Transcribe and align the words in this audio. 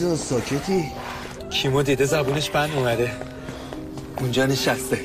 عباس 0.00 0.28
ساکتی. 0.28 0.92
کیمو 1.50 1.82
دیده 1.82 2.04
زبونش 2.04 2.50
بند 2.50 2.70
اومده. 2.76 3.10
اونجا 4.18 4.46
نشسته. 4.46 5.00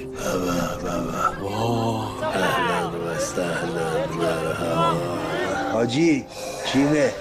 حاجی 5.74 6.26
کیمه؟ 6.68 7.12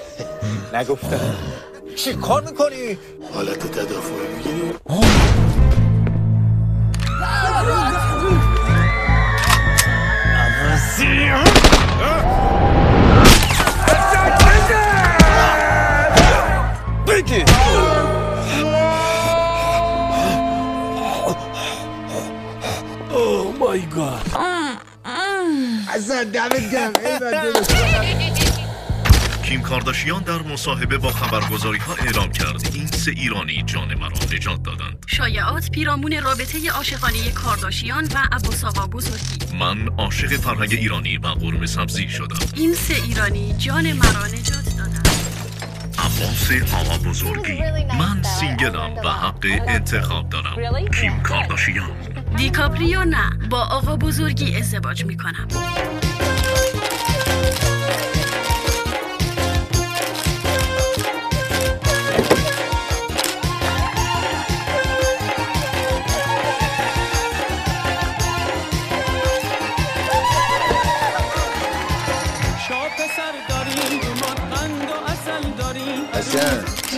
نگفتم. 0.74 1.34
چی 1.96 2.14
کار 2.14 2.42
می‌کنی؟ 2.42 2.98
حالت 3.34 3.58
تدافعی 3.58 4.28
می‌گیری؟ 4.36 4.72
دمت 26.24 26.72
گرم 26.72 26.92
کیم 29.50 29.62
کارداشیان 29.62 30.22
در 30.22 30.42
مصاحبه 30.42 30.98
با 30.98 31.10
خبرگزاری 31.10 31.78
ها 31.78 31.94
اعلام 31.94 32.32
کرد. 32.32 32.70
این 32.74 32.86
سه 32.86 33.10
ایرانی 33.10 33.62
جان 33.66 33.94
مرا 33.94 34.08
نجات 34.32 34.62
دادند. 34.62 35.04
شایعات 35.06 35.70
پیرامون 35.70 36.20
رابطه 36.22 36.70
عاشقانه 36.70 37.30
کارداشیان 37.30 38.04
و 38.04 38.18
عباس 38.32 38.64
آقا 38.64 38.86
بزرگی. 38.86 39.56
من 39.58 39.88
عاشق 39.98 40.36
فرهنگ 40.36 40.72
ایرانی 40.72 41.16
و 41.16 41.26
قرمه 41.26 41.66
سبزی 41.66 42.08
شدم. 42.08 42.38
این 42.56 42.74
سه 42.74 42.94
ایرانی 42.94 43.54
جان 43.58 43.92
مرا 43.92 44.26
نجات 44.26 44.76
دادند. 44.78 45.08
عباس 45.98 46.74
آقا 46.74 47.10
بزرگی. 47.10 47.62
من 47.98 48.22
سینگلم 48.22 48.94
و 49.04 49.08
حق 49.08 49.46
انتخاب 49.68 50.28
دارم. 50.28 50.88
کیم 51.00 51.22
کارداشیان. 51.22 51.90
دیکاپریو 52.36 53.04
نه. 53.04 53.30
با 53.50 53.58
آقا 53.58 53.96
بزرگی 53.96 54.56
ازدواج 54.56 55.04
می‌کنم. 55.04 55.48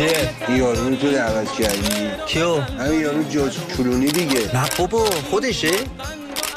چیه؟ 0.03 0.31
این 0.49 0.57
یارو 0.57 0.97
تو 0.97 1.11
دعوت 1.11 1.53
کردی؟ 1.53 2.11
کیو؟ 2.27 2.61
همین 2.61 3.01
یارو 3.01 3.23
جاز 3.23 3.57
کلونی 3.77 4.07
دیگه. 4.07 4.41
نه 4.55 4.65
بابا 4.79 5.05
خودشه؟ 5.31 5.71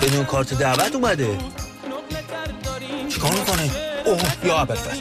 بدون 0.02 0.26
کارت 0.26 0.54
دعوت 0.54 0.96
اومده. 0.96 1.38
چیکار 3.10 3.32
می‌کنه؟ 3.32 3.70
اوه 4.06 4.20
یا 4.46 4.58
ابرفر. 4.58 4.98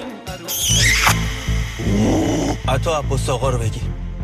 عطا 2.69 2.99
عباس 2.99 3.29
آقا 3.29 3.51
رو 3.51 3.59
بگیر. 3.59 3.83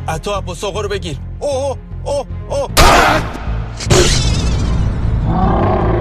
عطا 0.09 0.39
عباس 0.39 0.65
آقا 0.65 0.81
رو 0.81 0.89
بگیر. 0.89 1.17
اوه 1.41 1.77
اوه 2.05 2.27
اوه 2.51 2.71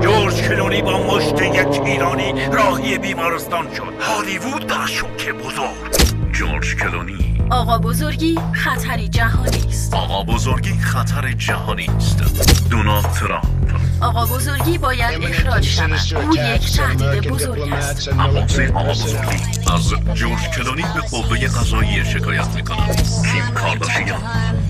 جورج 0.01 0.41
کلونی 0.41 0.81
با 0.81 1.03
مشت 1.03 1.41
یک 1.41 1.81
ایرانی 1.85 2.33
راهی 2.51 2.97
بیمارستان 2.97 3.67
شد. 3.75 3.93
هالیوود 4.01 4.67
در 4.67 4.85
شوک 4.85 5.29
بزرگ. 5.29 6.31
جورج 6.31 6.75
کلونی 6.75 7.28
آقا 7.51 7.77
بزرگی 7.77 8.39
خطری 8.53 9.07
جهانی 9.07 9.67
است. 9.69 9.93
آقا 9.93 10.23
بزرگی 10.23 10.79
خطر 10.79 11.31
جهانی 11.31 11.85
است. 11.97 12.23
دونالد 12.69 13.11
ترامپ 13.11 13.45
آقا 14.01 14.25
بزرگی 14.25 14.77
باید 14.77 15.23
اخراج 15.23 15.65
شود. 15.65 15.99
او 16.15 16.35
یک 16.35 16.77
تهدید 16.77 17.29
بزرگ 17.29 17.73
است. 17.73 18.09
عباس 18.09 18.59
آقا 18.59 18.83
بزرگی 18.91 19.37
از 19.73 19.93
جورج 20.13 20.49
کلونی 20.49 20.81
به 20.81 21.01
قوه 21.11 21.47
قضایی 21.47 22.05
شکایت 22.05 22.47
می‌کند 22.55 22.95
کیم 23.31 23.53
کارداشیان. 23.55 24.21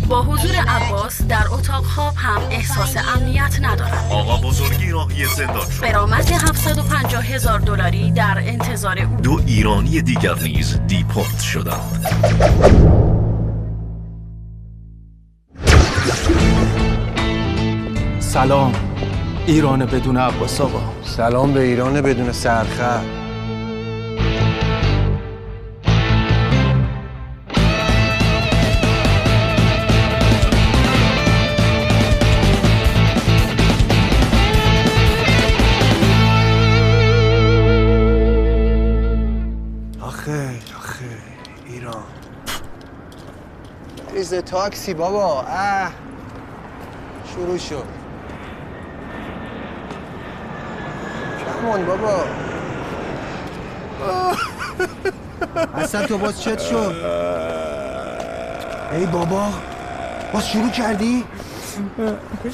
با 0.09 0.21
حضور 0.21 0.55
عباس 0.55 1.21
در 1.21 1.43
اتاق 1.51 1.83
خواب 1.83 2.13
هم 2.17 2.41
احساس 2.51 2.95
امنیت 3.15 3.59
ندارم. 3.61 4.07
آقا 4.11 4.47
بزرگی 4.47 4.91
راهی 4.91 5.25
زندان 5.25 5.69
شد. 5.69 5.81
برآمد 5.81 6.31
750 6.31 7.25
هزار 7.25 7.59
دلاری 7.59 8.11
در 8.11 8.37
انتظار 8.37 8.99
او. 8.99 9.15
دو 9.15 9.41
ایرانی 9.45 10.01
دیگر 10.01 10.35
نیز 10.35 10.79
دیپورت 10.87 11.39
شدند. 11.39 12.05
سلام. 18.19 18.73
ایران 19.45 19.85
بدون 19.85 20.17
عباس 20.17 20.61
آقا. 20.61 20.81
سلام 21.03 21.53
به 21.53 21.59
ایران 21.61 22.01
بدون 22.01 22.31
سرخط. 22.31 23.19
تاکسی 44.41 44.94
بابا. 44.94 45.41
اه. 45.41 45.91
شروع 47.35 47.57
شد. 47.57 47.83
کمون 51.62 51.86
بابا. 51.86 52.24
اصلا 55.83 56.07
تو 56.07 56.18
باز 56.18 56.41
چت 56.41 56.59
شد؟ 56.59 56.95
ای 58.91 59.06
بابا. 59.06 59.47
باز 60.33 60.47
شروع 60.47 60.69
کردی؟ 60.69 61.24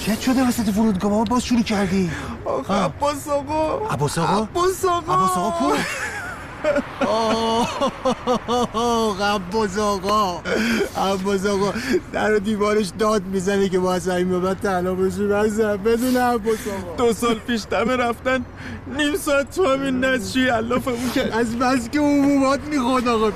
چت 0.05 0.19
شده 0.21 0.47
وسط 0.47 0.69
فرودگاه 0.69 1.11
بابا 1.11 1.23
باز 1.23 1.43
شروع 1.45 1.61
کردی؟ 1.61 2.11
عباس 2.45 3.27
آقا. 3.27 3.87
عباس 3.91 4.17
آقا؟ 4.17 4.43
عباس 4.49 4.85
آقا. 4.85 5.13
عباس 5.13 5.37
آقا 5.37 5.51
کو؟ 5.59 5.73
آه، 7.07 7.69
عباس 9.35 9.77
آقا. 9.77 10.41
عباس 10.97 11.45
آقا. 11.45 11.73
در 12.13 12.35
و 12.35 12.39
دیوارش 12.39 12.91
داد 12.99 13.25
می‌زنه 13.25 13.69
که 13.69 13.79
با 13.79 13.93
از 13.93 14.09
این 14.09 14.41
بعد 14.41 14.59
تنها 14.59 14.93
بشی 14.93 15.27
بزن 15.27 15.77
بدون 15.77 16.17
عباس 16.17 16.67
آقا. 16.67 16.95
دو 16.97 17.13
سال 17.13 17.39
پیش 17.39 17.61
دمه 17.71 17.95
رفتن. 17.95 18.45
نیم 18.97 19.15
ساعت 19.15 19.55
تو 19.55 19.73
همین 19.73 20.05
نزشی 20.05 20.47
علافمون 20.47 21.09
کرد. 21.15 21.31
از 21.31 21.59
بس 21.59 21.89
که 21.89 21.99
عمومات 21.99 22.59
می‌خواد 22.59 23.07
آقا. 23.07 23.31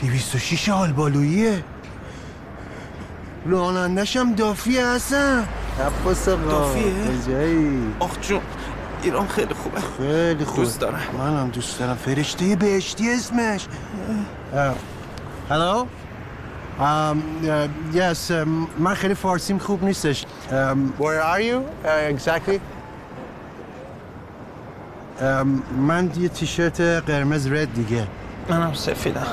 دویست 0.00 0.34
و 0.34 0.38
شیش 0.38 0.68
آلبالوییه. 0.68 1.64
رانندش 3.46 4.16
هم 4.16 4.34
دافی 4.34 4.78
هستن 4.78 5.48
عباس 5.80 6.28
آقا 6.28 6.50
دافیه؟ 6.50 6.92
کجایی؟ 7.22 7.80
آخ 8.00 8.20
جون. 8.20 8.40
ایران 9.04 9.28
خیلی 9.28 9.54
خوبه. 9.54 9.80
خیلی 9.98 10.44
خوب 10.44 10.56
دوست 10.56 10.80
دارم. 10.80 11.00
منم 11.18 11.48
دوست 11.50 11.78
دارم. 11.78 11.94
فرشته 11.94 12.56
بهشتی 12.56 13.10
اسمش. 13.10 13.66
هلو 15.50 15.86
یس 17.94 18.30
من 18.78 18.94
خیلی 18.94 19.14
فارسیم 19.14 19.58
خوب 19.58 19.84
نیستش. 19.84 20.22
Um, 20.22 20.54
where 21.00 21.22
are 21.22 21.40
you? 21.40 21.58
Uh, 21.84 22.16
exactly? 22.16 22.58
um, 25.20 25.22
من 25.78 26.10
یه 26.16 26.28
تیشرت 26.28 26.80
قرمز 26.80 27.46
رد 27.46 27.74
دیگه. 27.74 28.06
منم 28.48 28.72
سفیدم. 28.74 29.26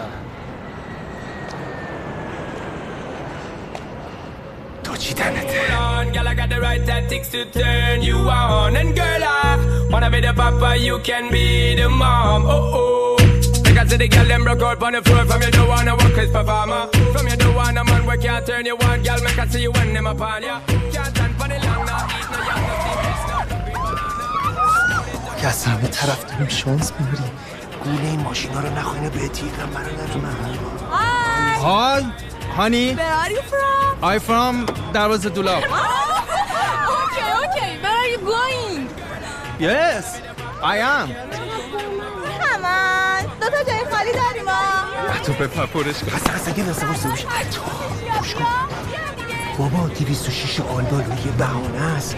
تو 5.01 5.01
چی 5.01 5.15
دنته 5.15 5.67
on, 5.97 6.13
girl, 6.13 6.29
I 6.29 6.35
got 6.35 6.49
the 6.49 6.61
right 6.61 6.85
tactics 6.87 7.29
to 7.31 7.45
turn 7.47 8.03
you 8.03 8.17
on. 8.17 8.77
And 8.77 8.95
girl, 8.95 9.23
I 9.25 9.89
wanna 9.91 10.11
be 10.11 10.21
the 10.21 10.33
papa, 10.33 10.77
you 10.77 10.99
can 11.09 11.31
be 11.31 11.75
the 11.81 11.89
mom. 11.89 12.43
Oh 12.47 12.79
oh. 12.79 13.17
Like 13.65 13.79
I 13.79 13.87
said, 13.87 14.01
the 14.01 14.09
girl 14.09 14.27
them 14.27 14.43
broke 14.45 14.63
out 14.63 14.83
on 14.83 14.93
the 14.93 15.03
floor. 15.03 15.25
From 15.31 15.43
you 15.43 15.51
don't 15.51 15.69
wanna 15.69 15.95
work 16.01 16.19
as 16.23 16.31
performer. 16.31 16.83
From 17.13 17.27
you 17.31 17.37
don't 17.37 17.55
wanna 17.55 17.83
man 17.85 18.03
work 18.07 18.23
can't 18.23 18.47
turn 18.47 18.65
you 18.67 18.77
on. 18.89 19.03
Girl, 19.03 19.21
make 19.25 19.39
I 19.39 19.47
see 19.47 19.63
you 19.63 19.73
when 19.73 19.93
them 19.95 20.07
upon 20.07 20.43
ya. 20.43 20.61
Can't 20.95 21.11
stand 21.15 21.35
for 21.39 21.49
the 21.53 21.59
long, 21.67 21.83
now 21.91 22.15
eat 22.17 22.29
no 22.33 22.39
young, 22.49 22.63
no 22.69 22.75
sleep, 22.83 23.01
it's 23.11 23.25
not 23.31 23.47
که 25.41 25.47
از 25.47 25.65
همه 25.65 25.89
طرف 25.89 26.25
داریم 26.25 26.49
شانس 26.49 26.93
میبریم 27.01 27.31
گوله 27.85 28.09
این 28.11 28.21
ماشینا 28.21 28.61
رو 28.61 28.79
نخواهینه 28.79 29.11
به 29.11 29.29
تیغم 29.29 29.71
برادر 29.75 30.17
من 30.17 31.55
های 31.63 32.05
هانی 32.58 32.96
Where 32.96 33.00
are 33.24 33.32
you 33.32 33.42
from? 33.52 34.04
I 34.04 34.20
from 34.20 34.72
دروازه 34.94 35.30
دولاب 35.30 35.64
okay, 37.02 37.30
okay. 37.46 37.72
Where 37.84 37.98
are 38.02 38.10
you 38.14 38.20
going? 38.34 38.80
Yes 39.60 40.06
I 40.64 40.78
am 40.78 41.08
Come 42.42 42.66
on. 42.66 43.24
دو 43.42 43.50
تا 43.50 43.64
جای 43.64 43.86
خالی 43.92 44.12
داریم 44.12 44.48
ها. 44.50 45.22
تو 45.26 45.34
به 45.34 45.48
پرش 45.48 46.00
کن 46.04 46.08
قصه 46.18 46.32
قصه 46.32 46.52
گه 46.52 46.64
دسته 46.64 46.86
باشته 46.86 47.10
باش 47.10 47.26
گوش 48.20 48.34
کن 48.36 48.46
بابا 49.58 49.88
دیویست 49.88 50.28
و 50.28 50.32
شیش 50.32 50.60
آلبال 50.60 51.02
یه 51.26 51.32
بهانه 51.38 51.82
است 51.98 52.16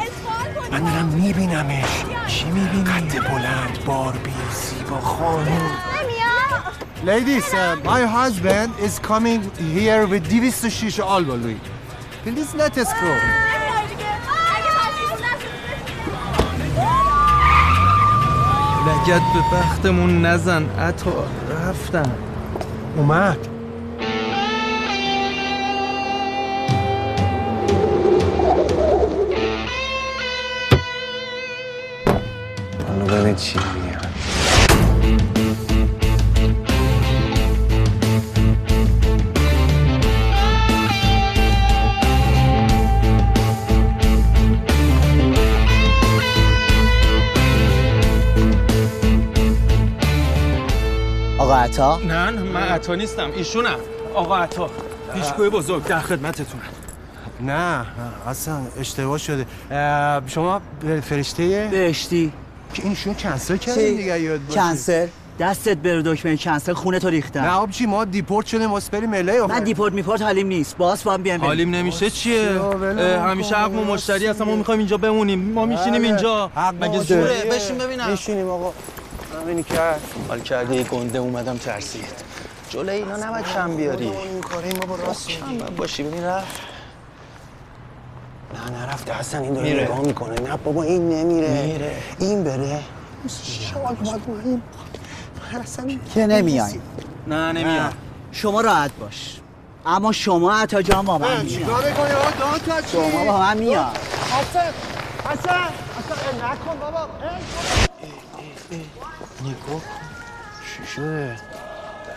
من 0.71 0.79
دارم 0.83 1.05
میبینمش 1.05 1.85
چی 2.27 2.45
می‌بینی؟ 2.45 2.83
قد 2.83 3.29
بلند 3.29 3.85
باربی 3.85 4.33
زیبا 4.51 4.99
خانم 5.01 5.71
Ladies, 7.03 7.53
uh, 7.53 7.75
my 7.83 8.01
husband 8.05 8.73
is 8.79 8.97
coming 8.99 9.41
here 9.57 10.07
with 10.07 10.29
206 10.29 10.99
Alba 10.99 11.33
Louis. 11.33 11.59
Please 12.23 12.55
let 12.55 12.77
us 12.77 12.91
go. 12.93 13.13
لگت 18.87 19.21
به 19.33 19.57
بختمون 19.57 20.25
نزن 20.25 20.69
عطا 20.79 21.25
رفتن 21.49 22.11
اومد. 22.97 23.47
حالا 32.87 33.05
ببین 33.21 33.35
چی 33.35 33.59
عطا؟ 51.73 51.97
نه 51.97 52.29
نه 52.29 52.41
من 52.41 52.61
عطا 52.61 52.95
نیستم. 52.95 53.31
ایشونم. 53.35 53.79
آقا 54.13 54.37
عطا 54.37 54.69
پیشگوی 55.13 55.49
بزرگ 55.49 55.83
در 55.83 55.99
خدمتتونم. 55.99 56.63
نه 57.41 57.77
نه 57.77 57.85
اصلا 58.27 58.61
اشتباه 58.79 59.17
شده. 59.17 59.45
شما 60.27 60.61
فرشته؟ 61.03 61.67
بهشتی. 61.71 62.31
که 62.73 62.83
اینشون 62.83 63.13
کنسل 63.13 63.57
کردین 63.57 63.95
دیگه 63.95 64.21
یاد 64.21 64.39
باشه. 64.47 64.59
کنسل؟ 64.59 65.07
دستت 65.39 65.77
بر 65.77 66.01
دکمه 66.01 66.37
کنسل 66.37 66.73
خونه 66.73 66.99
تو 66.99 67.07
نه 67.07 67.13
ریختن 67.13 67.47
آبجی 67.47 67.85
ما 67.85 68.05
دیپورت 68.05 68.45
شدیم 68.45 68.71
واسه 68.71 68.91
بریم 68.91 69.13
اله 69.13 69.47
من 69.47 69.63
دیپورت 69.63 69.93
میپورت 69.93 70.21
حالیم 70.21 70.47
نیست. 70.47 70.77
باز 70.77 71.03
با 71.03 71.13
هم 71.13 71.23
بیام. 71.23 71.41
حالیم 71.41 71.75
نمیشه 71.75 72.09
چیه؟ 72.09 72.49
همیشه. 73.21 73.55
حق 73.55 73.71
ما 73.71 73.83
مشتری 73.83 74.27
هستم 74.27 74.43
ما 74.43 74.55
می‌خوایم 74.55 74.79
اینجا 74.79 74.97
بمونیم. 74.97 75.39
ما 75.39 75.65
میشینیم 75.65 76.01
بله. 76.01 76.07
اینجا. 76.07 76.51
حق 76.55 76.83
مگه 76.83 76.99
زوره. 76.99 77.43
بشین 77.51 77.77
ببینم. 77.77 78.09
میشینیم 78.11 78.49
آقا. 78.49 78.73
همینی 79.43 79.63
کرد 79.63 80.01
حال 80.27 80.39
کرده 80.39 80.75
یه 80.75 80.83
گنده 80.83 81.19
اومدم 81.19 81.57
ترسید. 81.57 82.05
جلوی 82.69 82.95
اینا 82.95 83.15
نباید 83.17 83.45
کم 83.45 83.75
بیاری. 83.75 84.07
این 84.09 84.41
کاره 84.41 84.73
ما 84.73 84.85
با 84.85 84.95
راست 84.95 85.27
کم 85.27 85.57
باید 85.57 85.75
باشی؟ 85.75 86.03
ببین 86.03 86.23
رفت. 86.23 86.61
نه 88.53 88.79
نرفته. 88.79 89.13
حسن 89.13 89.41
این 89.41 89.53
داره 89.53 89.69
میره. 89.69 89.83
نگاه 89.83 89.99
می‌کنه. 89.99 90.41
نه 90.41 90.57
بابا 90.57 90.83
این 90.83 91.09
نمیره. 91.09 91.65
میره. 91.65 91.95
این 92.19 92.43
بره. 92.43 92.79
شاید 93.43 93.99
باید 93.99 94.21
ما 94.27 94.39
این 94.43 94.61
حسن 95.51 95.99
که 96.13 96.27
نمیایم. 96.27 96.81
نه 97.27 97.51
نمیام. 97.51 97.93
شما 98.31 98.61
راحت 98.61 98.91
باش. 98.99 99.39
اما 99.85 100.11
شما 100.11 100.53
عطا 100.53 100.81
جان 100.81 101.05
با 101.05 101.17
من 101.17 101.31
میاد 101.31 101.47
چیکار 101.47 101.89
می‌کنی؟ 101.89 102.11
آقا 102.11 102.31
دان 102.39 102.59
تا 102.59 102.81
چی؟ 102.81 102.87
شما 102.87 103.25
با 103.25 103.39
من 103.39 103.57
میاد. 103.57 103.97
حسن 104.31 104.73
حسن 105.29 105.69
حسن 105.99 106.45
نکن 106.45 106.79
بابا. 106.79 107.07
نگاه 109.43 109.81
چی 110.65 110.85
شده 110.85 111.37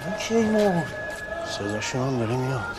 این 0.05 0.17
کی 0.19 0.35
مرد 0.35 0.95
صداشون 1.47 2.01
هم 2.01 2.19
داره 2.19 2.37
میاد 2.37 2.77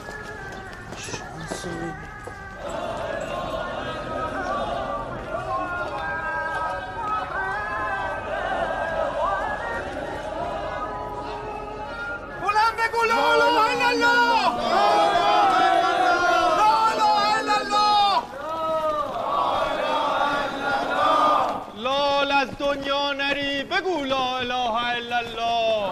لال 21.75 22.32
از 22.32 22.48
دنیا 22.60 23.13
نری 23.13 23.63
بگو 23.63 24.04
لا 24.04 24.38
اله 24.38 24.96
الا 24.96 25.18
الله 25.18 25.88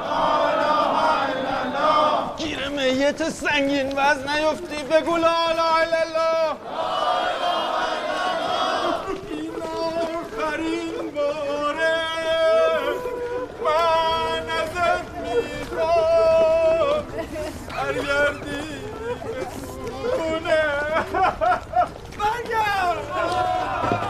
میت 3.05 3.29
سنگین 3.29 3.87
وزن 3.97 4.39
نیفتی 4.39 4.83
بگو 4.83 5.17
لا 5.17 5.27
الا 5.27 5.97
الله. 6.05 6.55
این 9.31 9.51
آخرین 9.61 11.11
باره 11.15 11.97
من 13.65 14.49
ازت 14.49 15.07
می‌خوام. 15.23 17.03
برگردی 17.69 18.65
خونه. 20.15 20.63
برگرد. 22.17 24.04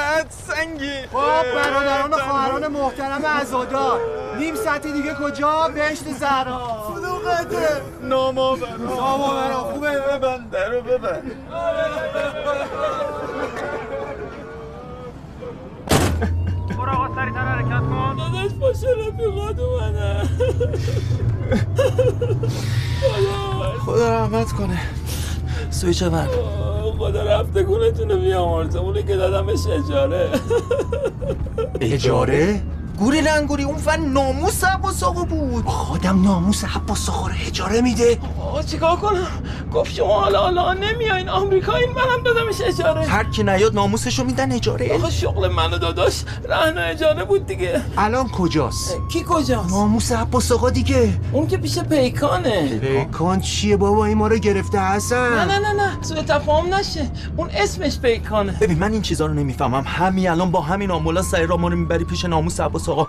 اینقدر 0.00 0.26
سنگین 0.30 1.06
خب 1.12 1.54
برادران 1.54 2.10
و 2.10 2.16
خواهران 2.16 2.66
محترم 2.66 3.26
عزادار. 3.26 4.00
نیم 4.38 4.54
ساعت 4.54 4.86
دیگه 4.86 5.14
کجا؟ 5.14 5.68
بهشت 5.74 6.04
زهرا. 6.04 6.82
برا. 7.18 7.82
ناما 8.02 8.56
برا. 8.56 9.58
خوبه؟ 9.58 9.90
ببند. 9.90 10.50
درو 10.50 10.80
ببند 10.80 11.32
داداش 18.18 18.52
باشه 18.52 18.86
رفیقات 19.08 19.58
اومدن 19.58 20.28
خدا 23.86 24.18
رحمت 24.18 24.52
کنه. 24.52 24.80
سویچ 25.70 26.02
من 26.02 26.26
خدا 26.98 27.22
رفته 27.22 27.62
گونتون 27.62 28.10
رو 28.10 28.18
بیامرزه. 28.18 28.78
اونی 28.78 29.02
که 29.02 29.16
دادمش 29.16 29.58
اجاره. 29.66 30.28
اجاره؟ 31.80 32.62
گوری 33.00 33.20
لنگوری 33.20 33.62
اون 33.62 33.76
فن 33.76 34.00
ناموس 34.00 34.64
عباس 34.64 35.02
آقا 35.02 35.24
بود. 35.24 35.64
خودم 35.66 36.22
ناموس 36.22 36.64
عباس 36.64 37.08
آقا 37.08 37.26
رو 37.28 37.34
اجاره 37.46 37.80
میده. 37.80 38.18
آقا 38.40 38.62
چیکار 38.62 38.96
کنم؟ 38.96 39.26
گفت 39.72 39.92
شما 39.94 40.20
حالا 40.20 40.40
حالا 40.40 40.74
نمیاین 40.74 41.28
آمریکایی 41.28 41.86
منم 41.86 42.22
دادمش 42.24 42.60
اجاره 42.60 43.06
هر 43.06 43.24
کی 43.24 43.42
نیاد 43.42 43.74
ناموسشو 43.74 44.24
میدن 44.24 44.52
اجاره 44.52 44.94
آقا 44.94 45.10
شغل 45.10 45.48
منو 45.48 45.78
داداش. 45.78 46.22
رهن 46.48 46.78
اجاره 46.78 47.24
بود 47.24 47.46
دیگه. 47.46 47.82
الان 47.98 48.28
کجاست؟ 48.28 48.96
کی 49.08 49.24
کجاست؟ 49.28 49.70
ناموس 49.70 50.12
عباس 50.12 50.52
آقا 50.52 50.70
دیگه. 50.70 51.20
اون 51.32 51.46
که 51.46 51.56
پیش 51.56 51.78
پیکانه. 51.78 52.78
پیکان 52.78 53.40
چیه 53.40 53.76
بابا؟ 53.76 54.04
این 54.04 54.18
ما 54.18 54.26
رو 54.26 54.36
گرفته 54.36 54.78
حسن. 54.78 55.16
نه 55.16 55.44
نه 55.44 55.58
نه 55.58 55.72
نه. 55.72 56.02
سوء 56.02 56.22
تفاهم 56.22 56.74
نشه. 56.74 57.10
اون 57.36 57.50
اسمش 57.50 57.98
پیکانه. 57.98 58.52
ببین 58.60 58.78
من 58.78 58.92
این 58.92 59.02
چیزا 59.02 59.26
رو 59.26 59.34
نمی‌فهمم. 59.34 59.84
همین 59.86 60.30
الان 60.30 60.50
با 60.50 60.60
همین 60.60 60.90
آمولا 60.90 61.22
سعی 61.22 61.46
را 61.46 61.56
ما 61.56 61.68
رو 61.68 61.76
می‌بری 61.76 62.04
پیش 62.04 62.24
ناموس 62.24 62.60
عباس 62.60 62.89
آقا 62.90 63.06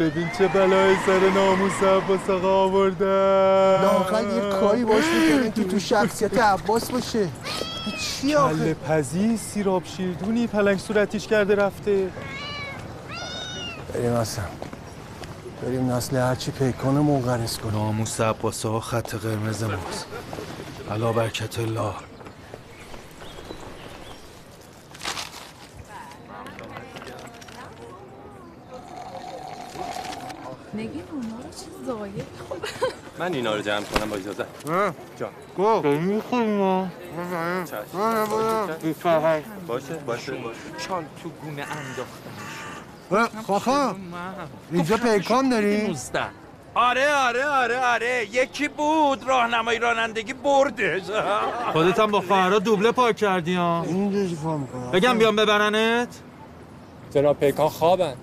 ببین 0.00 0.30
چه 0.38 0.48
بلای 0.48 0.96
سر 1.06 1.30
ناموس 1.34 1.82
عباس 1.82 2.30
آقا 2.30 2.64
آورده. 2.64 3.04
لاقل 3.82 4.24
یه 4.24 4.50
کاری 4.60 4.84
باش 4.84 5.04
می‌کنیم 5.04 5.52
که 5.52 5.64
تو 5.64 5.78
شخصیت 5.78 6.38
عباس 6.38 6.90
باشه. 6.90 7.28
چی 8.00 8.34
آخه؟ 8.34 8.74
پزی 8.74 9.36
سیراب 9.36 9.84
شیردونی 9.84 10.46
پلنگ 10.46 10.78
صورتیش 10.78 11.26
کرده 11.26 11.54
رفته. 11.54 12.08
بریم 13.94 14.12
اصلا. 14.12 14.44
بریم 15.62 15.92
نسل 15.92 16.16
هرچی 16.16 16.50
پیکان 16.50 16.94
منقرض 16.94 17.58
کنیم. 17.58 17.74
ناموس 17.74 18.20
عباس 18.20 18.66
آقا 18.66 18.80
خط 18.80 19.14
قرمز 19.14 19.62
ماست. 19.62 20.06
علا 20.92 21.12
برکت 21.12 21.58
الله. 21.58 21.94
نگین 30.74 31.02
اونا 31.12 31.36
رو 31.36 31.50
چه 31.50 31.66
زایه 31.86 32.26
من 33.18 33.34
اینا 33.34 33.56
رو 33.56 33.62
جمع 33.62 33.84
کنم 33.84 34.10
با 34.10 34.16
اجازه. 34.16 34.46
جان. 35.18 35.30
گو. 35.56 35.82
باشه 39.66 39.94
باشه 39.94 40.32
چال 40.78 41.04
تو 41.22 41.28
گونه 41.28 41.62
انداختنش. 41.62 43.46
خاخا 43.46 43.96
اینجا 44.72 44.96
پیکان 44.96 45.48
داری؟ 45.48 45.96
آره 46.74 47.14
آره 47.14 47.44
آره 47.44 47.78
آره. 47.78 48.26
یکی 48.32 48.68
بود 48.68 49.24
راهنمای 49.28 49.78
رانندگی 49.78 50.32
بردش 50.32 51.02
خودت 51.72 52.00
هم 52.00 52.10
با 52.10 52.20
فراد 52.20 52.62
دوبله 52.62 52.92
پارک 52.92 53.16
کردی 53.16 53.54
ها؟ 53.54 53.82
این 53.82 54.36
بگم 54.92 55.18
بیام 55.18 55.36
ببرنت؟ 55.36 56.08
جناب 57.14 57.38
پیکان 57.40 57.68
خوابن؟ 57.68 58.14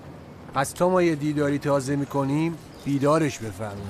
از 0.54 0.74
تو 0.74 0.90
ما 0.90 1.02
یه 1.02 1.14
دیداری 1.14 1.58
تازه 1.58 1.96
می‌کنیم 1.96 2.58
بیدارش 2.84 3.38
بفرمایید. 3.38 3.80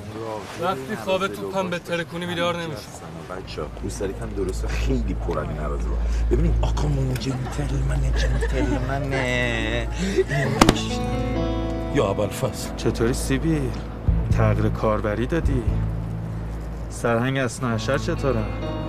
وقتی 0.62 0.97
خواب 1.05 1.26
توپم 1.29 1.71
به 1.71 1.79
ترکونی 1.79 2.26
بیدار 2.26 2.57
نمیشه. 2.57 2.83
بچه 3.31 3.62
روسری 3.83 4.14
هم 4.21 4.29
درسته؟ 4.45 4.69
خیلی 4.69 5.14
پر 5.14 5.38
این 5.38 5.59
عوض 5.59 5.85
رو. 5.85 5.93
ببینید 6.31 6.55
آقامون 6.62 7.14
جنتلمنه 7.14 8.12
جنتلمنه. 8.19 9.88
یا 11.95 12.09
ابوالفضل. 12.09 12.76
چطوری 12.76 13.12
سیبی؟ 13.12 13.61
تغییر 14.31 14.69
کاربری 14.69 15.27
دادی؟ 15.27 15.63
سرهنگ 16.91 17.39
اسنا 17.39 17.75
حشر 17.75 17.99
چطوره؟ 17.99 18.43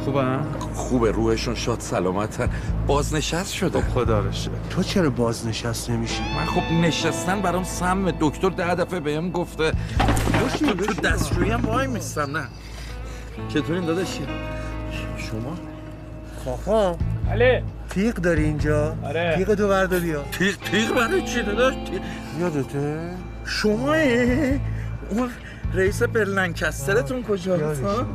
خوبه؟ 0.06 0.26
خوبه 0.74 1.12
روحشون 1.12 1.56
شاد 1.56 1.80
سلامتن 1.80 2.50
بازنشست 2.88 3.54
شده 3.54 3.82
خدا 3.82 4.20
رو 4.20 4.32
شکر. 4.32 4.52
تو 4.70 4.84
چرا 4.84 5.10
بازنشست 5.10 5.90
نمیشی؟ 5.90 6.22
من 6.40 6.46
خب 6.46 6.74
نشستن 6.74 7.42
برام 7.42 7.64
سم 7.64 8.12
دکتر 8.20 8.50
ده 8.50 8.76
دفعه 8.76 9.00
بهم 9.00 9.32
گفته 9.32 9.72
تو 10.60 10.74
تو 10.74 10.94
دستشویی 11.02 11.52
هم 11.52 11.66
وای 11.66 11.88
میستم 11.88 12.38
نه 12.38 12.44
چطورین 13.50 13.86
داداشی 13.86 14.22
شما 15.18 15.56
خاخا 16.46 16.96
بله 17.30 17.64
تیغ 17.90 18.14
داری 18.16 18.44
اینجا؟ 18.44 18.96
آره. 19.04 19.34
تیغ 19.38 19.54
تو 19.54 19.68
بردا 19.68 20.00
بیا 20.00 20.24
تیغ 20.32 20.56
تیغ 20.56 20.96
برای 20.96 21.22
چی 21.22 21.42
داداش 21.44 21.74
تیغ- 21.74 22.42
یادته؟ 22.42 23.10
شما 23.46 23.96
اون 25.12 25.30
رئیس 25.74 26.04
برلنکسترتون 26.04 27.24
کجاست 27.24 27.84
ها؟ 27.84 28.06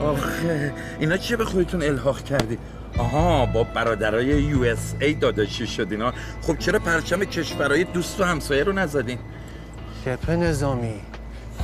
آخه 0.00 0.72
اینا 1.00 1.16
چیه 1.16 1.36
به 1.36 1.44
خودتون 1.44 1.82
الحاق 1.82 2.24
کردی؟ 2.24 2.58
آها 2.98 3.46
با 3.46 3.64
برادرای 3.64 4.26
یو 4.26 4.62
اس 4.62 4.94
ای 5.00 5.14
داداشی 5.14 5.66
شدین 5.66 6.02
ها 6.02 6.12
خب 6.42 6.58
چرا 6.58 6.78
پرچم 6.78 7.24
کشورهای 7.24 7.84
دوست 7.84 8.20
و 8.20 8.24
همسایه 8.24 8.64
رو 8.64 8.72
نزدین؟ 8.72 9.18
شبه 10.04 10.36
نظامی. 10.36 10.94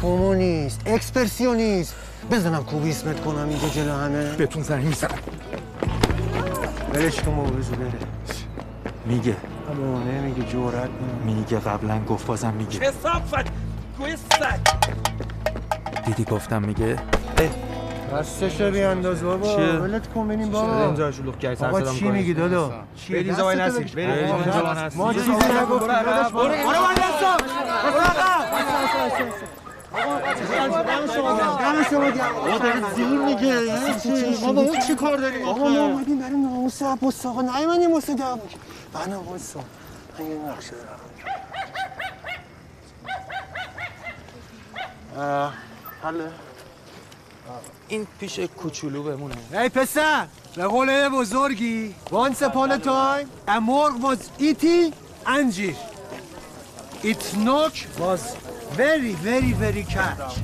کمونیست 0.03 0.81
اکسپرسیونیست 0.87 1.95
بزنم 2.31 2.65
کوبیسمت 2.65 3.21
کنم 3.21 3.49
اینجا 3.49 3.69
جلو 3.69 3.93
همه. 3.93 4.33
بهتون 4.37 4.63
زنگ 4.63 4.85
می‌زنم. 4.85 5.19
ولش 6.95 7.21
کن 7.21 7.37
بابا 7.37 7.51
بره 7.51 7.93
میگه. 9.07 9.37
اما 9.71 10.03
نمیگه 10.03 10.43
جورت 10.43 10.91
میگه 11.25 11.59
قبلا 11.59 12.05
گفت 12.05 12.27
بازم 12.27 12.55
میگه. 12.55 12.79
کسافت 12.79 13.68
گوی 13.99 14.17
سگ 14.17 14.61
دیدی 16.07 16.25
گفتم 16.25 16.63
میگه؟ 16.63 16.97
دستش 18.13 18.61
رو 18.61 18.71
بیانداز 18.71 19.23
بابا؟ 19.23 19.57
ولت 19.57 20.13
کن 20.13 20.27
ببینیم 20.29 20.51
بابا. 20.51 21.11
شلوغ 21.11 21.39
کرد 21.39 21.65
آقا 21.65 21.83
چی 21.83 22.09
میگی 22.11 22.35
دادا؟ 22.35 22.73
چیه؟ 22.97 23.17
برید 23.17 23.27
اینجا 23.29 23.45
وای 23.45 23.57
دستتو 23.57 23.81
نسید. 23.83 23.95
بگیر. 23.97 24.07
برید 24.07 24.35
اینجا 24.35 24.65
وای 24.65 24.85
نسید. 24.85 24.99
ما 24.99 25.13
چیزی 25.13 25.31
نگفتیم. 25.31 25.89
داداش 25.89 26.33
برو. 26.33 26.49
برو. 26.49 26.49
وای 26.49 26.97
نسا 26.97 27.37
برو. 27.43 28.01
آقا 29.93 30.13
آقا 32.55 32.95
زیر 32.97 33.07
میگه. 33.09 33.47
یعنی 33.47 34.01
چی؟ 34.03 34.47
بابا 34.47 34.61
اون 34.63 34.81
چی 34.87 34.95
کار 34.95 35.17
داری 35.17 35.43
آقا 35.43 35.59
ما 35.69 35.81
اومدیم 35.81 36.19
برای 36.19 36.31
ناموس 36.33 36.83
عباس 36.83 37.27
آقا. 37.27 37.43
نیومدیم 37.43 37.93
واسه 37.93 38.15
دعوا 38.15 38.39
بنا 38.95 39.23
واسه 39.23 39.59
من 40.19 40.27
یه 40.27 40.37
نقشه 40.53 40.71
دارم 40.71 40.99
آه، 45.08 45.08
حله 46.03 46.31
این 47.89 48.07
پیش 48.21 48.39
کوچولو 48.41 49.03
بمونه 49.03 49.35
ای 49.53 49.69
پسر 49.69 50.27
به 50.57 50.67
قول 50.67 51.09
بزرگی 51.09 51.95
once 52.11 52.43
upon 52.43 52.71
a 52.71 52.79
time 52.85 53.27
a 53.49 54.41
eating 54.41 54.95
انجیر 55.27 55.77
its 57.05 57.35
knock 57.35 57.75
was 58.01 58.21
very 58.77 59.13
very 59.29 59.53
very 59.63 59.85
catch 59.95 60.39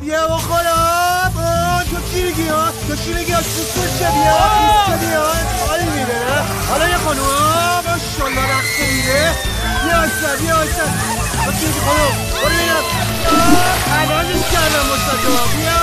بیا 0.00 0.28
بخورم 0.28 1.32
آه، 1.38 1.84
تو 1.84 1.96
چی 2.12 2.22
میگی 2.22 2.48
ها؟ 2.48 2.70
تو 2.88 2.96
چی 2.96 3.14
میگی 3.14 3.32
ها؟ 3.32 3.40
تو 3.40 3.82
چه 3.98 4.10
بیا؟ 4.10 4.38
تو 4.86 5.06
بیا؟ 5.06 5.22
حالی 5.68 5.84
میده 5.84 6.18
نه؟ 6.30 6.42
حالا 6.68 6.88
یه 6.88 6.96
خانوم 6.96 7.24
ها 7.24 7.82
ماشالله 7.82 8.42
رقصه 8.42 8.92
میده 8.94 9.34
بیا 9.84 9.98
اصلا 9.98 10.36
بیا 10.40 10.56
اصلا 10.56 10.84
تو 11.44 11.52
چی 11.52 11.66
میگی 11.66 11.80
خانوم؟ 11.80 12.27
برو 12.42 12.48
بینم 12.48 12.84
الانش 13.92 14.42
کردم 14.52 14.84
مصطفی 14.92 15.56
بیا 15.56 15.80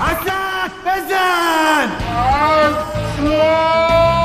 حسن 0.00 0.74
بزن 0.86 1.88
بچه 3.16 4.19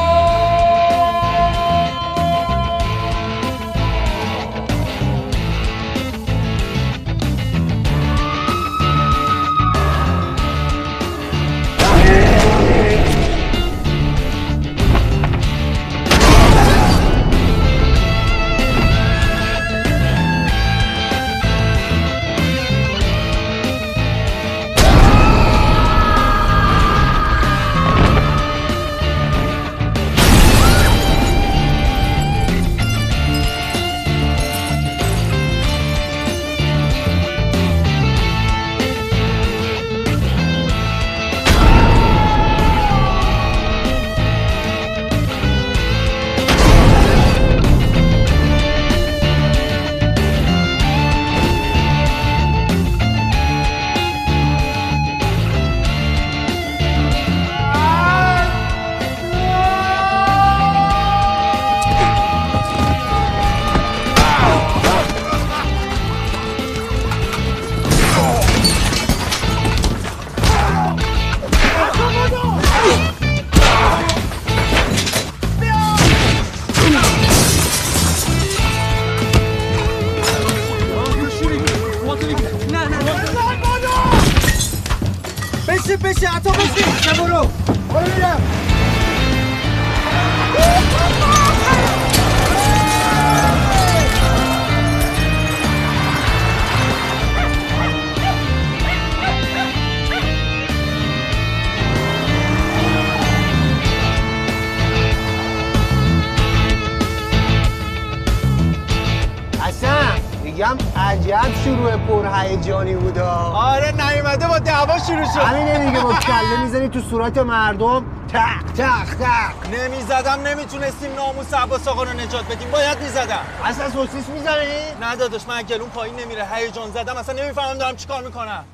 تو 116.96 117.02
صورت 117.02 117.38
مردم. 117.38 118.06
تق 118.28 118.64
تق 118.78 119.16
تق. 119.16 119.74
نمی‌زدم 119.74 120.42
نمی‌تونستیم 120.48 121.16
ناموس 121.16 121.54
عباس 121.54 121.88
آقا 121.88 122.04
رو 122.04 122.14
نجات 122.14 122.46
بدیم. 122.46 122.72
باید 122.72 123.02
می‌زدم. 123.02 123.46
اصلا 123.64 123.90
سوسیس 123.90 124.30
می‌زنی؟ 124.30 124.96
نه 125.02 125.16
داداش 125.16 125.48
من 125.48 125.62
گلون 125.62 125.90
پایین 125.90 126.16
نمیره. 126.20 126.48
هیجان 126.54 126.92
زدم 126.92 127.18
اصلا 127.18 127.44
نمی‌فهمم 127.44 127.78
دارم 127.78 127.96
چیکار 127.96 128.24
می‌کنم. 128.24 128.66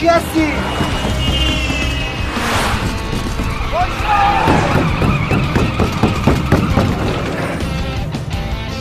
کی 0.00 0.06
هستی؟ 0.06 0.52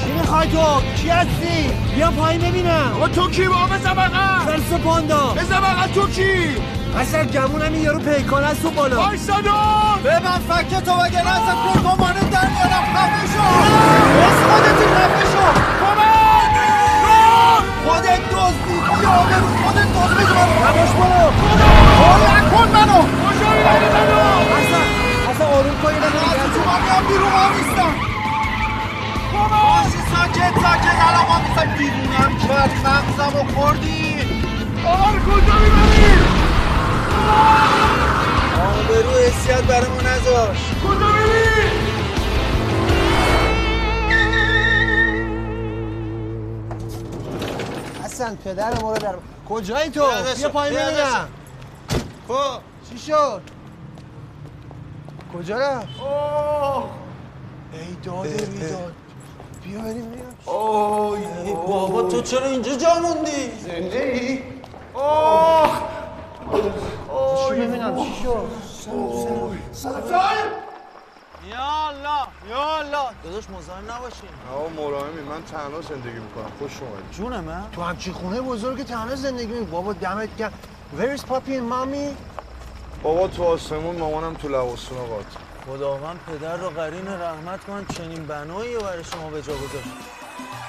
چی 0.04 0.12
می‌خوای 0.20 0.48
تو؟ 0.48 0.82
کی 1.02 1.10
هستی؟ 1.10 1.70
بیا 1.96 2.12
پایین 2.12 2.42
ببینم. 2.42 2.92
آقا 2.96 3.08
تو 3.08 3.30
کی؟ 3.30 3.48
با 3.48 3.66
بزن 3.66 3.94
بغل 3.94 4.46
فرس 4.46 4.80
پاندا 4.84 5.28
بزن 5.28 5.60
بغل 5.60 5.88
تو 5.96 6.08
کی؟ 6.08 6.56
اصلا 7.00 7.24
گمونم 7.24 7.74
این 7.74 7.82
یارو 7.82 8.00
پیکان 8.00 8.44
از 8.44 8.62
تو 8.62 8.70
بالا. 8.70 8.98
وایسا 9.02 9.42
دار 9.42 10.00
به 10.04 10.20
من 10.20 10.40
فکر 10.56 10.80
تو 10.80 10.92
وگه 10.92 11.24
نه 11.24 11.32
اصلا 11.32 11.74
پیکامانه 11.74 12.20
در 12.20 12.48
میارم. 12.48 12.84
خفه 12.94 13.28
شو. 13.34 13.44
بس 14.20 14.40
خودتی 14.50 14.86
خفه 14.96 15.26
شو. 15.32 15.44
کمک. 15.80 16.58
خودت 17.86 18.27
دزدی 18.98 19.04
یا 19.04 19.10
برو 19.10 19.48
خودت 19.64 19.88
دزد 19.94 20.18
بگو 20.18 20.34
منو 20.34 20.70
نباش 20.70 20.90
برو 20.90 21.32
اصلا 24.58 24.82
اصلا 25.32 25.48
آروم 25.48 25.82
کنی 25.84 26.00
من 26.00 26.06
از 26.06 26.52
تو 26.54 26.62
میام 26.84 27.04
بیرون 27.08 27.32
ما 27.32 27.50
نیستم 27.58 27.94
باشی 29.34 30.00
ساکت 30.16 30.54
ساکت 30.62 31.00
الان 31.08 31.26
ما 31.28 31.40
میسن 31.40 31.78
دیوونم 31.78 32.38
کرد 32.48 32.72
مغزم 32.86 33.40
و 33.40 33.44
آقا 34.86 35.12
رو 39.80 40.02
نذاش 40.08 40.58
کجا 40.84 41.97
حسن 48.18 48.36
پدر 48.36 48.82
ما 48.82 48.94
رو 48.94 48.98
در 48.98 49.16
کجایی 49.50 49.90
تو؟ 49.90 50.06
بیا 50.38 50.50
پایین 50.50 50.80
ببینم. 50.80 51.28
خب. 52.28 52.60
چی 52.90 52.98
شد؟ 52.98 53.42
کجا 55.34 55.58
رفت؟ 55.58 55.88
ای 57.74 57.96
داد 58.04 58.28
بیداد 58.28 58.94
بیا 59.64 59.80
بریم 59.82 60.12
بیا. 60.12 60.54
اوه 60.54 61.20
بابا 61.68 62.02
تو 62.02 62.22
چرا 62.22 62.46
اینجا 62.46 62.76
جا 62.76 63.00
موندی؟ 63.00 63.52
زنده 63.60 64.00
ای؟ 64.00 64.38
چی 67.48 67.62
ببینم 67.62 67.96
چی 67.96 68.14
شد؟ 68.24 68.48
یا 71.50 71.88
الله 71.88 72.28
یا 72.50 72.78
الله. 72.78 73.10
داداش 73.24 73.50
مزاحم 73.50 73.92
نباشین. 73.92 74.30
آقا 74.54 74.70
مراهمی 74.70 75.22
من 75.22 75.44
تنها 75.44 75.82
زندگی 75.82 76.20
می‌کنم. 76.20 76.52
خوش 76.60 76.72
اومدید 76.82 77.12
جون 77.12 77.40
من 77.40 77.64
تو 77.72 77.82
همچین 77.82 78.14
خونه 78.14 78.42
بزرگ 78.42 78.84
تنها 78.84 79.16
زندگی 79.16 79.54
می 79.54 79.66
بابا 79.66 79.94
دمت 79.94 80.38
گرم. 80.38 80.54
Where 81.00 81.18
is 81.18 81.22
papi 81.22 81.54
and 81.60 81.68
mommy? 81.74 82.16
بابا 83.04 83.28
تو 83.28 83.44
آسمون 83.44 83.96
مامانم 83.96 84.34
تو 84.34 84.48
لباسون 84.48 84.98
آقات 84.98 85.26
خداوند 85.68 86.20
پدر 86.28 86.58
رو 86.58 86.70
قرین 86.70 87.08
رحمت 87.08 87.64
کن. 87.64 87.86
چنین 87.98 88.26
بنایی 88.26 88.76
رو 88.76 88.82
برای 88.82 89.04
شما 89.04 89.30
به 89.30 89.42
جا 89.42 89.54
گذاشت. 89.54 89.88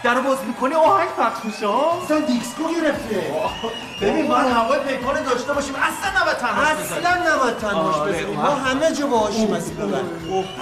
در 0.02 0.20
باز 0.20 0.38
می‌کنی 0.46 0.74
آهنگ 0.74 1.08
پخش 1.08 1.44
میشه 1.44 1.66
ها؟ 1.66 2.02
اصلا 2.04 2.20
دیسکو 2.20 2.62
گرفته. 2.82 3.32
ببین 4.02 4.28
باید 4.28 4.46
هوای 4.46 4.78
پیکان 4.78 5.22
داشته 5.22 5.52
باشیم 5.52 5.74
اصلا 5.74 6.20
نباید 6.22 6.36
تنهاش 6.36 6.68
بزنیم. 6.72 7.06
اصلا 7.06 7.34
نباید 7.36 7.56
تنهاش 7.56 7.94
آره، 7.96 8.12
بزنیم. 8.12 8.36
ما 8.36 8.50
همه 8.50 8.92
جا 8.94 9.06
باهاشیم 9.06 9.52
اصلا. 9.52 9.84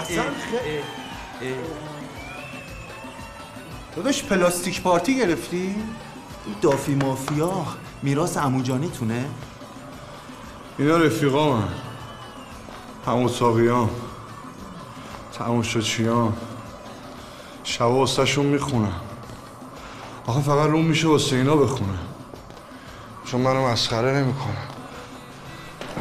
اصلا 0.02 0.22
خیلی 0.50 1.54
داداش 3.96 4.24
پلاستیک 4.24 4.82
پارتی 4.82 5.16
گرفتی؟ 5.16 5.74
این 6.46 6.54
دافی 6.62 6.94
مافیا 6.94 7.52
میراث 8.02 8.36
عموجانی 8.36 8.88
تونه؟ 8.90 9.24
اینا 10.78 10.96
رفیقا 10.96 11.56
من 11.56 11.68
همون 13.06 13.28
ساقیان 13.28 13.90
تماشاچیان 15.38 16.32
شبا 17.64 17.92
واسه 17.92 18.24
شون 18.24 18.46
می‌خونم. 18.46 19.00
آخه 20.26 20.40
فقط 20.40 20.68
روم 20.68 20.84
میشه 20.84 21.08
واسه 21.08 21.36
اینا 21.36 21.56
بخونم 21.56 21.98
چون 23.24 23.40
منو 23.40 23.66
مسخره 23.66 24.12
نمی‌کنم 24.12 24.66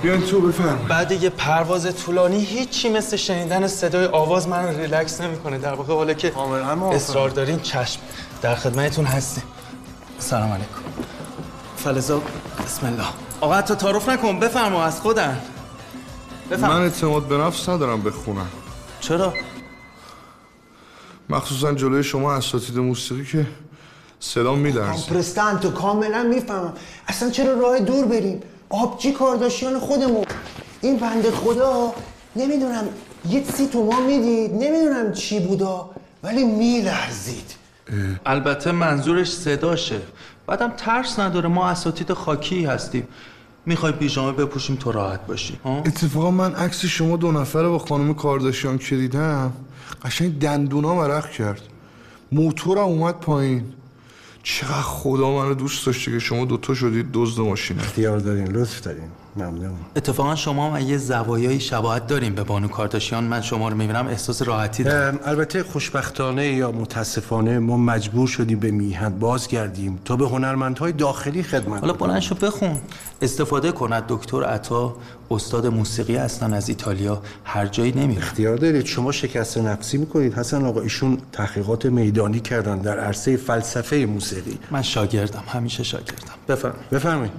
بیاین 0.01 0.21
تو 0.21 0.41
بفرم 0.41 0.85
بعد 0.89 1.11
یه 1.11 1.29
پرواز 1.29 1.95
طولانی 1.95 2.43
هیچی 2.43 2.89
مثل 2.89 3.17
شنیدن 3.17 3.67
صدای 3.67 4.05
آواز 4.05 4.47
من 4.47 4.75
ریلکس 4.75 5.21
نمی‌کنه. 5.21 5.57
در 5.57 5.73
واقع 5.73 5.93
حالا 5.93 6.13
که 6.13 6.38
اصرار 6.91 7.29
دارین 7.29 7.59
چشم. 7.59 7.99
در 8.41 8.55
خدمتتون 8.55 9.05
هستیم. 9.05 9.43
سلام 10.19 10.51
علیکم. 10.51 10.69
فلزا 11.77 12.21
بسم 12.65 12.85
الله. 12.85 13.07
آقا 13.41 13.55
حتی 13.55 13.75
تعارف 13.75 14.09
نکن. 14.09 14.39
بفرما 14.39 14.83
از 14.83 15.01
خودن. 15.01 15.41
من 16.51 16.81
اعتماد 16.81 17.23
به 17.27 17.38
نفس 17.38 17.69
ندارم 17.69 18.01
بخونم 18.01 18.47
چرا؟ 18.99 19.33
مخصوصا 21.29 21.73
جلوی 21.73 22.03
شما 22.03 22.33
اساتید 22.33 22.77
موسیقی 22.77 23.25
که 23.25 23.47
صدا 24.19 24.56
میلرزه. 24.56 25.10
پرستانتو 25.10 25.71
کاملا 25.71 26.23
می‌فهمم. 26.23 26.73
اصلا 27.08 27.30
چرا 27.30 27.54
راه 27.54 27.80
دور 27.80 28.06
بریم؟ 28.06 28.39
آبجی 28.69 29.12
کارداشیان 29.12 29.80
خودمون؟ 29.80 30.25
این 30.82 30.97
بنده 30.97 31.32
خدا 31.32 31.93
نمی‌دونم 32.36 32.84
یه 33.30 33.43
سی 33.54 33.67
تو 33.67 33.84
ما 33.84 33.99
می‌دید 33.99 34.54
نمی‌دونم 34.54 35.13
چی 35.13 35.39
بودا 35.39 35.89
ولی 36.23 36.43
میلرزید. 36.43 37.56
البته 38.25 38.71
منظورش 38.71 39.34
صداشه. 39.34 40.01
بعدم 40.47 40.73
ترس 40.78 41.19
نداره 41.19 41.49
ما 41.49 41.67
اساتید 41.67 42.13
خاکی 42.13 42.65
هستیم. 42.65 43.08
می‌خوای 43.65 43.91
پیژامه 43.91 44.32
بپوشیم 44.32 44.75
تو 44.75 44.91
راحت 44.91 45.28
باشی 45.28 45.60
ها؟ 45.63 45.78
اتفاقا 45.78 46.32
من 46.32 46.56
عکس 46.56 46.86
شما 46.86 47.17
دو 47.17 47.32
نفره 47.32 47.67
با 47.67 47.80
خانم 47.80 48.13
کارداشیان 48.13 48.78
که 48.78 48.95
دیدم 48.95 49.54
قشنگ 50.04 50.39
دندونا 50.39 50.95
مرخ 50.95 51.30
کرد. 51.30 51.62
موتورم 52.32 52.80
اومد 52.80 53.15
پایین. 53.15 53.63
چقدر 54.45 54.81
خدا 54.81 55.31
منو 55.31 55.53
دوست 55.53 55.86
داشته 55.86 56.12
که 56.12 56.19
شما 56.19 56.45
دوتا 56.45 56.73
شدید 56.73 57.05
دزد 57.13 57.41
ماشینه. 57.41 57.81
اختیار 57.81 58.19
دارین 58.19 58.47
لطف 58.47 58.81
دارین. 58.81 59.10
ممنون. 59.37 59.75
اتفاقا 59.95 60.35
شما 60.35 60.75
هم 60.75 60.87
یه 60.87 60.97
زوایای 60.97 61.59
شباهت 61.59 62.07
داریم 62.07 62.35
به 62.35 62.43
بانو 62.43 62.67
کارتاشیان 62.67 63.23
من 63.23 63.41
شما 63.41 63.69
رو 63.69 63.77
می‌بینم 63.77 64.07
احساس 64.07 64.41
راحتی 64.41 64.83
دارم. 64.83 65.19
البته 65.25 65.63
خوشبختانه 65.63 66.47
یا 66.47 66.71
متاسفانه 66.71 67.59
ما 67.59 67.77
مجبور 67.77 68.27
شدیم 68.27 68.59
به 68.59 68.71
میهن 68.71 69.19
بازگردیم 69.19 69.99
تا 70.05 70.15
به 70.15 70.27
هنرمندهای 70.27 70.91
داخلی 70.91 71.43
خدمت 71.43 71.81
حالا 71.81 71.93
بلند 71.93 72.19
شو 72.19 72.35
بخون. 72.35 72.77
استفاده 73.21 73.71
کن 73.71 73.93
از 73.93 74.03
دکتر 74.07 74.43
عطا 74.43 74.95
استاد 75.31 75.67
موسیقی 75.67 76.15
هستن 76.15 76.53
از 76.53 76.69
ایتالیا. 76.69 77.21
هر 77.43 77.65
جایی 77.65 77.91
نمیره. 77.91 78.21
اختیار 78.21 78.57
دارید. 78.57 78.85
شما 78.85 79.11
شکست 79.11 79.57
نفسی 79.57 79.97
می‌کنید. 79.97 80.33
حسن 80.33 80.65
آقا 80.65 80.81
ایشون 80.81 81.17
تحقیقات 81.31 81.85
میدانی 81.85 82.39
کردن 82.39 82.77
در 82.77 82.99
عرصه 82.99 83.37
فلسفه 83.37 83.95
موسیقی. 84.05 84.59
من 84.71 84.81
شاگردم. 84.81 85.43
همیشه 85.47 85.83
شاگردم. 85.83 86.33
بفرم 86.47 86.75
بفرمایید. 86.91 87.31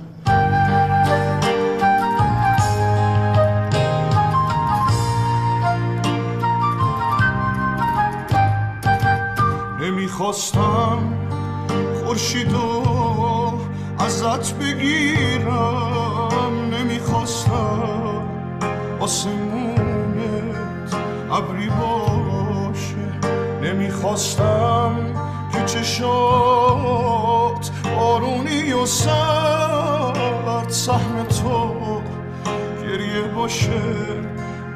نمی‌خواستم 10.16 10.98
خورشیدو 12.04 12.82
ازت 13.98 14.54
بگیرم. 14.54 16.30
نمی‌خواستم 16.72 18.28
آسمونت 19.00 19.76
ابری 21.32 21.68
باشه. 21.68 23.06
نمی‌خواستم 23.62 24.96
که 25.52 25.64
چشات 25.66 26.10
بارونی 27.96 28.72
و 28.72 28.86
سرد 28.86 30.68
سهم 30.68 31.24
تو 31.42 31.76
گریه 32.82 33.22
باشه. 33.34 33.82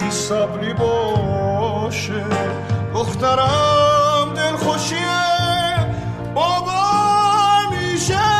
بی 0.00 0.10
صبری 0.10 0.74
باشه. 0.74 2.24
دخترم 2.94 4.09
دل 4.34 4.56
خوشیه 4.56 5.20
بابا 6.34 6.82
میشه. 7.70 8.39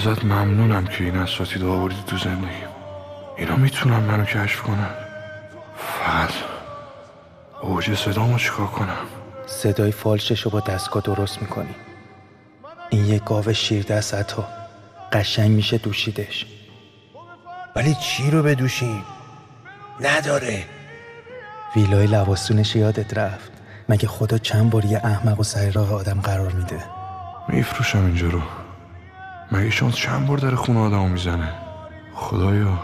ازت 0.00 0.24
ممنونم 0.24 0.86
که 0.86 1.04
این 1.04 1.16
اساتید 1.16 1.64
آوردی 1.64 2.02
تو 2.06 2.18
زندگیم 2.18 2.68
اینا 3.36 3.56
می‌تونن 3.56 3.96
منو 3.96 4.24
کشف 4.24 4.62
کنن. 4.62 4.90
فقط 5.76 6.30
اوج 7.62 7.94
صدامو 7.94 8.38
چیکار 8.38 8.66
کنم؟ 8.66 9.06
صدای 9.46 9.92
فالشش 9.92 10.40
رو 10.40 10.50
با 10.50 10.60
دستگاه 10.60 11.02
درست 11.02 11.42
می‌کنی. 11.42 11.74
این 12.90 13.04
یه 13.06 13.18
گاو 13.18 13.52
شیر 13.52 13.82
دست 13.82 14.14
عطا 14.14 14.48
قشنگ 15.12 15.50
میشه 15.50 15.78
دوشیدش. 15.78 16.46
ولی 17.76 17.94
چی 17.94 18.30
رو 18.30 18.42
بدوشیم؟ 18.42 19.04
نداره. 20.00 20.64
ویلای 21.76 22.06
لواسونش 22.06 22.76
یادت 22.76 23.18
رفت. 23.18 23.52
مگه 23.88 24.08
خدا 24.08 24.38
چند 24.38 24.70
بار 24.70 24.84
یه 24.84 25.00
احمق 25.04 25.40
و 25.40 25.42
سر 25.42 25.70
راه 25.70 25.94
آدم 25.94 26.20
قرار 26.20 26.52
میده؟ 26.52 26.84
میفروشم 27.48 28.04
اینجا 28.04 28.26
رو. 28.28 28.42
مگه 29.52 29.70
شانس 29.70 29.94
چند 29.94 30.26
بار 30.26 30.38
در 30.38 30.54
خونه 30.54 30.80
آدمو 30.80 31.08
می‌زنه؟ 31.08 31.54
خدایا 32.14 32.78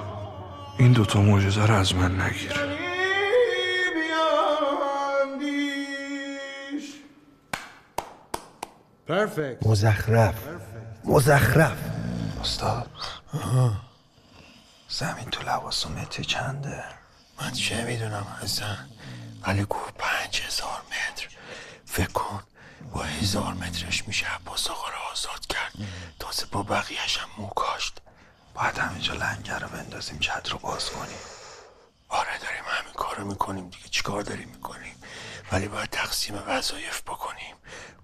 این 0.79 0.93
دوتا 0.93 1.21
معجزه 1.21 1.67
رو 1.67 1.75
از 1.75 1.95
من 1.95 2.21
نگیر. 2.21 2.53
مزخرف. 9.63 10.35
مزخرف. 11.05 11.79
استاد. 12.41 12.91
زمین 14.89 15.25
تو 15.31 15.43
لباسو 15.51 15.89
متری 15.89 16.25
چنده؟ 16.25 16.85
من 17.41 17.51
چه 17.51 17.85
می‌دونم 17.85 18.27
حسن 18.43 18.89
ولی 19.47 19.65
گفت 19.65 19.95
پنج 19.99 20.43
هزار 20.47 20.83
متر. 20.89 21.29
فکر 21.85 22.13
کن. 22.13 22.41
با 22.93 23.03
هزار 23.03 23.55
مترش 23.55 24.09
میشه 24.09 24.35
عباس 24.35 24.71
آقا 24.71 24.89
رو 24.89 24.97
آزاد 25.13 25.47
کرد. 25.47 25.73
تازه 26.19 26.47
با 26.47 26.63
بقیهش 26.63 27.19
هم 27.19 27.29
مو 27.39 27.49
کاشت. 27.49 27.99
باید 28.55 28.79
همینجا 28.79 29.15
لنگر 29.15 29.59
رو 29.59 29.69
بندازیم 29.69 30.19
چت 30.19 30.49
رو 30.51 30.59
باز 30.59 30.91
کنیم. 30.91 31.19
آره 32.09 32.39
داریم 32.39 32.65
همین 32.67 32.93
کارو 32.93 33.25
می‌کنیم 33.25 33.69
دیگه. 33.71 33.89
چیکار 33.89 34.23
داریم 34.23 34.49
می‌کنیم؟ 34.49 34.95
ولی 35.53 35.69
باید 35.69 35.91
تقسیم 35.91 36.43
وظایف 36.47 37.03
بکنیم. 37.03 37.55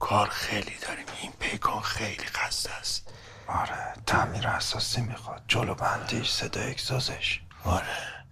کار 0.01 0.29
خیلی 0.29 0.77
داریم. 0.79 1.07
این 1.23 1.33
پیکان 1.33 1.81
خیلی 1.83 2.27
خسته 2.27 2.71
است. 2.71 3.09
آره 3.47 3.95
تعمیر 4.07 4.49
اساسی 4.49 5.01
می‌خواد. 5.01 5.43
جلو 5.49 5.75
بندیش 5.75 6.31
صدا 6.31 6.61
اگزازش. 6.61 7.41
آره. 7.65 8.25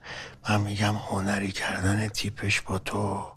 من 0.48 0.60
میگم 0.60 0.96
هنری 0.96 1.52
کردن 1.52 2.08
تیپش 2.08 2.60
با 2.60 2.78
تو 2.78 3.32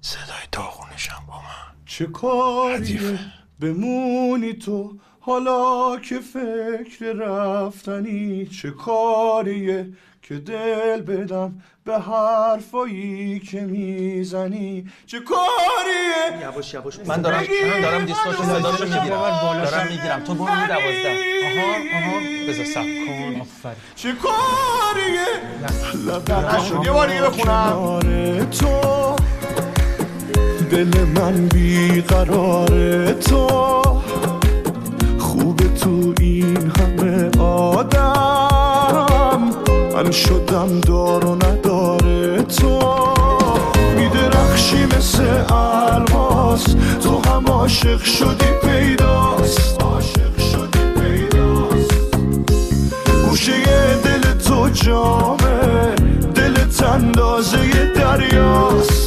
صدای 0.00 0.46
داغونشم 0.52 1.24
با 1.26 1.40
من. 1.40 1.77
چه 1.88 2.06
کاریه 2.06 3.18
بمونی 3.60 4.52
تو؟ 4.52 4.92
حالا 5.20 5.96
که 5.96 6.18
فکر 6.18 7.12
رفتنی 7.12 8.46
چه 8.46 8.70
کاریه 8.70 9.88
که 10.22 10.34
دل 10.34 11.00
بدم 11.00 11.62
به 11.84 11.98
حرفایی 11.98 13.40
که 13.40 13.60
می‌زنی؟ 13.60 14.86
چه 15.06 15.20
کاریه؟ 15.20 16.42
یواش 16.42 16.74
یواش 16.74 16.98
من 17.06 17.22
دارم 17.22 17.44
من 17.74 17.80
دارم 17.80 18.04
دیسکاشن 18.04 18.44
صداشو 18.44 18.84
می‌گیرم. 18.84 19.08
دارم 19.08 19.86
می‌گیرم. 19.90 20.24
تو 20.24 20.34
برو 20.34 20.46
دوازده. 20.46 21.16
آها 21.44 21.66
آها. 21.98 22.20
بذار 22.48 22.64
سب 22.64 22.82
کن. 22.82 23.40
آفرین. 23.40 23.76
چه 23.94 24.12
کاریه؟ 24.12 25.26
لب 26.06 26.84
یه 26.84 26.90
بار 26.92 27.08
دیگه 27.08 27.22
بخونم. 27.22 28.50
تو. 28.50 28.97
دل 30.70 31.04
من 31.16 31.46
بیقرار 31.46 33.12
تو 33.12 33.46
خوبه 35.18 35.68
تو 35.68 36.14
این 36.20 36.72
همه 36.78 37.30
آدم. 37.38 39.50
من 39.94 40.10
شدم 40.10 40.80
دار 40.80 41.24
و 41.24 41.34
نداره 41.34 42.42
تو. 42.42 42.78
میدرخشی 43.96 44.86
مثل 44.86 45.24
الماس. 45.50 46.64
تو 47.02 47.30
هم 47.30 47.46
عاشق 47.46 48.04
شدی 48.04 48.52
پیداست. 48.62 49.82
عاشق 49.82 50.38
شدی 50.38 51.00
پیداست. 51.00 52.16
گوشه 53.24 53.52
دل 54.04 54.32
تو 54.32 54.68
جامه. 54.68 55.94
دلت 56.34 56.82
اندازه 56.82 57.58
دریاست 57.58 57.94
دریاست. 57.94 58.97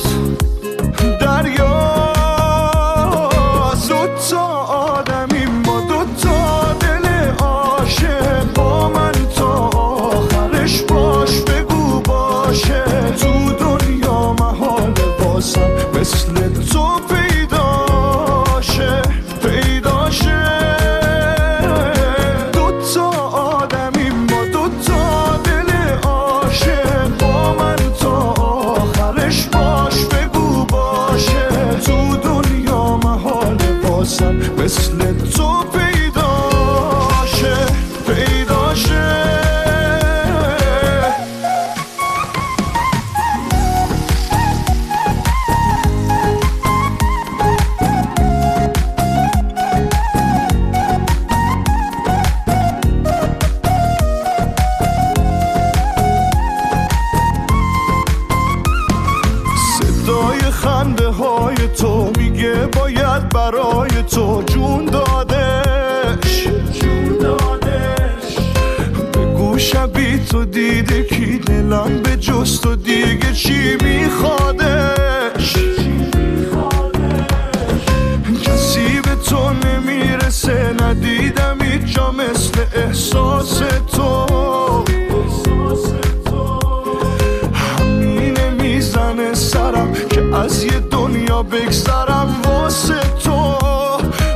بگذرم 91.51 92.41
واسه 92.45 92.99
تو 93.23 93.57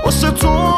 واسه 0.05 0.31
تو. 0.31 0.73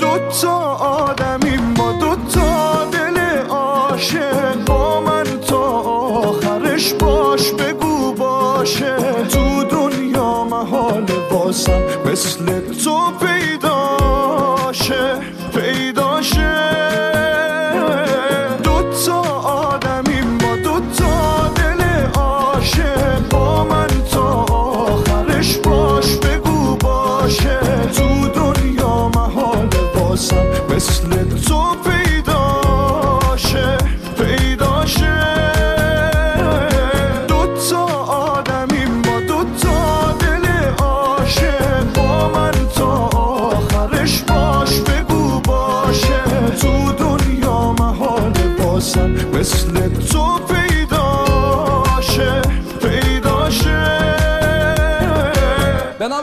دوتا 0.00 0.58
آدمی 0.74 1.56
ما 1.56 1.92
دوتا 1.92 2.84
دل 2.92 3.18
عاشق. 3.48 4.64
با 4.66 5.00
من 5.00 5.24
تا 5.48 5.58
آخرش 5.58 6.92
باش 6.92 7.52
بگو 7.52 8.12
باشه. 8.12 8.96
تو 9.30 9.64
دنیا 9.64 10.44
محال 10.44 11.06
بازم 11.30 11.80
مثل 12.06 12.42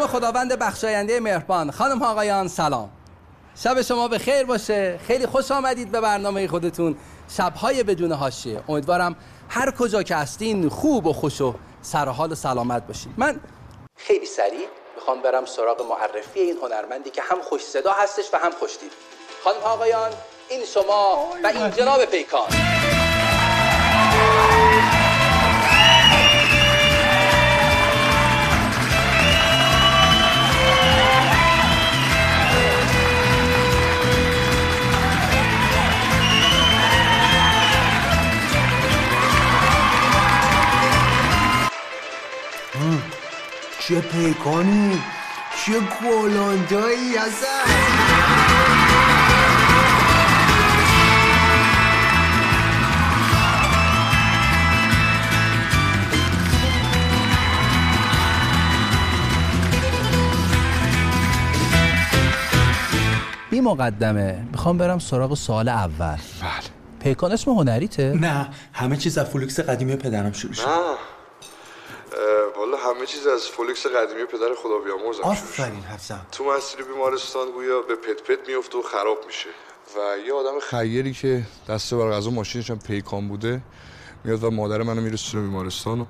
خداوند 0.10 0.60
بخشاینده 0.60 1.20
مهربان. 1.20 1.72
خانم 1.72 2.04
آقایان 2.04 2.48
سلام. 2.48 2.90
شب 3.56 3.82
شما 3.82 4.08
به 4.08 4.18
خیر 4.18 4.44
باشه. 4.44 5.00
خیلی 5.08 5.26
خوش 5.26 5.52
آمدید 5.52 5.92
به 5.92 6.02
برنامه 6.02 6.48
خودتون. 6.48 6.98
شبهای 7.38 7.84
بدون 7.84 8.12
حاشیه. 8.12 8.64
امیدوارم 8.70 9.16
هر 9.50 9.72
کجا 9.72 10.04
که 10.04 10.16
هستین 10.16 10.70
خوب 10.70 11.06
و 11.06 11.14
خوش 11.14 11.42
و 11.42 11.56
سرحال 11.82 12.32
و 12.32 12.36
سلامت 12.36 12.88
باشید 12.88 13.12
من 13.18 13.40
خیلی 13.96 14.26
سریع 14.26 14.68
می‌خوام 14.96 15.22
برم 15.22 15.46
سراغ 15.46 15.82
معرفی 15.82 16.40
این 16.40 16.58
هنرمندی 16.64 17.10
که 17.10 17.22
هم 17.22 17.42
خوش 17.42 17.62
صدا 17.62 17.92
هستش 17.92 18.26
و 18.34 18.38
هم 18.38 18.52
خوش 18.52 18.78
دید. 18.82 18.92
خانم 19.44 19.64
آقایان 19.64 20.12
این 20.50 20.66
شما 20.66 21.30
و 21.44 21.48
این 21.48 21.72
جناب 21.72 22.06
پیکان. 22.06 22.48
چه 43.90 44.02
پیکانی؟ 44.02 45.02
چه 45.66 45.74
گلندایی 45.80 47.16
هستن 47.18 47.70
بی 63.50 63.62
مقدمه 63.62 64.46
می‌خوام 64.52 64.78
برم 64.78 65.00
سراغ 65.00 65.34
سوال 65.34 65.70
اول. 65.70 65.92
بله. 66.00 66.20
پیکان 67.00 67.32
اسم 67.32 67.52
هنریته؟ 67.52 68.14
نه 68.22 68.48
همه 68.74 68.98
چیز 68.98 69.18
از 69.18 69.30
فولکس 69.30 69.60
قدیمی 69.60 69.96
پدرم 69.96 70.32
شروع 70.32 70.54
شد. 70.54 70.66
والا 72.58 72.78
همه 72.78 73.06
چیز 73.06 73.28
از 73.28 73.48
فولکس 73.48 73.86
قدیمی 73.88 74.26
پدر 74.26 74.54
خدا 74.64 74.78
بیامرزم. 74.86 75.24
آفرین 75.24 75.84
حسن. 75.84 76.22
تو 76.32 76.44
مسیر 76.44 76.86
بیمارستان 76.86 77.48
گویا 77.56 77.82
به 77.82 77.96
پت 77.96 78.24
پت 78.24 78.48
میفته 78.48 78.78
و 78.78 78.82
خراب 78.82 79.18
میشه. 79.28 79.50
و 79.96 80.28
یه 80.28 80.34
آدم 80.34 80.60
خیری 80.60 81.14
که 81.14 81.44
دست 81.70 81.98
بر 81.98 82.12
قضا 82.12 82.30
ماشینش 82.30 82.72
هم 82.72 82.80
پیکان 82.80 83.28
بوده 83.28 83.62
میاد 84.24 84.44
و 84.44 84.52
مادر 84.52 84.84
منو 84.84 85.02
میرسونه 85.02 85.44
بیمارستان 85.44 86.02
و 86.02 86.06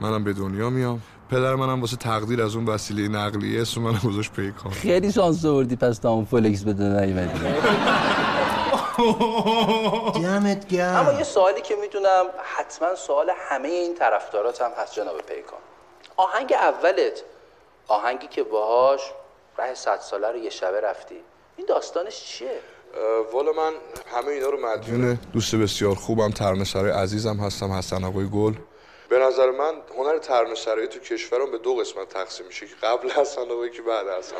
منم 0.00 0.24
به 0.24 0.32
دنیا 0.32 0.70
میام. 0.70 1.00
پدر 1.30 1.54
منم 1.54 1.80
واسه 1.80 1.96
تقدیر 1.96 2.42
از 2.42 2.56
اون 2.56 2.66
وسیله 2.66 3.08
نقلیه 3.08 3.60
اسم 3.62 3.80
منو 3.80 3.98
گذاشت 3.98 4.32
پیکان. 4.32 4.72
خیلی 4.72 5.12
شانس 5.12 5.44
آوردی 5.44 5.76
پس 5.76 5.98
تو 5.98 6.10
اون 6.10 6.24
فولکس 6.24 6.64
به 6.64 6.77
دنیا 6.77 6.96
نیومدی 7.00 7.40
دمت 10.14 10.68
گرم 10.68 10.96
اما 10.96 11.12
یه 11.12 11.24
سوالی 11.24 11.60
که 11.60 11.76
می‌دونم 11.76 12.24
حتما 12.42 12.94
سوال 12.94 13.30
همه 13.36 13.68
این 13.68 13.94
طرفدارات 13.94 14.62
هم 14.62 14.70
هست 14.70 14.94
جناب 14.94 15.20
پیکان. 15.20 15.58
آهنگ 16.16 16.52
اولت 16.52 17.22
آهنگی 17.88 18.26
که 18.26 18.42
باهاش 18.42 19.00
ره 19.58 19.74
صد 19.74 20.00
ساله 20.00 20.28
رو 20.28 20.36
یه 20.36 20.50
شبه 20.50 20.80
رفتی. 20.80 21.16
این 21.56 21.66
داستانش 21.66 22.24
چیه؟ 22.24 22.58
والا 23.32 23.52
من 23.52 23.72
همه 24.14 24.28
اینا 24.28 24.48
رو 24.48 24.66
مدیون 24.66 25.18
دوست 25.32 25.54
بسیار 25.54 25.94
خوبم 25.94 26.30
ترانه‌سرای 26.30 26.90
عزیزم 26.90 27.36
هستم 27.36 27.72
حسن 27.72 28.04
آقای 28.04 28.30
گل. 28.30 28.54
به 29.12 29.18
نظر 29.18 29.50
من 29.50 29.72
هنر 29.98 30.18
ترانه‌سرایی 30.18 30.88
تو 30.88 30.98
کشورم 30.98 31.50
به 31.50 31.58
دو 31.58 31.74
قسمت 31.74 32.08
تقسیم 32.08 32.46
میشه 32.46 32.66
که 32.66 32.72
قبل 32.82 33.10
حسن 33.10 33.40
آقایی 33.40 33.70
که 33.70 33.82
بعد 33.82 34.06
حسن 34.18 34.36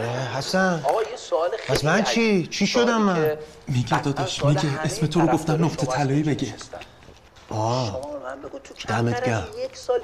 اه، 0.00 0.38
حسن. 0.38 0.82
آقا 0.88 1.02
یه 1.02 1.16
سوال 1.16 1.50
خیلی 1.50 1.78
پس 1.78 1.84
من 1.84 2.02
چی؟ 2.02 2.46
چی 2.46 2.66
شدم 2.66 3.02
من؟ 3.02 3.36
میگه 3.68 4.02
داداش 4.02 4.44
میگه 4.44 4.80
اسم 4.84 5.06
تو 5.06 5.20
رو 5.20 5.26
گفتن 5.26 5.64
نقطه 5.64 5.86
طلایی 5.86 6.22
بگه. 6.22 6.54
آه. 7.50 8.00
دمت 8.88 9.24
گرم. 9.26 9.48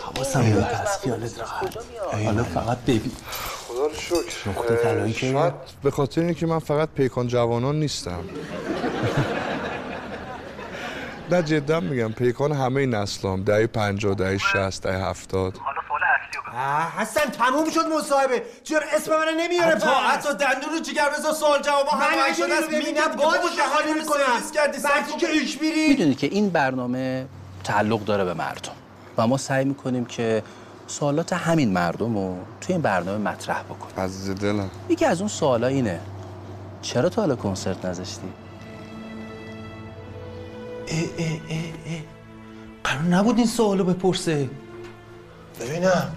حواسم 0.01 0.53
بود 0.53 0.65
پس 0.65 1.01
خیالت 1.01 1.39
راحت. 1.39 1.79
حالا 2.25 2.45
فقط 2.45 2.79
ببین. 2.79 3.13
خدا 3.69 3.87
رو 3.87 3.95
شکر. 3.95 4.49
نقطه 4.51 4.77
طلایی 4.77 5.13
که 5.13 5.53
به 5.83 5.91
خاطر 5.91 6.21
اینکه 6.21 6.47
من 6.47 6.59
فقط 6.59 6.89
پیکان 6.97 7.27
جوانان 7.29 7.81
نیستم. 7.81 8.25
نه 11.33 11.43
جدا 11.43 11.81
میگم. 11.81 12.13
پیکان 12.13 12.53
همه 12.53 12.87
نسلام 12.87 13.43
دهه 13.43 13.67
پنجاه 13.67 14.15
دهه 14.15 14.39
شست 14.39 14.83
دهه 14.83 15.09
هفتاد. 15.09 15.59
آه، 16.55 16.93
حسن 16.99 17.31
تموم 17.31 17.71
شد 17.71 17.87
مصاحبه. 17.99 18.43
چرا 18.65 18.83
اسم 18.97 19.11
من 19.13 19.25
نمیاره؟ 19.39 19.75
حتی 19.75 19.87
حتی 19.87 20.29
دندون 20.29 20.73
رو 20.73 20.81
جگر 20.81 21.09
بذار 21.19 21.33
سوال 21.33 21.63
جواب 21.63 21.87
من 21.95 22.01
همه 22.01 22.35
شده 22.35 22.55
است. 22.55 22.71
میگم 22.71 22.93
شهانی 22.93 23.57
شهانی 23.57 23.93
می‌کنم. 23.93 25.19
که 25.19 25.29
ایش 25.29 25.61
میری 25.61 25.89
می‌دونی 25.89 26.15
که 26.15 26.27
این 26.27 26.51
برنامه 26.51 27.27
تعلق 27.65 28.05
داره 28.05 28.25
به 28.25 28.35
مردم. 28.35 28.73
و 29.19 29.27
ما 29.27 29.37
سعی 29.37 29.65
می‌کنیم 29.65 30.05
که 30.05 30.43
سوالات 30.87 31.33
همین 31.33 31.73
مردم 31.73 32.15
رو 32.15 32.37
توی 32.61 32.73
این 32.73 32.83
برنامه 32.83 33.31
مطرح 33.31 33.63
بکنیم. 33.63 34.05
عزیز 34.05 34.31
دلم. 34.31 34.71
یکی 34.89 35.05
از 35.05 35.21
اون 35.21 35.29
سوالا 35.29 35.67
اینه. 35.67 36.01
چرا 36.83 37.09
تا 37.09 37.23
حالا 37.23 37.37
کنسرت 37.37 37.85
نذاشتی؟ 37.85 38.21
اه 40.91 40.99
اه 41.19 41.27
اه 41.51 41.57
اه. 41.87 42.01
قرار 42.85 43.03
نبود 43.03 43.37
این 43.37 43.47
سوالو 43.47 43.85
بپرسه. 43.85 44.49
ببینم. 45.61 46.13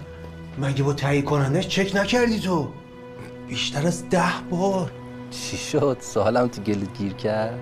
مگه 0.58 0.82
با 0.82 0.92
تهیه 0.92 1.22
کنندش 1.22 1.68
چک 1.68 1.96
نکردی 1.96 2.38
تو؟ 2.40 2.68
بیشتر 3.48 3.86
از 3.86 4.08
ده 4.08 4.22
بار. 4.50 4.90
چی 5.30 5.56
شد؟ 5.56 5.96
سوالم 6.00 6.48
تو 6.48 6.62
گلت 6.62 6.98
گیر 6.98 7.12
کرد؟ 7.12 7.58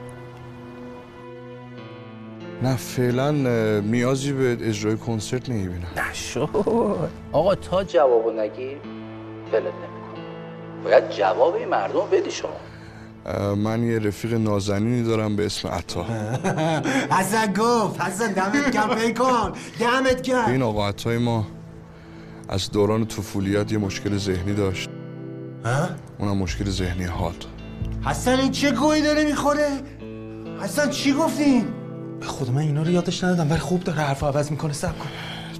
نه 2.62 2.76
فعلا 2.76 3.28
اه، 3.28 3.80
نیازی 3.80 4.32
به 4.32 4.58
اجرای 4.60 4.96
کنسرت 4.96 5.48
نمی‌بینم. 5.50 5.86
نشد 6.10 6.48
آقا 7.32 7.54
تا 7.54 7.84
جوابو 7.84 8.30
نگیر 8.30 8.76
ولت 9.52 9.64
نمی‌کنم. 9.64 10.84
باید 10.84 11.10
جواب 11.10 11.54
این 11.54 11.68
مردم 11.68 12.06
بدی 12.12 12.30
شما. 12.30 12.50
من 13.56 13.82
یه 13.82 13.98
رفیق 13.98 14.34
نازنینی 14.34 15.02
دارم 15.02 15.36
به 15.36 15.46
اسم 15.46 15.68
عطا. 15.68 16.06
حسن 17.18 17.52
گفت 17.52 18.00
حسن 18.00 18.32
دمت 18.32 18.70
گرم 18.70 18.94
پیکان 18.94 19.52
دمت 19.80 20.22
گرم. 20.22 20.50
این 20.50 20.62
آقا 20.62 20.88
عطای 20.88 21.18
ما 21.18 21.46
از 22.48 22.70
دوران 22.70 23.06
طفولیت 23.06 23.72
یه 23.72 23.78
مشکل 23.78 24.16
ذهنی 24.16 24.54
داشت. 24.54 24.88
ها؟ 25.64 25.88
اونم 26.18 26.36
مشکل 26.36 26.70
ذهنی 26.70 27.04
حال. 27.04 27.34
حسن 28.04 28.40
این 28.40 28.50
چه 28.50 28.70
گویی 28.70 29.02
داره 29.02 29.24
می‌خوره؟ 29.24 29.68
حسن 30.60 30.90
چی 30.90 31.12
گفتین؟ 31.12 31.64
به 32.20 32.26
خود 32.26 32.50
من 32.50 32.58
اینا 32.58 32.82
رو 32.82 32.90
یادش 32.90 33.24
ندادم 33.24 33.50
ولی 33.50 33.60
خوب 33.60 33.84
داره 33.84 33.98
حرف 33.98 34.22
عوض 34.22 34.50
می‌کنه 34.50 34.72
سب 34.72 34.98
کن. 34.98 35.08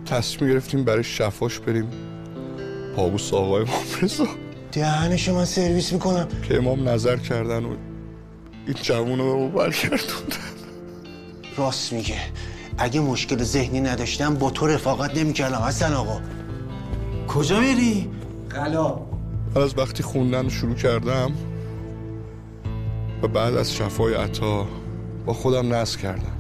تصمیم 0.07 0.51
گرفتیم 0.51 0.85
برای 0.85 1.05
شفاش 1.05 1.59
بریم. 1.59 1.89
پابوس 2.97 3.35
آقای 3.35 3.63
امام 3.63 3.83
رضا 4.03 4.27
دهنشو 4.73 5.35
من 5.35 5.45
سرویس 5.45 5.93
می‌کنم. 5.93 6.29
که 6.49 6.57
امام 6.57 6.89
نظر 6.89 7.17
کردن 7.17 7.65
و 7.65 7.77
این 8.67 8.77
جوون 8.83 9.19
رو 9.19 9.25
به 9.25 9.43
ما 9.43 9.49
برگردوندن. 9.49 10.37
راست 11.57 11.93
میگه. 11.93 12.19
اگه 12.79 13.01
مشکل 13.01 13.43
ذهنی 13.43 13.81
نداشتم 13.81 14.35
با 14.35 14.51
تو 14.51 14.67
رفاقت 14.67 15.19
نمی‌کردم 15.19 15.59
حسن 15.59 15.93
آقا. 15.93 16.21
کجا 17.29 17.61
میری؟ 17.61 18.11
قلا 18.51 18.99
من 19.55 19.63
از 19.63 19.79
وقتی 19.79 20.03
خوندن 20.03 20.45
رو 20.45 20.51
شروع 20.51 20.75
کردم 20.75 21.33
و 23.23 23.29
بعد 23.29 23.55
از 23.55 23.75
شفای 23.75 24.15
عطا 24.15 24.67
با 25.27 25.33
خودم 25.33 25.75
نصب 25.75 26.01
کردم. 26.01 26.37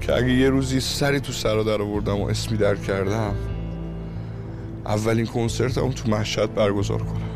که 0.00 0.14
اگه 0.14 0.32
یه 0.32 0.50
روزی 0.50 0.80
سری 0.80 1.20
تو 1.20 1.32
سرا 1.32 1.62
در 1.62 1.82
آوردم 1.82 2.20
و 2.20 2.26
اسمی 2.28 2.58
در 2.58 2.76
کردم 2.76 3.34
اولین 4.86 5.26
کنسرتم 5.26 5.90
تو 5.90 6.10
مشهد 6.10 6.54
برگزار 6.54 6.98
کنم. 6.98 7.30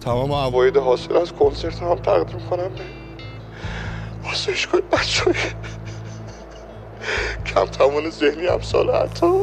تمام 0.00 0.32
عواید 0.32 0.76
حاصل 0.76 1.16
از 1.16 1.32
کنسرت 1.32 1.82
هم 1.82 1.94
تقدیم 1.94 2.40
کنم 2.50 2.68
به 2.68 4.28
آسایشگاه 4.28 4.80
بچه 4.80 5.24
های 5.24 5.34
کم 7.46 7.64
توان 7.64 8.10
ذهنی 8.10 8.46
امسال 8.46 8.90
عطا 8.90 9.40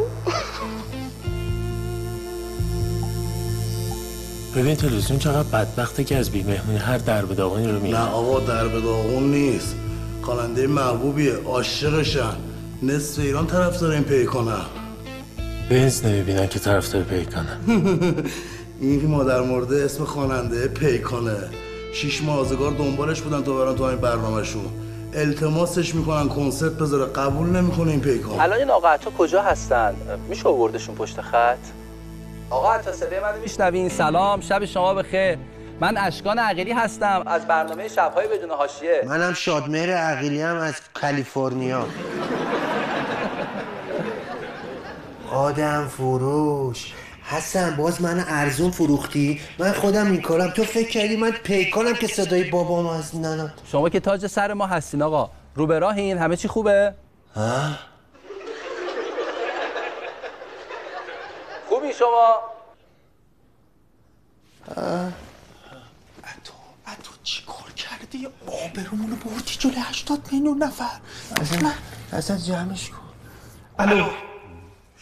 ببین 4.55 4.75
تلویزیون 4.75 5.19
چقدر 5.19 5.49
بدبخته 5.49 6.03
که 6.03 6.15
از 6.15 6.31
بیمهمونی 6.31 6.77
هر 6.77 6.97
در 6.97 7.25
به 7.25 7.35
داغانی 7.35 7.67
رو 7.67 7.79
میره 7.79 7.99
نه 7.99 8.09
آقا 8.09 8.39
در 8.39 8.67
به 8.67 8.81
داغون 8.81 9.31
نیست. 9.31 9.75
خواننده 10.21 10.67
محبوبیه 10.67 11.33
عاشقشن 11.33 12.35
نصف 12.83 13.19
ایران 13.19 13.47
طرفدار 13.47 13.91
این 13.91 14.03
پیکنن 14.03 14.82
بنز 15.73 16.05
نمی‌بینن 16.05 16.47
که 16.47 16.59
طرفدار 16.59 17.03
پیکنن 17.03 17.57
این 18.81 19.01
که 19.01 19.07
مادر 19.07 19.41
مرده 19.41 19.83
اسم 19.85 20.03
خواننده 20.03 20.67
پیکانه. 20.67 21.35
شیش 21.93 22.23
ماه 22.23 22.39
آزگار 22.39 22.71
دنبالش 22.71 23.21
بودن 23.21 23.43
تا 23.43 23.53
برن 23.53 23.75
تو 23.75 23.83
این 23.83 23.97
برنامهشون 23.97 24.65
التماسش 25.13 25.95
می‌کنن 25.95 26.29
کنسرت 26.29 26.71
بذاره. 26.71 27.11
قبول 27.11 27.49
نمی‌کنه 27.49 27.91
این 27.91 28.01
پیکان. 28.01 28.39
الان 28.39 28.59
این 28.59 28.69
آقا 28.69 28.89
عطا 28.89 29.11
کجا 29.11 29.41
هستن؟ 29.41 29.95
میشه 30.29 30.49
آوردشون 30.49 30.95
پشت 30.95 31.21
خط؟ 31.21 31.57
آقا 32.49 32.73
عطا 32.73 32.91
صدای 32.91 33.19
منو 33.19 33.41
میشنوین. 33.41 33.89
سلام. 33.89 34.41
شب 34.41 34.65
شما 34.65 34.93
بخیر. 34.93 35.37
من 35.79 35.97
اشکان 35.97 36.39
عقیلی 36.39 36.71
هستم. 36.71 37.23
از 37.25 37.47
برنامه 37.47 37.87
شبهای 37.87 38.27
بدون 38.27 38.49
حاشیه. 38.49 39.03
منم 39.07 39.33
شادمهر 39.33 39.89
عقیلی 39.89 40.41
هم 40.41 40.55
از 40.55 40.73
کالیفرنیا. 40.93 41.85
آدم 45.33 45.87
فروش. 45.87 46.93
حسن 47.23 47.75
باز 47.75 48.01
من 48.01 48.25
ارزون 48.27 48.71
فروختی؟ 48.71 49.41
من 49.59 49.71
خودم 49.71 50.11
این 50.11 50.21
کارم. 50.21 50.49
تو 50.49 50.63
فکر 50.63 50.89
کردی 50.89 51.15
من 51.15 51.31
پیکانم 51.31 51.93
که 51.93 52.07
صدای 52.07 52.43
بابام 52.43 52.87
از 52.87 53.15
ننم 53.15 53.53
شما 53.71 53.89
که 53.89 53.99
تاج 53.99 54.27
سر 54.27 54.53
ما 54.53 54.65
هستین 54.65 55.01
آقا 55.01 55.29
رو 55.55 55.67
به 55.67 55.79
راهین 55.79 56.17
همه 56.17 56.35
چی 56.35 56.47
خوبه؟ 56.47 56.93
ها؟ 57.35 57.69
خوبی 61.69 61.93
شما؟ 61.93 62.35
تو 67.03 67.11
چی 67.23 67.43
کار 67.45 67.71
کردی؟ 67.75 68.27
آبرومونو 68.47 69.15
بردی 69.15 69.55
جلوی 69.59 69.75
هشتاد 69.79 70.19
میلیون 70.31 70.63
نفر. 70.63 70.99
اصلا 71.41 71.71
اصلا 72.13 72.37
جمعش 72.37 72.89
کن. 72.89 72.97
الو. 73.79 74.05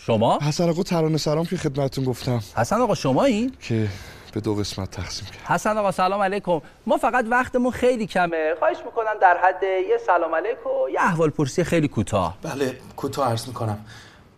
شما؟ 0.06 0.40
حسن 0.42 0.70
آقا 0.70 0.84
ترانه 0.84 1.18
سلام 1.18 1.46
که 1.46 1.58
خدمتتون 1.58 2.06
گفتم. 2.06 2.42
حسن 2.58 2.82
آقا 2.82 2.96
شما 2.96 3.24
این 3.24 3.54
که 3.62 3.88
به 4.34 4.42
دو 4.42 4.56
قسمت 4.56 4.92
تقسیم 4.92 5.28
کرد 5.28 5.46
حسن 5.46 5.78
آقا 5.78 5.92
سلام 5.92 6.22
علیکم. 6.22 6.62
ما 6.86 6.98
فقط 6.98 7.26
وقتمون 7.32 7.72
خیلی 7.72 8.08
کمه. 8.08 8.56
خواهش 8.60 8.78
می‌کنم 8.86 9.14
در 9.22 9.38
حد 9.44 9.64
یه 9.64 9.98
سلام 10.08 10.36
علیکم. 10.36 10.70
و 10.70 10.90
یه 10.90 11.02
احوال 11.02 11.30
پرسی 11.30 11.64
خیلی 11.64 11.88
کوتاه. 11.88 12.38
بله 12.42 12.78
کوتاه 12.96 13.30
عرض 13.30 13.48
می‌کنم. 13.48 13.86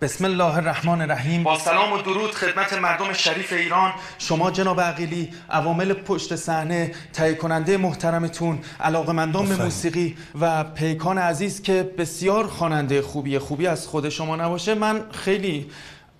بسم 0.03 0.25
الله 0.25 0.57
الرحمن 0.57 1.01
الرحیم. 1.01 1.43
با 1.43 1.59
سلام 1.59 1.93
و 1.93 2.01
درود 2.01 2.31
خدمت 2.31 2.73
مردم 2.73 3.13
شریف 3.13 3.53
ایران. 3.53 3.91
شما 4.17 4.51
جناب 4.51 4.81
عقیلی 4.81 5.29
عوامل 5.49 5.93
پشت 5.93 6.35
صحنه 6.35 6.91
تهیه 7.13 7.35
کننده 7.35 7.77
محترمتون 7.77 8.59
علاقمندان 8.79 9.45
به 9.45 9.63
موسیقی 9.63 10.17
و 10.41 10.63
پیکان 10.63 11.17
عزیز 11.17 11.61
که 11.61 11.93
بسیار 11.97 12.47
خواننده 12.47 13.01
خوبی 13.01 13.39
خوبی 13.39 13.67
از 13.67 13.87
خود 13.87 14.09
شما 14.09 14.35
نباشه 14.35 14.73
من 14.73 15.05
خیلی 15.11 15.69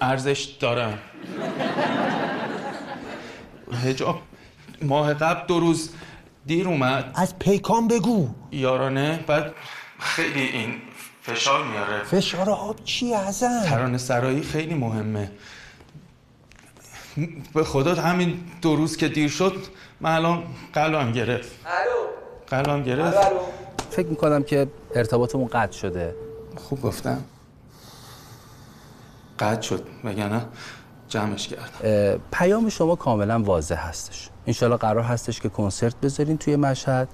ارزش 0.02 0.44
دارم. 0.60 1.00
هجاب 3.84 4.22
ماه 4.82 5.14
قبل 5.14 5.48
دو 5.48 5.60
روز 5.60 5.90
دیر 6.46 6.68
اومد. 6.68 7.12
از 7.16 7.40
پیکان 7.40 7.88
بگو. 7.88 8.30
یارانه 8.52 9.24
بعد 9.28 9.54
خیلی 10.00 10.42
این 10.42 10.82
فشار 11.24 11.64
میاره. 11.64 12.04
فشار 12.04 12.50
آب 12.50 12.84
چیه 12.84 13.18
حسن 13.18 13.64
ترانه 13.64 13.98
سرایی 13.98 14.42
خیلی 14.42 14.74
مهمه. 14.74 15.32
به 17.54 17.64
خدا 17.64 17.96
همین 17.96 18.40
دو 18.62 18.76
روز 18.76 18.98
که 18.98 19.08
دیر 19.08 19.30
شد 19.30 19.56
من 20.02 20.16
الان 20.16 20.44
قلبم 20.74 21.12
گرفت. 21.12 21.52
قلبم 22.48 22.84
گرفت. 22.84 23.18
فکر 23.90 24.08
می‌کنم 24.08 24.44
که 24.44 24.68
ارتباطمون 24.96 25.48
قطع 25.48 25.78
شده. 25.78 26.16
خوب 26.56 26.82
گفتم. 26.82 27.24
قطع 29.40 29.62
شد 29.62 29.88
وگرنه 30.04 30.46
جمعش 31.08 31.48
کردم. 31.48 32.22
پیام 32.32 32.70
شما 32.70 32.96
کاملا 32.96 33.40
واضح 33.40 33.88
هستش. 33.88 34.30
انشالله 34.48 34.78
قرار 34.78 35.04
هستش 35.04 35.40
که 35.40 35.50
کنسرت 35.50 35.96
بذارین 35.96 36.38
توی 36.38 36.56
مشهد 36.56 37.10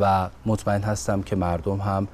و 0.00 0.28
مطمئن 0.46 0.82
هستم 0.82 1.22
که 1.22 1.36
مردم 1.36 1.76
هم 1.76 2.08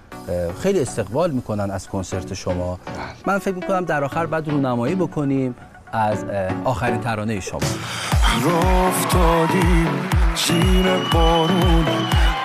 خیلی 0.62 0.80
استقبال 0.80 1.30
می‌کنن 1.30 1.70
از 1.70 1.88
کنسرت 1.88 2.34
شما. 2.34 2.78
من 3.26 3.38
فکر 3.38 3.54
می‌کنم 3.54 3.84
در 3.84 4.04
آخر 4.04 4.26
بعد 4.26 4.48
رونمایی 4.48 4.94
بکنیم 4.94 5.54
از 5.92 6.24
آخرین 6.64 7.00
ترانه 7.00 7.40
شما. 7.40 7.60
راه 8.44 8.88
افتادیم 8.88 9.88
زیر 10.46 10.86
بارون 11.12 11.86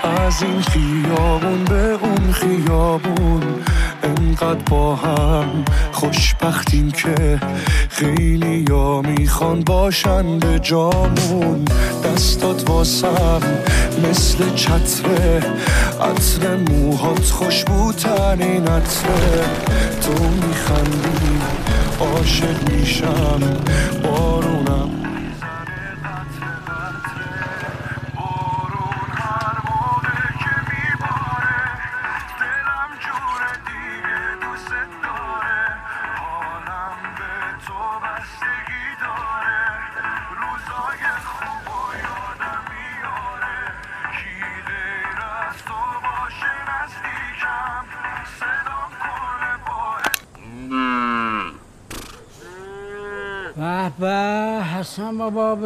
از 0.04 0.44
این 0.44 0.62
خیابون 0.62 1.64
به 1.64 1.98
اون 2.02 2.32
خیابون. 2.32 3.44
انقدر 4.04 4.60
با 4.70 4.96
هم 4.96 5.66
خوشبختیم 5.92 6.92
که 6.92 7.40
خیلی 7.90 8.66
یا 8.70 9.02
می‌خوان 9.02 9.62
باشن 9.62 10.40
به 10.40 10.60
جامون. 10.60 11.66
دستات 12.04 12.70
واسم 12.70 13.42
مثل 14.04 14.56
چتره 14.56 15.42
عطر 16.02 16.56
موهات 16.56 17.26
خوشبوترین 17.26 18.68
عطره 18.68 19.46
تو 20.02 20.12
میخندی 20.24 21.40
عاشق 22.00 22.72
میشم 22.72 23.40
بارونم. 24.04 24.95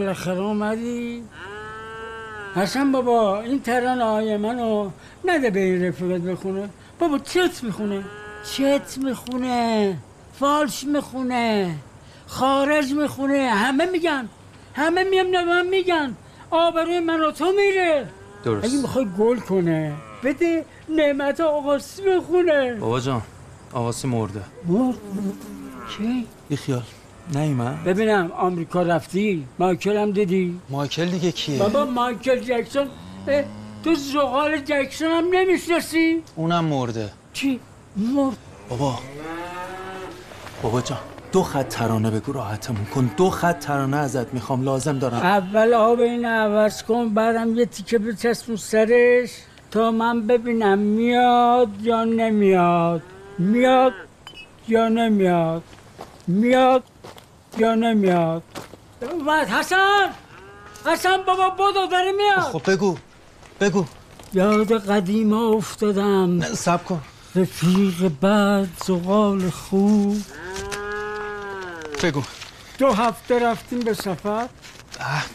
بالاخره 0.10 0.40
اومدی؟ 0.40 1.24
حسن 2.56 2.92
بابا 2.92 3.42
این 3.42 3.62
ترانه 3.62 4.04
های 4.04 4.38
منو 4.38 4.90
نده 5.26 5.50
به 5.50 5.60
این 5.60 5.86
رفیقت 5.86 6.22
بخونه. 6.22 6.70
بابا 7.00 7.18
چت 7.20 7.64
می‌خونه. 7.64 8.04
چت 8.52 8.98
می‌خونه. 8.98 9.98
فالش 10.40 10.84
می‌خونه. 10.84 11.76
خارج 12.28 12.94
می‌خونه. 12.94 13.50
همه 13.50 13.86
میگن. 13.86 14.30
همه 14.76 15.04
میام 15.04 15.32
به 15.32 15.44
من 15.44 15.68
میگن. 15.68 16.16
آبروی 16.52 17.00
من 17.00 17.32
تو 17.32 17.46
میره. 17.46 18.08
درست. 18.44 18.66
اگه 18.66 18.78
می‌خوای 18.82 19.08
گل 19.20 19.40
کنه 19.40 19.94
بده 20.24 20.66
نعمت 20.90 21.40
آقاسی 21.40 22.02
بخونه. 22.02 22.74
بابا 22.74 23.00
جان 23.00 23.22
آواسی 23.74 24.08
مرده. 24.08 24.42
مرد؟ 24.68 24.96
کی؟ 25.98 26.28
بی 26.50 26.56
خیال. 26.56 26.84
نه 27.34 27.48
من 27.48 27.84
ببینم 27.86 28.32
آمریکا 28.38 28.82
رفتی؟ 28.82 29.46
مایکل 29.60 29.98
هم 29.98 30.12
دیدی؟ 30.12 30.60
مایکل 30.70 31.06
دیگه 31.06 31.32
کیه؟ 31.32 31.60
بابا 31.60 31.86
مایکل 31.86 32.40
جکسون 32.40 32.88
اه، 33.28 33.44
تو 33.84 33.96
زغال 33.96 34.58
جکسون 34.58 35.08
هم 35.12 35.26
نمی‌شناسی؟ 35.32 36.22
اونم 36.36 36.66
مرده. 36.66 37.10
چی؟ 37.34 37.60
مرد؟ 37.96 38.38
بابا. 38.70 39.00
بابا 40.64 40.82
جان 40.82 40.98
دو 41.32 41.44
خط 41.44 41.68
ترانه 41.68 42.10
بگو 42.12 42.32
راحتمون 42.32 42.86
کن. 42.86 43.10
دو 43.18 43.30
خط 43.30 43.60
ترانه 43.60 43.98
ازت 43.98 44.34
می‌خوام 44.34 44.64
لازم 44.64 45.00
دارم. 45.00 45.18
اول 45.18 45.74
آب 45.74 46.00
این 46.00 46.26
عوض 46.26 46.84
کن 46.84 47.10
بعدم 47.10 47.56
یه 47.56 47.66
تیکه 47.66 47.98
بچسبون 47.98 48.56
سرش 48.56 49.30
تا 49.72 49.92
من 49.92 50.28
ببینم 50.28 50.80
میاد 50.80 51.70
یا 51.82 52.04
نمیاد. 52.04 53.02
میاد 53.40 53.94
یا 54.68 54.88
نمیاد. 54.88 55.64
میاد. 56.28 56.84
یا 57.58 57.76
نمیاد؟ 57.76 58.44
اومد 59.02 59.48
حسن! 59.48 60.10
حسن 60.86 61.18
بابا 61.28 61.50
بدو 61.50 61.88
داره 61.92 62.12
میاد. 62.12 62.40
خب 62.40 62.72
بگو 62.72 62.98
بگو. 63.62 63.86
یاد 64.34 64.72
قدیم 64.72 65.34
افتادم. 65.34 66.42
سب 66.42 66.86
کن. 66.86 67.02
رفیق 67.36 68.12
بد 68.22 68.68
زغال 68.86 69.50
خوب. 69.50 70.18
بگو. 72.04 72.24
دو 72.78 72.92
هفته 72.92 73.40
رفتیم 73.40 73.80
به 73.80 73.94
سفر. 73.94 74.48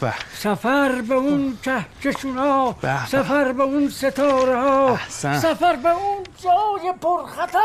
به. 0.01 0.13
سفر 0.37 1.01
به 1.01 1.15
اون 1.15 1.57
کهکشون 1.63 2.37
ها. 2.37 2.75
سفر 3.07 3.51
به 3.51 3.63
اون 3.63 3.89
ستاره 3.89 4.55
ها. 4.55 4.89
احسن. 4.89 5.39
سفر 5.39 5.75
به 5.75 5.89
اون 5.89 6.23
جای 6.43 6.93
پرخطر. 7.01 7.59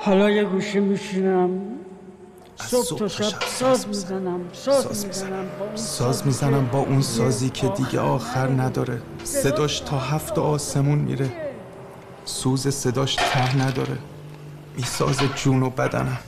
حالا 0.00 0.30
یه 0.30 0.44
گوشه 0.44 0.80
میشینم. 0.80 1.60
صبح 2.56 2.98
تا 2.98 3.08
شب 3.08 3.32
ساز 3.58 3.88
می‌زنم 3.88 4.40
ساز 4.52 5.06
می‌زنم 5.06 5.46
با 5.58 5.64
اون 5.66 5.76
ساز 5.76 6.26
می‌زنم. 6.26 6.66
با 6.66 6.78
اون 6.78 7.02
سازی 7.02 7.50
که 7.50 7.68
دیگه 7.68 8.00
آخر 8.00 8.48
نداره. 8.48 9.02
صداش 9.24 9.80
تا 9.80 9.98
هفت 9.98 10.38
آسمون 10.38 10.98
میره. 10.98 11.32
سوز 12.24 12.68
صداش 12.68 13.16
ته 13.16 13.56
نداره. 13.56 13.98
میساز 14.76 15.16
جون 15.36 15.62
و 15.62 15.70
بدنم. 15.70 16.18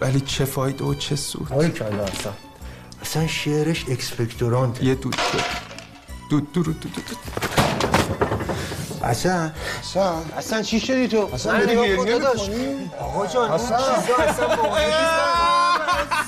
ولی 0.00 0.20
چه 0.20 0.44
فایده 0.44 0.84
و 0.84 0.94
چه 0.94 1.16
سود. 1.16 1.52
آقای 1.52 1.70
کلا 1.70 2.04
اصلا 2.04 2.32
اصلا 3.02 3.26
شعرش 3.26 3.84
اکسپکتورانت 3.88 4.82
یه 4.82 4.94
دود 4.94 5.16
شد. 5.32 5.40
دود 6.30 6.52
دود 6.52 6.64
دود 6.64 6.80
دود 6.80 6.94
دود. 6.94 7.63
اصلا 9.04 9.50
اصلا 9.80 10.12
اصلا 10.38 10.62
چی 10.62 10.80
شدی 10.80 11.08
تو؟ 11.08 11.26
داری 11.44 11.72
نگاه 11.72 11.86
گریه 11.86 12.18
داداش. 12.18 12.50
آقا 13.00 13.26
جان 13.26 13.42
اون 13.42 13.52
اصلا. 13.52 13.78
چیزا 13.78 14.16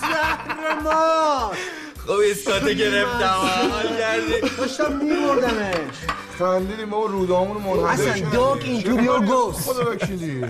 زهر 0.01 0.81
ما. 0.85 1.53
خب 2.07 2.13
اسکاتو 2.31 2.67
گرفتم. 2.67 3.27
حال 3.27 3.97
کردی؟ 3.99 4.57
داشتم 4.59 4.93
میبردمش 4.93 5.97
خندیدی 6.39 6.85
ما 6.85 7.07
رودامون 7.07 7.85
اصلا 7.85 8.15
dog 8.15 8.63
into 8.63 8.89
your 8.89 9.21
ghost. 9.31 9.61
خدا 9.69 9.91
وکیلی 9.91 10.45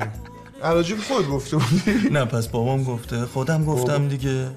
علاجی 0.62 0.94
به 0.94 1.02
خود 1.02 1.28
گفته 1.28 1.56
بودی؟ 1.56 2.08
نه 2.08 2.24
پس 2.24 2.48
بابام 2.48 2.84
گفته. 2.84 3.24
خودم 3.24 3.64
گفتم 3.64 4.08
دیگه 4.08 4.48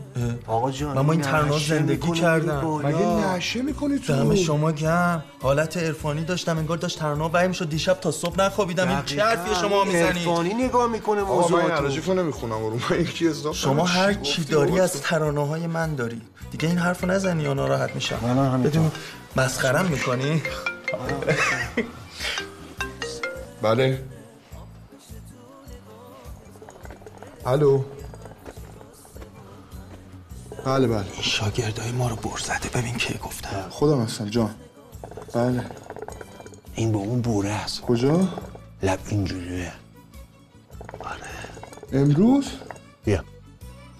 آقا 0.47 0.71
جان 0.71 1.05
من 1.05 1.09
این 1.09 1.21
ترنا 1.21 1.59
زندگی 1.59 2.11
کردم. 2.11 2.65
مگه 2.65 3.35
نشه 3.35 3.61
می‌کنی 3.61 3.99
تو؟ 3.99 4.13
دم 4.13 4.35
شما 4.35 4.71
گم 4.71 5.23
حالت 5.41 5.77
عرفانی 5.77 6.23
داشتم 6.23 6.57
انگار 6.57 6.77
داشت 6.77 6.99
ترنا 6.99 7.29
وحی 7.33 7.47
می‌شد. 7.47 7.69
دیشب 7.69 7.93
تا 7.93 8.11
صبح 8.11 8.41
نخوابیدم. 8.41 8.89
این 8.89 9.01
چه 9.05 9.23
حرفیه 9.23 9.53
شما 9.53 9.83
می‌زنید؟ 9.83 10.05
عرفانی 10.05 10.53
نگاه 10.53 10.91
می‌کنه 10.91 11.21
آقا 11.21 11.57
من 11.57 11.71
علاجی 11.71 12.01
رو 12.01 12.13
نمی‌خونم 12.13 12.65
رو 12.65 12.79
من 12.89 13.01
یکی 13.01 13.27
اصلاف 13.27 13.55
شما 13.55 13.85
هر 13.85 14.13
چی 14.13 14.43
داری 14.43 14.79
از 14.79 15.01
ترانه 15.01 15.47
های 15.47 15.67
من 15.67 15.95
داری. 15.95 16.21
دیگه 16.51 16.67
این 16.67 16.77
حرفو 16.77 17.07
نزنی 17.07 17.43
یا 17.43 17.53
ناراحت 17.53 17.95
میشم. 17.95 18.61
بدون 18.63 18.91
مسخرم 19.35 19.85
می‌کنی؟ 19.85 20.41
بله. 23.61 24.03
الو. 27.49 27.83
بله 30.65 30.87
بله. 30.87 31.05
شاگردای 31.21 31.91
ما 31.91 32.09
رو 32.09 32.15
بر 32.15 32.37
زده. 32.37 32.69
ببین 32.81 32.97
کی 32.97 33.13
گفتم. 33.17 33.69
خودم 33.69 34.01
هستم 34.01 34.25
جان. 34.25 34.55
بله. 35.33 35.65
این 36.75 36.91
به 36.91 36.97
اون 36.97 37.21
بوره 37.21 37.49
است. 37.49 37.81
کجا؟ 37.81 38.27
لب 38.83 38.99
اینجوریه. 39.09 39.73
امروز؟ 41.93 42.45
بیا. 43.05 43.23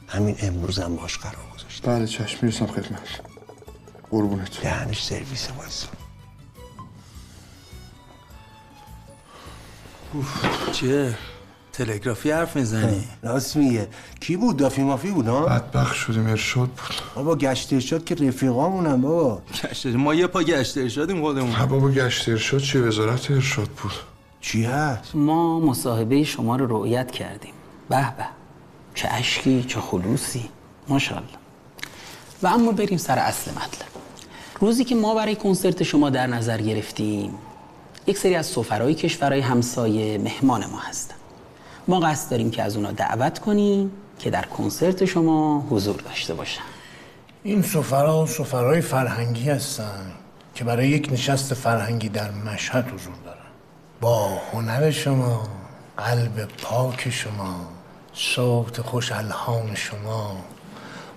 همین 0.08 0.36
امروز 0.40 0.80
هم 0.80 0.96
باش 0.96 1.18
قرار 1.18 1.46
گذاشت 1.56 1.88
بله 1.88 2.08
چشم 2.08 2.38
می‌رسم 2.42 2.68
خدمت. 2.68 3.22
قربونت. 4.12 4.62
دهنش 4.62 5.04
سرویس 5.04 5.50
وایسا. 5.58 5.88
چیه 10.72 11.18
تلگرافی 11.80 12.32
حرف 12.32 12.56
می‌زنی؟ 12.56 13.04
راست 13.24 13.56
میگه 13.56 13.88
کی 14.20 14.38
بود؟ 14.38 14.58
دافی 14.58 14.84
مافی 14.84 15.12
بود 15.12 15.28
ها؟ 15.28 15.46
بدبخت 15.46 15.96
شدیم 15.96 16.28
ارشاد 16.28 16.68
بود. 16.68 16.96
بابا 17.16 17.36
گشت 17.36 17.74
ارشاد 17.74 18.04
که 18.04 18.16
رفیقامونم 18.16 19.02
بابا. 19.02 19.42
گشت 19.64 19.86
ما 19.86 20.16
یه 20.16 20.28
پا 20.28 20.44
گشت 20.44 20.78
ارشادیم 20.78 21.22
خودمون. 21.22 21.66
بابا 21.66 21.90
گشت 21.90 22.30
ارشاد 22.30 22.62
چی 22.62 22.78
وزارت 22.78 23.32
ارشاد 23.32 23.68
بود؟ 23.68 23.92
چی 24.42 24.64
هست؟ 24.64 25.16
ما 25.16 25.60
مصاحبه 25.60 26.24
شما 26.24 26.56
رو 26.56 26.78
رؤیت 26.78 27.12
کردیم. 27.12 27.54
به 27.90 27.96
به. 27.96 28.26
چه 28.96 29.08
اشکی 29.12 29.64
چه 29.64 29.80
خلوصی. 29.80 30.50
ماشاءالله. 30.88 31.30
و 32.44 32.48
اما 32.48 32.72
بریم 32.72 32.98
سر 32.98 33.20
اصل 33.20 33.52
مطلب. 33.52 33.90
روزی 34.60 34.84
که 34.84 34.96
ما 34.96 35.16
برای 35.16 35.36
کنسرت 35.36 35.84
شما 35.84 36.10
در 36.10 36.28
نظر 36.28 36.62
گرفتیم 36.62 37.32
یک 38.08 38.18
سری 38.18 38.36
از 38.36 38.46
سفرهای 38.46 38.96
کشورهای 38.96 39.42
همسایه 39.42 40.18
مهمان 40.18 40.66
ما 40.66 40.80
هستن. 40.80 41.19
ما 41.90 42.00
قصد 42.00 42.32
داریم 42.32 42.52
که 42.52 42.64
از 42.64 42.76
اونا 42.76 42.92
دعوت 42.92 43.40
کنیم 43.40 43.92
که 44.20 44.30
در 44.30 44.46
کنسرت 44.46 45.06
شما 45.06 45.68
حضور 45.70 45.96
داشته 45.96 46.34
باشن. 46.34 46.62
این 47.44 47.62
سفرا 47.62 48.26
سفرهای 48.26 48.82
فرهنگی 48.82 49.50
هستن 49.50 50.12
که 50.56 50.64
برای 50.64 50.88
یک 50.88 51.10
نشست 51.12 51.54
فرهنگی 51.54 52.10
در 52.10 52.32
مشهد 52.32 52.88
حضور 52.88 53.14
دارن. 53.26 53.38
با 54.02 54.30
هنر 54.54 54.92
شما 54.92 55.44
قلب 55.98 56.48
پاک 56.62 57.10
شما 57.10 57.56
صوت 58.14 58.82
خوش 58.82 59.12
الهام 59.12 59.76
شما 59.76 60.38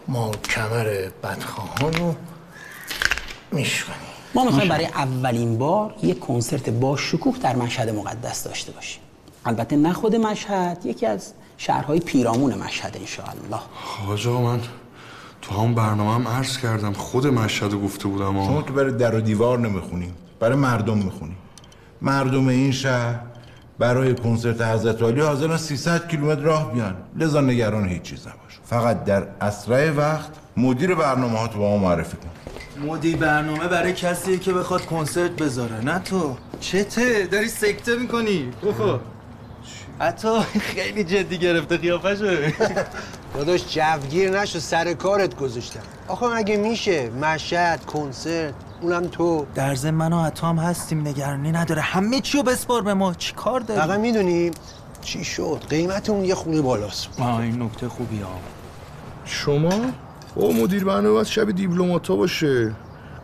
ما 0.08 0.30
کمر 0.30 1.08
بدخواهان 1.22 1.92
رو 1.92 2.14
میشکنیم. 3.52 3.98
ما 4.34 4.44
می‌خوایم 4.44 4.68
برای 4.68 4.86
اولین 4.86 5.58
بار 5.58 5.94
یک 6.02 6.20
کنسرت 6.20 6.70
با 6.70 6.96
شکوه 6.96 7.38
در 7.38 7.56
مشهد 7.56 7.88
مقدس 7.90 8.44
داشته 8.44 8.72
باشیم. 8.72 9.02
البته 9.45 9.76
نه 9.76 9.93
خود 9.93 10.16
مشهد 10.16 10.86
یکی 10.86 11.07
از 11.07 11.32
شهرهای 11.57 12.01
پیرامون 12.01 12.55
مشهد 12.55 12.97
انشاءالله. 12.97 13.61
حاج 13.72 14.28
آقا 14.28 14.43
من 14.43 14.61
تو 15.43 15.55
هم 15.55 15.74
برنامه 15.74 16.14
هم 16.14 16.28
عرض 16.28 16.59
کردم 16.59 16.93
خود 16.93 17.26
مشهد 17.26 17.74
گفته 17.74 18.09
بودم 18.09 18.32
شما. 18.32 18.62
که 18.62 18.72
برای 18.72 18.93
در 18.93 19.14
و 19.14 19.20
دیوار 19.20 19.59
نمی‌خونی 19.59 20.12
برای 20.40 20.57
مردم 20.57 20.99
می‌خونی 20.99 21.36
مردم 22.03 22.49
این 22.49 22.72
شهر 22.72 23.20
برای 23.78 24.14
کنسرت 24.14 24.61
حضرت 24.61 25.03
علی 25.03 25.20
حاضرن 25.20 25.57
300 25.57 26.09
کیلومتر 26.09 26.40
راه 26.40 26.72
بیان. 26.72 26.97
لذا 27.16 27.40
نگران 27.40 27.88
هیچ 27.88 28.03
چیز 28.03 28.20
نباش. 28.20 28.59
فقط 28.64 29.05
در 29.05 29.26
اسرع 29.40 29.90
وقت 29.90 30.30
مدیر 30.57 30.95
برنامه 30.95 31.38
ها 31.38 31.49
تو 31.49 31.59
با 31.59 31.70
ما 31.70 31.88
معرفی 31.88 32.16
کن. 32.16 32.30
مدیر 32.86 33.16
برنامه 33.16 33.68
برای 33.68 33.93
کسیه 33.93 34.38
که 34.38 34.53
بخواد 34.53 34.86
کنسرت 34.86 35.30
بذاره. 35.30 35.80
نه 35.84 35.99
تو. 35.99 36.36
چته؟ 36.61 37.26
داری 37.26 37.49
سکته 37.49 37.97
می‌کنی. 37.97 38.53
بخو 38.66 38.99
حتی 39.99 40.40
خیلی 40.61 41.05
جدی 41.05 41.38
گرفته 41.38 41.76
قیافشو 41.76 42.36
داداش 43.34 43.74
جوگیر 43.78 44.40
نشو 44.40 44.59
سر 44.59 44.95
کارت 44.95 45.36
گذاشتم. 45.36 45.80
آخه 46.09 46.26
مگه 46.26 46.57
میشه؟ 46.57 47.11
مشهد 47.11 47.86
کنسرت 47.86 48.55
اونم 48.80 49.07
تو. 49.07 49.47
در 49.55 49.74
ضمن 49.74 50.09
من 50.09 50.12
و 50.12 50.61
هستیم 50.61 51.09
نگرانی 51.09 51.53
نداره. 51.53 51.80
همه 51.80 52.20
چی 52.20 52.38
رو 52.38 52.45
بسپار 52.45 52.82
به 52.82 52.95
ما. 52.95 53.14
چی 53.14 53.34
کار 53.34 53.61
داری؟ 53.61 53.80
فقط 53.80 54.01
می‌دونی 54.01 54.51
چی 55.03 55.24
شد؟ 55.24 55.62
قیمت 55.70 56.11
اون 56.11 56.24
یه 56.24 56.34
خونه 56.34 56.61
بالاست. 56.62 57.09
آه 57.20 57.38
این 57.38 57.62
نکته 57.62 57.88
خوبی 57.88 58.20
ها 58.20 58.38
شما؟ 59.24 59.72
او 60.34 60.53
مدیر 60.53 60.84
برنامه 60.84 61.11
باید 61.11 61.26
شب 61.26 61.51
دیپلماتا 61.51 62.16
باشه. 62.16 62.72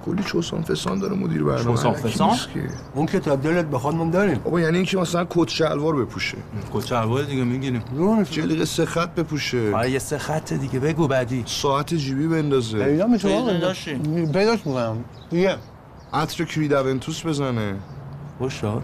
کلی 0.07 0.23
چوسان 0.23 0.63
فسان 0.63 0.99
داره 0.99 1.15
مدیر 1.15 1.45
برنامه 1.45 1.65
چوسان 1.65 1.93
فسان؟ 1.93 2.37
که. 2.55 2.63
اون 2.95 3.07
که 3.07 3.21
تا 3.21 3.37
دلت 3.37 3.65
بخواد 3.65 3.95
ما 3.95 4.11
داریم. 4.11 4.39
بابا 4.45 4.61
یعنی 4.61 4.77
اینکه 4.77 4.97
مثلا 4.99 5.27
کت 5.31 5.49
شلوار 5.49 5.97
بپوشه. 5.97 6.39
کت 6.73 6.87
شلوار 6.87 7.23
دیگه 7.23 7.45
می‌گیریم. 7.45 7.83
جلیقه 8.31 8.65
سه 8.65 8.87
خط 8.87 9.15
بپوشه. 9.15 9.75
آره 9.75 9.91
یه 9.91 9.99
سه 9.99 10.19
خط 10.19 10.53
دیگه. 10.53 10.79
بگو 10.79 11.09
بعدی. 11.09 11.43
ساعت 11.47 11.95
جیبی 11.95 12.29
بندازه. 12.29 12.85
پیدا 12.85 13.59
داشتی. 13.59 13.95
پیداش 14.33 14.67
می‌کنم. 14.67 15.05
دیگه. 15.31 15.57
عطر 16.13 16.45
کریدونتوس 16.45 17.27
بزنه. 17.27 17.77
خوش 18.39 18.55
شد 18.55 18.83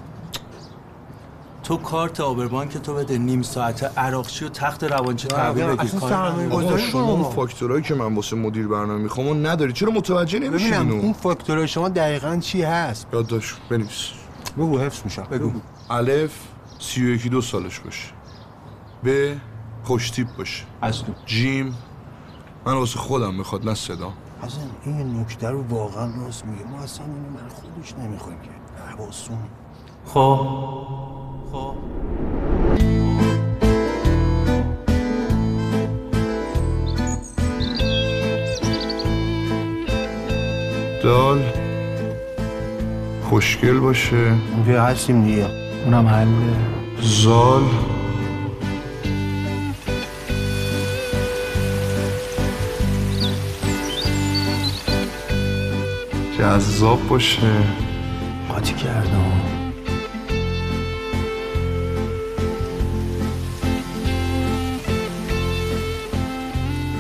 تو 1.65 1.77
کارت 1.77 2.21
آبربانک 2.21 2.79
تو 2.79 2.95
بده 2.95 3.19
نیم 3.19 3.43
ساعت 3.43 3.99
عراقچی 3.99 4.45
و 4.45 4.49
تخت 4.49 4.85
روانچی 4.85 5.29
تحویل 5.29 5.67
بگیر. 5.67 5.81
اصلا 5.81 6.01
کار 6.01 6.79
شما. 6.79 7.03
اون 7.03 7.31
فاکتورایی 7.31 7.83
که 7.83 7.95
من 7.95 8.15
واسه 8.15 8.37
مدیر 8.37 8.69
برنامه 8.69 9.03
می‌خوام 9.03 9.27
اون 9.27 9.47
نداری. 9.47 9.73
چرا 9.73 9.93
متوجه 9.93 10.39
نمیشین 10.39 10.71
ببینم 10.71 10.91
اون 10.91 11.01
اون 11.01 11.13
فاکتور 11.13 11.67
شما 11.67 11.89
دقیقا 11.89 12.37
چی 12.37 12.63
هست؟ 12.63 13.07
یادداشت 13.13 13.57
بنویس. 13.71 14.11
بگو 14.59 14.79
حفظ 14.79 15.05
میشم. 15.05 15.27
بگو. 15.31 15.53
الف 15.91 16.33
سی 16.79 17.07
و 17.07 17.09
یکی 17.15 17.29
دو 17.29 17.41
سالش 17.41 17.81
باشه. 17.81 18.09
ب 19.05 19.35
خوشتیپ 19.85 20.29
باشه. 20.39 20.65
جیم. 21.27 21.77
من 22.67 22.73
واسه 22.73 22.99
خودم 22.99 23.35
می‌خواد 23.35 23.69
نه 23.69 23.75
صدا. 23.75 24.13
حسن 24.43 24.61
این 24.85 25.21
نکته 25.21 25.51
رو 25.51 25.65
واقعا 25.69 26.25
راست 26.25 26.47
میگه. 26.47 26.65
ما 26.65 26.79
اصلا 26.79 27.05
اینو 27.07 27.19
من 27.19 27.49
خودش 27.49 27.95
نمی‌خوایم 27.99 28.39
که. 28.41 28.51
حواسون. 28.97 29.39
خب. 30.07 31.24
خب 31.55 31.75
دال 41.03 41.43
خوشگل 43.23 43.79
باشه. 43.79 44.17
اونجا 44.57 44.83
هستیم 44.83 45.25
دیگه. 45.25 45.47
اونم 45.85 46.07
حله 46.07 46.29
زال. 47.01 47.63
جذاب 56.39 57.09
باشه. 57.09 57.53
قاطی 58.49 58.75
کردم. 58.75 59.24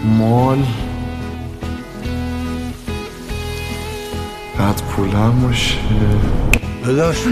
مال. 0.05 0.67
بعد 4.59 4.83
پولم 4.83 5.43
باشه. 5.43 5.79
داداش. 6.85 7.27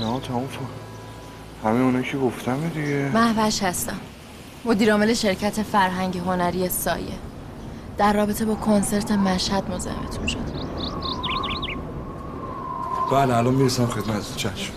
نه 0.00 0.20
تمام 0.20 0.46
تو 0.46 0.60
همه 1.68 1.80
اونه 1.80 2.02
که 2.02 2.16
گفتم 2.18 2.68
دیگه. 2.68 3.10
محوش 3.14 3.62
هستم. 3.62 4.00
مدیر 4.64 4.92
عامل 4.92 5.14
شرکت 5.14 5.62
فرهنگ 5.62 6.18
هنری 6.18 6.68
سایه. 6.68 7.14
در 7.98 8.12
رابطه 8.12 8.44
با 8.44 8.54
کنسرت 8.54 9.12
مشهد 9.12 9.70
مزاحمتون 9.70 10.26
شد. 10.26 10.38
بله 13.12 13.36
الان 13.36 13.54
می‌رسم 13.54 13.86
خدمت 13.86 14.36
چشم. 14.36 14.72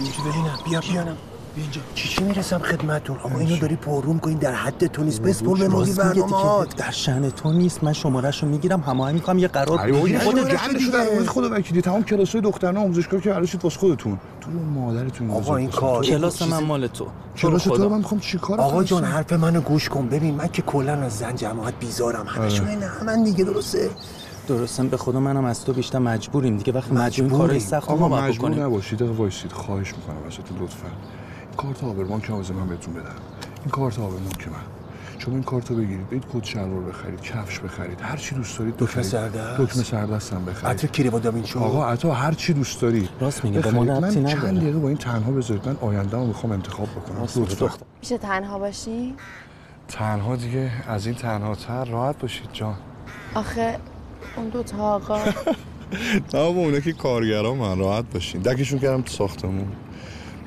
اینجا 0.00 0.18
ببینم 0.30 0.58
بیا 0.64 0.80
بیانم 0.80 1.04
بیا 1.04 1.31
اینجا. 1.56 1.80
چی 1.94 2.08
چی 2.08 2.24
می‌رسم 2.24 2.58
خدمتتون 2.58 3.16
آقا 3.16 3.38
اینو 3.38 3.56
داری 3.56 3.76
پرروم 3.76 4.18
کنین 4.18 4.38
در 4.38 4.54
حد 4.54 4.86
تو 4.86 5.04
نیست. 5.04 5.22
بسپر 5.22 5.58
به 5.58 5.68
مدیر 5.68 5.94
برنامه‌هات 5.94 6.76
در 6.76 6.90
شأن 6.90 7.30
تو 7.30 7.52
نیست. 7.52 7.84
من 7.84 7.92
شمارهشو 7.92 8.46
می‌گیرم. 8.46 8.80
هماهنگ 8.80 9.14
می‌کنم. 9.14 9.38
یه 9.38 9.48
قرار 9.48 9.88
یه 9.88 10.18
خودت 10.18 10.56
خودت 10.56 10.78
جمع 10.78 11.14
مورد 11.14 11.26
خود 11.26 11.52
وکیلی 11.52 11.82
تمام 11.82 12.02
کلاسای 12.02 12.40
دخترانه 12.40 12.80
آموزشگاه 12.80 13.20
که 13.20 13.32
عروسید 13.32 13.64
واسه 13.64 13.78
خودتون. 13.78 14.18
تو 14.40 14.50
مادرتون 14.50 15.30
آقا 15.30 15.56
این 15.56 15.70
کار 15.70 16.04
کلاس 16.04 16.42
من 16.42 16.64
مال 16.64 16.86
تو. 16.86 17.06
کلاس 17.36 17.64
تو 17.64 17.74
خدا. 17.74 17.88
من 17.88 17.98
می‌خوام 17.98 18.20
چیکار 18.20 18.60
آقا؟ 18.60 18.84
جان 18.84 19.04
حرف 19.04 19.32
منو 19.32 19.60
گوش 19.60 19.88
کن. 19.88 20.08
ببین 20.08 20.34
من 20.34 20.48
که 20.48 20.62
کلا 20.62 20.92
از 20.92 21.18
زن 21.18 21.36
جماعت 21.36 21.74
بیزارم. 21.80 22.26
همشون 22.28 22.68
آره. 22.68 22.76
نه 22.76 23.04
من 23.06 23.24
دیگه 23.24 23.44
درسته. 23.44 23.90
درستم 24.48 24.88
به 24.88 24.96
خدا 24.96 25.20
منم 25.20 25.44
از 25.44 25.64
تو 25.64 25.72
بیشتر 25.72 25.98
مجبوریم 25.98 26.56
دیگه. 26.56 26.72
وقتی 26.72 26.94
مجبوریم 26.94 27.38
کارهای 27.38 27.60
سخت 27.60 27.90
ما 27.90 28.08
باید 28.08 28.24
مجبور 28.24 28.50
بکنیم. 28.50 28.64
نباشید. 28.64 29.02
وایسید. 29.02 29.52
خواهش 29.52 29.94
می‌کنم 29.94 30.16
ازتون 30.26 30.58
لطفا. 30.62 30.88
کارت 31.56 31.84
آبرمان 31.84 32.20
که 32.20 32.34
از 32.34 32.52
من 32.52 32.66
بهتون 32.68 32.94
بدم 32.94 33.14
این 33.60 33.70
کارت 33.70 33.98
آبرمان 33.98 34.32
که 34.38 34.50
من 34.50 34.56
شما 35.18 35.34
این 35.34 35.42
کارت 35.42 35.70
رو 35.70 35.76
بگیرید 35.76 36.08
برید 36.10 36.24
کت 36.34 36.44
شلوار 36.44 36.80
بخرید 36.82 37.20
کفش 37.20 37.60
بخرید 37.60 38.00
هر 38.00 38.16
چی 38.16 38.34
دوست 38.34 38.58
دارید 38.58 38.76
دکمه. 38.76 39.02
سردست؟ 39.02 39.60
دکمه 39.60 39.82
سردستم 39.84 40.44
بخرید 40.44 40.66
عطر 40.66 40.86
کیروا 40.86 41.18
داوینچو؟ 41.18 41.58
آقا 41.60 41.86
عطا 41.88 42.12
هر 42.14 42.32
چی 42.32 42.52
دوست 42.52 42.80
داری 42.82 43.08
راست 43.20 43.44
میگه، 43.44 43.60
به 43.60 43.70
بخرید. 43.70 43.90
ربطی 43.90 44.20
من 44.20 44.26
نداره. 44.26 44.40
چند 44.40 44.56
دقیقه 44.60 44.78
با 44.78 44.88
این 44.88 44.96
تنها 44.96 45.32
بذارید 45.32 45.68
من 45.68 45.76
آینده‌مو 45.80 46.26
می‌خوام 46.26 46.52
انتخاب 46.52 46.88
بکنم 46.90 47.22
لطفا 47.36 47.70
میشه 48.02 48.18
تنها 48.18 48.58
باشی؟ 48.58 49.14
تنها 49.88 50.36
دیگه 50.36 50.70
از 50.88 51.06
این 51.06 51.14
تنها 51.14 51.54
تر 51.54 51.84
راحت 51.84 52.18
باشید 52.18 52.48
جان 52.52 52.74
آخه 53.34 53.78
اون 54.36 54.48
دو 54.48 54.62
تا 54.62 54.78
آقا 54.78 55.18
نه 55.24 55.32
با 56.32 56.46
اونا 56.46 56.80
که 56.80 56.92
کارگرا 56.92 57.54
من 57.54 57.78
راحت 57.78 58.04
باشین 58.14 58.42
دکشون 58.42 58.78
کردم 58.78 59.02
تو 59.02 59.12
ساختمون 59.12 59.66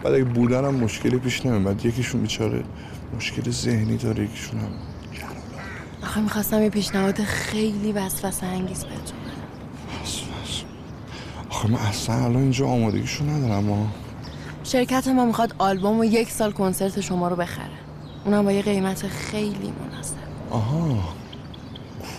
بعد 0.04 0.14
اگه 0.14 0.24
بودن 0.24 0.66
هم 0.66 0.76
مشکلی 0.76 1.18
پیش 1.18 1.46
نمیاد. 1.46 1.86
یکیشون 1.86 2.22
بیچاره 2.22 2.64
مشکل 3.16 3.52
ذهنی 3.52 3.98
داره 3.98 4.24
یکیشون 4.24 4.60
هم 4.60 4.70
آخه 6.04 6.22
می‌خواستم 6.22 6.62
یه 6.62 6.70
پیشنهاد 6.70 7.24
خیلی 7.24 7.92
وسوسه 7.92 8.46
انگیز 8.46 8.84
بهتون 8.84 9.20
بدم. 9.20 9.36
آخه 11.50 11.68
من 11.72 11.80
اصلا 11.80 12.16
الان 12.16 12.36
اینجا 12.36 12.68
آمادگیشو 12.68 13.24
ندارم 13.26 13.64
ما 13.64 13.88
شرکت 14.64 15.08
ما 15.08 15.26
می‌خواد 15.26 15.56
آلبوم 15.58 16.00
و 16.00 16.06
یک 16.06 16.32
سال 16.32 16.52
کنسرت 16.52 17.02
شما 17.02 17.28
رو 17.28 17.36
بخره. 17.36 17.70
اونم 18.26 18.44
با 18.46 18.52
یه 18.52 18.62
قیمت 18.62 19.08
خیلی 19.08 19.74
مناسب. 19.92 20.16
آها. 20.50 21.16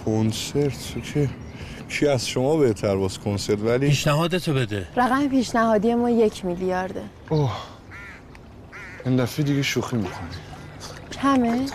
کنسرت؟ 0.05 0.95
که 1.15 1.29
کی 1.89 2.07
از 2.07 2.29
شما 2.29 2.57
بهتر 2.57 2.97
باز 2.97 3.19
کنسرت؟ 3.19 3.59
ولی 3.63 3.89
پیشنهادتو 3.89 4.55
بده. 4.55 4.89
رقم 4.97 5.29
پیشنهادی 5.29 5.95
ما 5.95 6.11
یک 6.11 6.45
میلیارده. 6.45 7.03
اوه. 7.29 7.53
این 9.07 9.17
دفعه 9.17 9.45
دیگه 9.45 9.63
شوخی 9.63 9.97
می‌کنی. 9.97 10.29
کمه؟ 11.23 11.67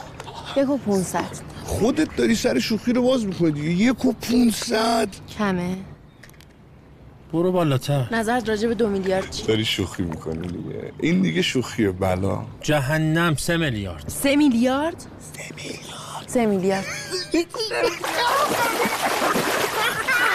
یک 0.55 0.69
و 0.69 0.77
پونصد. 0.77 1.51
خودت 1.63 2.15
داری 2.15 2.35
سر 2.35 2.59
شوخی 2.59 2.93
رو 2.93 3.01
باز 3.01 3.25
می‌کنی 3.25 3.51
دیگه. 3.51 3.69
یک 3.69 4.05
و 4.05 4.13
پونصد. 4.13 5.07
کمه؟ 5.37 5.75
برو 7.33 7.51
بالاتر. 7.51 8.07
نظرت 8.11 8.49
راجع 8.49 8.67
به 8.67 8.75
دو 8.75 8.89
میلیارد 8.89 9.29
چی؟ 9.29 9.47
داری 9.47 9.65
شوخی 9.65 10.03
می‌کنی 10.03 10.47
دیگه. 10.47 10.91
این 10.99 11.21
دیگه 11.21 11.41
شوخیه 11.41 11.91
بلا. 11.91 12.41
جهنم 12.61 13.35
سه 13.35 13.57
میلیارد. 13.57 14.03
سه 14.07 14.35
میلیارد؟ 14.35 15.05
سه 16.27 16.45
میلیارد. 16.45 16.85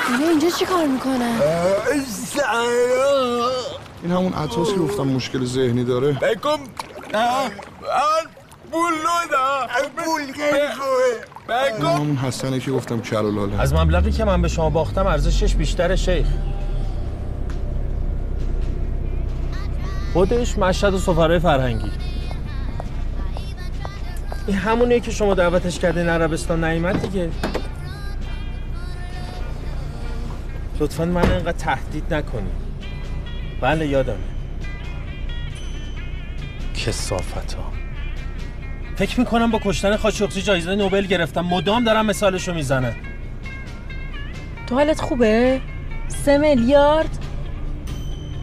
اینا 0.09 0.29
اینجا 0.29 0.51
چی 0.51 0.65
کار 0.65 0.87
می‌کنن؟ 0.87 1.41
این 4.03 4.13
همون 4.13 4.33
عطاس 4.33 4.69
که 4.69 4.79
گفتم 4.79 5.03
مشکل 5.03 5.45
ذهنی 5.45 5.85
داره. 5.85 6.13
بکن 6.13 6.59
پول 8.73 8.93
نودا 8.93 9.67
پول 9.97 10.21
این 11.77 11.87
همون 11.87 12.17
حسنه 12.17 12.61
که 12.61 12.71
گفتم 12.71 13.01
کلالاله 13.01 13.61
از 13.61 13.75
مبلغی 13.75 14.11
که 14.11 14.25
من 14.25 14.43
به 14.43 14.49
شما 14.49 14.71
باختم 14.71 15.07
ارزشش 15.07 15.55
بیشتر 15.55 15.97
شیخ. 15.97 16.27
خودش 20.13 20.59
مشهد 20.59 20.95
و 20.95 20.99
سفرهای 20.99 21.39
فرهنگی. 21.39 21.91
این 24.47 24.57
همونیه 24.57 25.01
که 25.01 25.11
شما 25.11 25.35
دعوتش 25.35 25.79
کردین 25.79 26.09
عربستان 26.09 26.65
نیومد 26.65 27.03
دیگه. 27.03 27.31
لطفا 30.81 31.05
من 31.05 31.31
اینقدر 31.31 31.53
تهدید 31.53 32.15
نکنی. 32.15 32.51
بله 33.61 33.87
یادمه. 33.87 34.17
کسافت 36.75 37.55
ها 37.55 37.73
فکر 38.97 39.21
می‌کنم 39.21 39.51
با 39.51 39.61
کشتن 39.65 39.97
خاشقچی 39.97 40.43
جایزه 40.43 40.75
نوبل 40.75 41.07
گرفتم. 41.07 41.41
مدام 41.41 41.85
دارم 41.85 42.07
مثالشو 42.07 42.55
می‌زنن 42.55 42.95
تو 44.67 44.75
حالت 44.75 45.01
خوبه؟ 45.01 45.61
سه 46.09 46.39
میلیارد؟ 46.39 47.19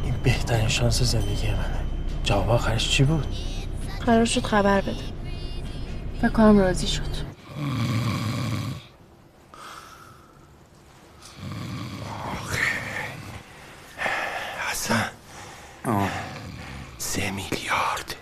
این 0.04 0.14
بهترین 0.24 0.68
شانس 0.68 1.02
زندگی 1.02 1.48
منه. 1.48 1.80
جواب 2.24 2.50
آخرش 2.50 2.90
چی 2.90 3.04
بود؟ 3.04 3.28
قرار 4.06 4.26
شد 4.26 4.44
خبر 4.44 4.82
بده. 4.82 4.96
فکر 6.22 6.30
کنم 6.30 6.60
راضی 6.60 6.88
شد 6.88 7.34
حسن 14.72 15.10
سه 16.98 17.32
میلیارد. 17.32 18.16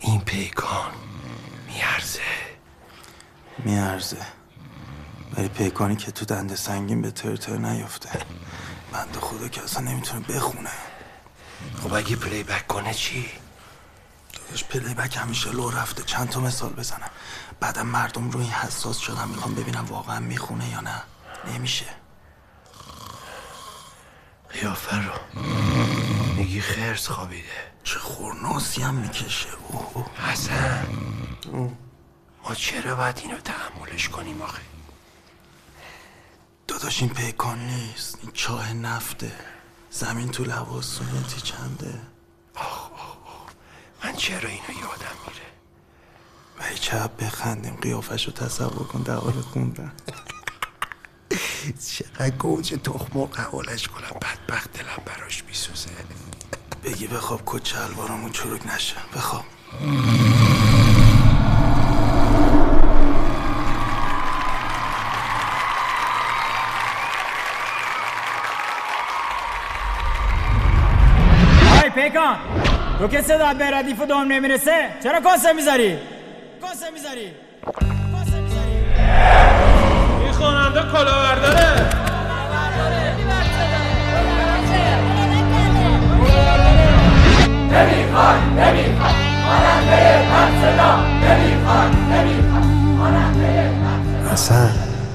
این 0.00 0.20
پیکان 0.20 0.92
میارزه. 1.66 2.20
میارزه. 3.58 4.26
ولی 5.36 5.48
پیکانی 5.48 5.96
که 5.96 6.10
تو 6.10 6.24
دنده 6.24 6.56
سنگین 6.56 7.02
به 7.02 7.10
ترتر 7.10 7.56
نیفته. 7.56 8.08
بنده 8.92 9.20
خدا 9.20 9.48
که 9.48 9.62
اصلا 9.62 9.82
نمی‌تونه 9.82 10.20
بخونه. 10.20 10.70
خب 11.82 11.94
اگه 11.94 12.16
playback 12.16 12.66
کنه 12.66 12.94
چی؟ 12.94 13.30
داداش 14.32 14.64
playback 14.64 15.16
همیشه 15.16 15.50
لو 15.50 15.70
رفته. 15.70 16.02
چند 16.02 16.28
تا 16.28 16.40
مثال 16.40 16.72
بزنم. 16.72 17.10
بعدم 17.60 17.86
مردم 17.86 18.30
رو 18.30 18.40
این 18.40 18.50
حساس 18.50 18.98
شدن 18.98 19.28
می‌خوام 19.28 19.54
ببینم 19.54 19.84
واقعا 19.84 20.20
می‌خونه 20.20 20.68
یا 20.68 20.80
نه. 20.80 21.02
نمیشه. 21.54 21.86
قیافه 24.52 24.96
رو. 24.96 25.42
میگی 26.36 26.60
خرس 26.60 27.08
خوابیده. 27.08 27.48
چه 27.84 27.98
خورناسی 27.98 28.82
هم 28.82 28.94
می‌کشه. 28.94 29.48
اوه 29.68 30.06
حسن. 30.18 30.86
ما 32.44 32.54
چرا 32.54 32.94
باید 32.94 33.18
اینو 33.18 33.38
تحملش 33.38 34.08
کنیم 34.08 34.42
آخه؟ 34.42 34.62
داداش 36.68 37.02
این 37.02 37.10
پیکان 37.10 37.58
نیست. 37.58 38.18
این 38.22 38.30
چاه 38.34 38.72
نفته. 38.72 39.32
زمین 39.90 40.28
تو 40.28 40.44
لباسونتی 40.44 41.40
چنده. 41.40 42.00
من 44.04 44.16
چرا 44.16 44.48
اینو 44.48 44.80
یادم 44.80 45.16
میره؟ 45.26 45.48
و 46.58 46.74
چپ 46.74 47.16
بخندیم. 47.16 47.74
قیافش 47.74 48.26
رو 48.26 48.32
تصور 48.32 48.86
کن 48.86 49.02
در 49.02 49.14
حال 49.14 49.32
خوندن. 49.32 49.92
چقدر 51.96 52.30
گوجه 52.30 52.76
تخم 52.76 53.06
مرغ 53.14 53.36
حوالش 53.36 53.88
کنم. 53.88 54.20
بدبخت 54.22 54.72
دلم 54.72 55.02
براش 55.06 55.44
میسوزه. 55.48 55.90
بگی 56.84 57.06
بخواب 57.06 57.40
کچه 57.46 57.84
الوارمون 57.84 58.32
چروک 58.32 58.60
نشه. 58.74 58.94
بخواب. 59.16 59.44
های 71.80 71.90
پیکان 71.90 72.36
تو 72.98 73.08
که 73.08 73.22
صدا 73.22 73.54
به 73.54 73.70
ردیف 73.70 74.00
و 74.00 74.06
دام 74.06 74.32
نمی‌رسه؟ 74.32 74.88
چرا 75.02 75.20
کاسه 75.20 75.52
می‌ذاری؟ 75.52 75.98
کاسه 76.60 76.90
می‌ذاری؟ 76.90 77.26
این 77.26 77.34
خواننده 80.38 80.80
کلاورداره 80.92 81.90
نمی‌خواد 87.72 88.36
نمی‌خواد 88.58 89.14
خواننده 89.44 90.28
پس 90.30 90.52
صدا 90.60 90.92
نمی‌خواد 91.06 91.94
نمی‌خواد 91.96 92.96
خواننده 92.98 93.70
حسن. 94.32 94.74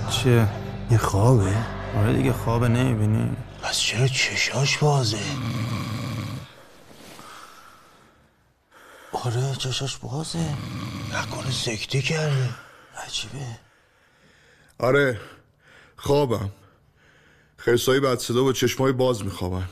چیه؟ 0.10 0.48
این 0.90 1.00
خوابه؟ 1.00 1.54
آره 1.98 2.14
دیگه 2.14 2.34
خوابه 2.34 2.68
نمی‌بینی. 2.68 3.36
پس 3.64 3.78
چرا 3.80 4.08
چشاش 4.08 4.78
بازه؟ 4.78 5.18
آره 9.26 9.56
چشاش 9.58 9.98
بازه. 9.98 10.40
نکنه 11.14 11.52
سکته 11.52 12.02
کرده. 12.02 12.50
عجیبه. 13.08 13.46
آره 14.80 15.20
خوابم 15.96 16.50
خرسایی 17.58 18.00
بعد 18.00 18.20
صدا 18.20 18.44
با 18.44 18.54
چشمای 18.54 18.92
باز 18.92 19.24
میخوابن 19.26 19.70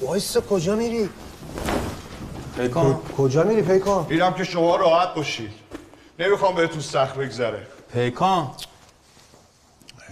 وایسا 0.00 0.40
کجا 0.40 0.76
میری؟ 0.76 1.08
پیکان 2.56 2.94
کجا 3.18 3.42
میری 3.42 3.62
پیکان؟ 3.62 4.06
میرم 4.10 4.34
که 4.34 4.44
شما 4.44 4.76
راحت 4.76 5.14
باشید 5.14 5.50
نمی‌خوام 6.18 6.54
بهتون 6.54 6.80
سخت 6.80 7.14
بگذره 7.14 7.66
پیکان 7.92 8.50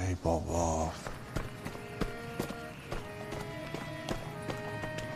ای 0.08 0.14
بابا 0.24 0.90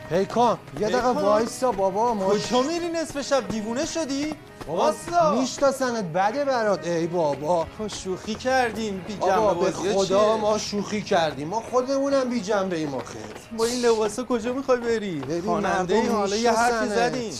پیکان 0.08 0.58
یه 0.80 0.88
دقیقه. 0.88 1.08
وایسا 1.08 1.72
بابا 1.72 2.14
ما 2.14 2.28
کجا 2.28 2.62
میری 2.62 2.88
نصف 2.88 3.20
شب 3.22 3.48
دیوونه 3.48 3.86
شدی؟ 3.86 4.34
بابا 4.66 4.92
میشناسنت 5.40 6.04
بده 6.04 6.44
برات 6.44 6.86
ای 6.86 7.06
بابا. 7.06 7.66
شوخی 7.88 8.34
کردیم 8.34 9.04
بی 9.06 9.14
بابا 9.14 9.54
جنبه 9.54 9.64
به 9.64 9.72
خدا 9.72 10.04
چیه؟ 10.34 10.40
ما 10.40 10.58
شوخی 10.58 11.02
کردیم. 11.02 11.48
ما 11.48 11.60
خودمونم 11.60 12.30
بی 12.30 12.40
جنبه 12.40 12.76
ایم 12.76 12.94
آخه 12.94 13.18
با 13.58 13.64
این 13.64 13.84
لباسا 13.84 14.24
کجا 14.24 14.52
می‌خوای 14.52 14.78
بری؟ 14.78 15.22
خواننده 15.44 16.12
حالا 16.12 16.36
یه 16.36 16.52
حرفی. 16.52 16.88
زدیم. 16.88 17.32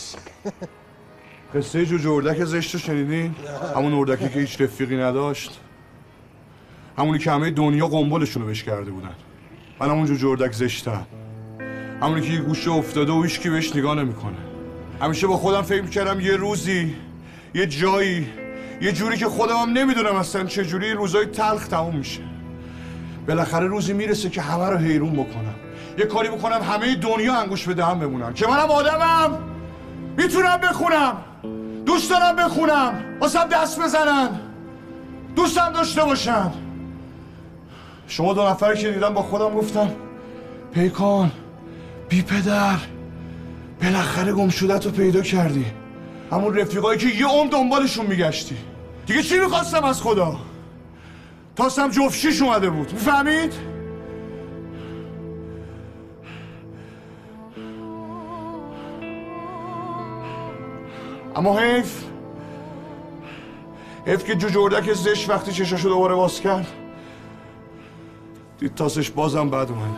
قصه 1.55 1.85
جوجه 1.85 2.09
اردک 2.09 2.45
زشت 2.45 2.73
رو 2.73 2.79
شنیدین؟ 2.79 3.35
همون 3.75 3.93
اردکی 3.93 4.29
که 4.29 4.39
هیچ 4.39 4.61
رفیقی 4.61 4.97
نداشت. 4.97 5.59
همونی 6.97 7.19
که 7.19 7.31
همه 7.31 7.51
دنیا 7.51 7.87
قنبلشون 7.87 8.41
رو 8.41 8.47
بهش 8.47 8.63
کرده 8.63 8.91
بودن. 8.91 9.15
من 9.79 9.89
همون 9.89 10.05
جوجه 10.05 10.27
اردک 10.27 10.53
زشتم. 10.53 11.07
همونی 12.01 12.21
که 12.21 12.33
یه 12.33 12.41
گوشه 12.41 12.71
افتاده 12.71 13.11
و 13.11 13.23
هیچکی 13.23 13.49
بهش 13.49 13.75
نگاه 13.75 13.95
نمی‌کنه. 13.95 14.37
همیشه 15.01 15.27
با 15.27 15.37
خودم 15.37 15.61
فکر 15.61 15.81
می‌کردم 15.81 16.19
یه 16.19 16.35
روزی 16.35 16.95
یه 17.55 17.67
جایی 17.67 18.27
یه 18.81 18.91
جوری 18.91 19.17
که 19.17 19.25
خودم 19.25 19.55
هم 19.55 19.69
نمی‌دونم 19.69 20.15
اصلا 20.15 20.43
چه 20.43 20.65
جوری 20.65 20.91
روزای 20.91 21.25
تلخ 21.25 21.67
تموم 21.67 21.95
میشه. 21.95 22.21
بالاخره 23.27 23.67
روزی 23.67 23.93
می‌رسه 23.93 24.29
که 24.29 24.41
همه 24.41 24.69
رو 24.69 24.77
حیرون 24.77 25.13
بکنم. 25.13 25.55
یه 25.97 26.05
کاری 26.05 26.29
بکنم 26.29 26.61
همه 26.61 26.95
دنیا 26.95 27.35
انگوش 27.35 27.67
به 27.67 27.73
دهن 27.73 27.99
بمونن. 27.99 28.33
که 28.33 28.47
منم 28.47 28.71
آدمم. 28.71 29.37
می‌تونم 30.17 30.57
بخونم. 30.57 31.17
دوست 31.85 32.09
دارم 32.09 32.35
بخونم. 32.35 33.03
واسم 33.21 33.47
دست 33.47 33.81
بزنن. 33.81 34.29
دوستم 35.35 35.71
داشته 35.73 36.03
باشن. 36.03 36.51
شما 38.07 38.33
دو 38.33 38.47
نفر 38.47 38.75
که 38.75 38.91
دیدم 38.91 39.13
با 39.13 39.21
خودم 39.21 39.49
گفتم 39.49 39.91
پیکان 40.73 41.31
بی 42.09 42.21
پدر 42.21 42.77
بالاخره 43.81 44.33
گمشدت 44.33 44.85
رو 44.85 44.91
پیدا 44.91 45.21
کردی. 45.21 45.65
همون 46.31 46.57
رفیقایی 46.57 46.99
که 46.99 47.07
یه 47.07 47.27
عمر 47.27 47.49
دنبالشون 47.51 48.05
میگشتی. 48.05 48.57
دیگه 49.05 49.23
چی 49.23 49.39
می‌خواستم 49.39 49.83
از 49.83 50.01
خدا؟ 50.01 50.39
تاستم 51.55 51.89
جفشیش 51.89 52.41
اومده 52.41 52.69
بود. 52.69 52.93
می‌فهمید؟ 52.93 53.53
اما 61.35 61.59
حیف 61.59 62.03
حیف 64.05 64.23
که 64.23 64.35
جوجه 64.35 64.59
اردک 64.59 64.93
زشت 64.93 65.29
وقتی 65.29 65.51
چشاشو 65.51 65.89
دوباره 65.89 66.15
باز 66.15 66.41
کرد 66.41 66.67
دید 68.59 68.75
تاسش 68.75 69.09
بازم 69.09 69.49
بد 69.49 69.69
اومد. 69.69 69.97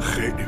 خیلی. 0.00 0.47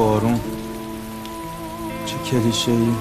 بارون. 0.00 0.40
چه 2.06 2.16
کلیشه 2.18 2.72
ای 2.72 2.92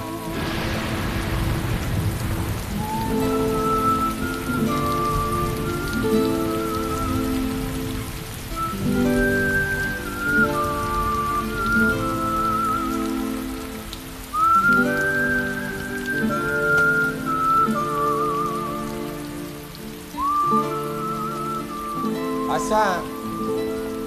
حسن. 22.49 22.99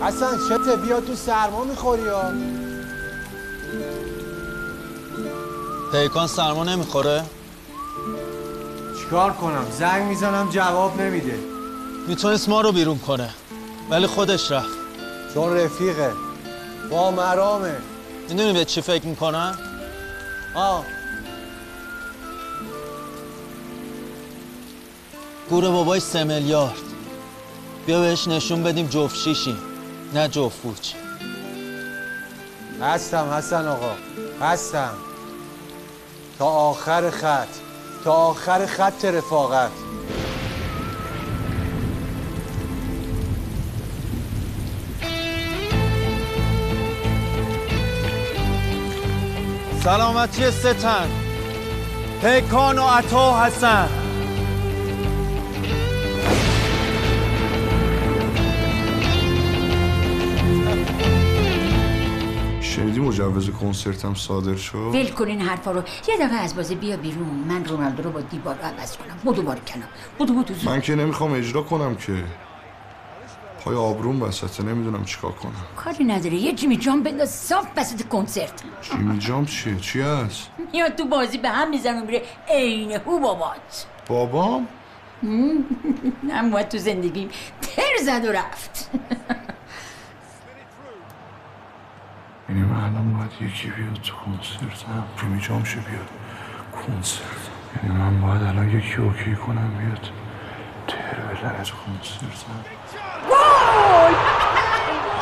حسن 0.01 0.38
چته؟ 0.49 0.76
بیا 0.76 1.01
تو 1.01 1.14
سرما 1.14 1.64
می‌خوری 1.64 2.09
ها. 2.09 2.52
پیکان 5.93 6.26
سرما 6.26 6.64
نمی‌خوره؟ 6.64 7.24
چیکار 9.01 9.32
کنم؟ 9.32 9.66
زنگ 9.70 10.03
می‌زنم 10.03 10.51
جواب 10.51 11.01
نمیده. 11.01 11.38
می‌تونست 12.09 12.49
ما 12.49 12.61
رو 12.61 12.72
بیرون 12.72 12.99
کنه 12.99 13.30
ولی 13.90 14.07
خودش 14.07 14.51
رفت. 14.51 14.68
چون 15.34 15.57
رفیقه. 15.57 16.12
با 16.90 17.11
مرامه. 17.11 17.76
می‌دونی 18.28 18.53
به 18.53 18.64
چی 18.64 18.80
فکر 18.80 19.07
می‌کنم؟ 19.07 19.59
آه. 20.55 20.84
گور 25.51 25.70
بابای 25.70 26.01
سه 26.01 26.24
میلیارد. 26.24 26.72
بیا 27.86 28.01
بهش 28.01 28.28
نشون 28.28 28.62
بدیم 28.62 28.86
جفت 28.86 29.16
شیشی 29.16 29.57
نه 30.14 30.28
جفت 30.28 30.59
فوچ 30.62 30.93
هستم 32.80 33.30
حسن 33.30 33.68
آقا. 33.68 33.93
هستم. 34.40 34.95
تا 36.39 36.47
آخر 36.47 37.11
خط. 37.11 37.49
تا 38.05 38.12
آخر 38.12 38.66
خط 38.66 39.05
رفاقت. 39.05 39.70
سلامتی 49.85 50.51
ستن. 50.51 51.09
پیکان 52.22 52.78
و 52.78 52.87
عطا 52.87 53.47
حسن. 53.47 54.02
شنیدی 62.93 63.09
مجوز 63.09 63.51
کنسرتم 63.51 64.14
صادر 64.14 64.57
شد 64.57 64.76
ول 64.76 65.09
کن 65.09 65.26
این 65.26 65.40
حرفا 65.40 65.70
رو 65.70 65.82
یه 66.09 66.16
دفعه 66.16 66.36
از 66.36 66.57
بازی 66.57 66.74
بیا 66.74 66.97
بیرون 66.97 67.45
من 67.49 67.64
رونالدو 67.64 68.03
رو 68.03 68.11
با 68.11 68.20
دیبارو 68.20 68.59
عوض 68.62 68.97
کنم 68.97 69.18
بودو 69.24 69.43
بار 69.43 69.59
کنم 69.59 69.88
بودو 70.18 70.34
بودو 70.34 70.55
زود. 70.55 70.68
من 70.68 70.80
که 70.80 70.95
نمی‌خوام 70.95 71.32
اجرا 71.32 71.62
کنم 71.62 71.95
که 71.95 72.24
پای 73.64 73.76
آبروم 73.76 74.22
وسطه 74.22 74.62
نمی‌دونم 74.62 75.05
چیکار 75.05 75.32
کنم 75.32 75.53
کاری 75.76 76.05
نداره 76.05 76.34
یه 76.34 76.53
جیمی 76.53 76.76
جام 76.76 77.03
بنداز 77.03 77.30
صاف 77.30 77.66
وسط 77.76 78.09
کنسرت 78.09 78.62
جیمی 78.82 79.18
جامپ 79.18 79.49
چیه 79.49 79.76
چی 79.76 80.01
هست 80.01 80.51
میاد 80.72 80.95
تو 80.95 81.05
بازی 81.05 81.38
به 81.38 81.49
هم 81.49 81.70
می‌زنه 81.70 82.03
و 82.03 82.05
میره 82.05 82.22
عین 82.49 82.93
هو 82.93 83.18
بابات 83.18 83.86
بابام 84.09 84.68
اما 86.32 86.62
تو 86.62 86.78
زندگیم 86.78 87.28
تر 87.62 88.05
زد 88.05 88.24
و 88.24 88.32
رفت 88.32 88.90
یعنی 92.53 92.65
من 92.65 92.77
الان 92.85 93.13
باید 93.13 93.33
یکی 93.41 93.71
بیاد 93.71 93.93
تو 94.03 94.15
کنسرتم 94.15 95.05
جیمی 95.21 95.41
جامشه 95.41 95.81
بیاد. 95.81 96.09
کنسرت. 96.73 97.51
یعنی 97.83 97.99
من 97.99 98.21
باید 98.21 98.43
الان 98.43 98.71
یکی 98.71 98.97
اوکی 98.97 99.35
کنم 99.35 99.71
بیاد. 99.79 100.11
تر 100.89 101.35
بزنه 101.35 101.63
تو 101.65 101.75
کنسرتم 101.77 102.65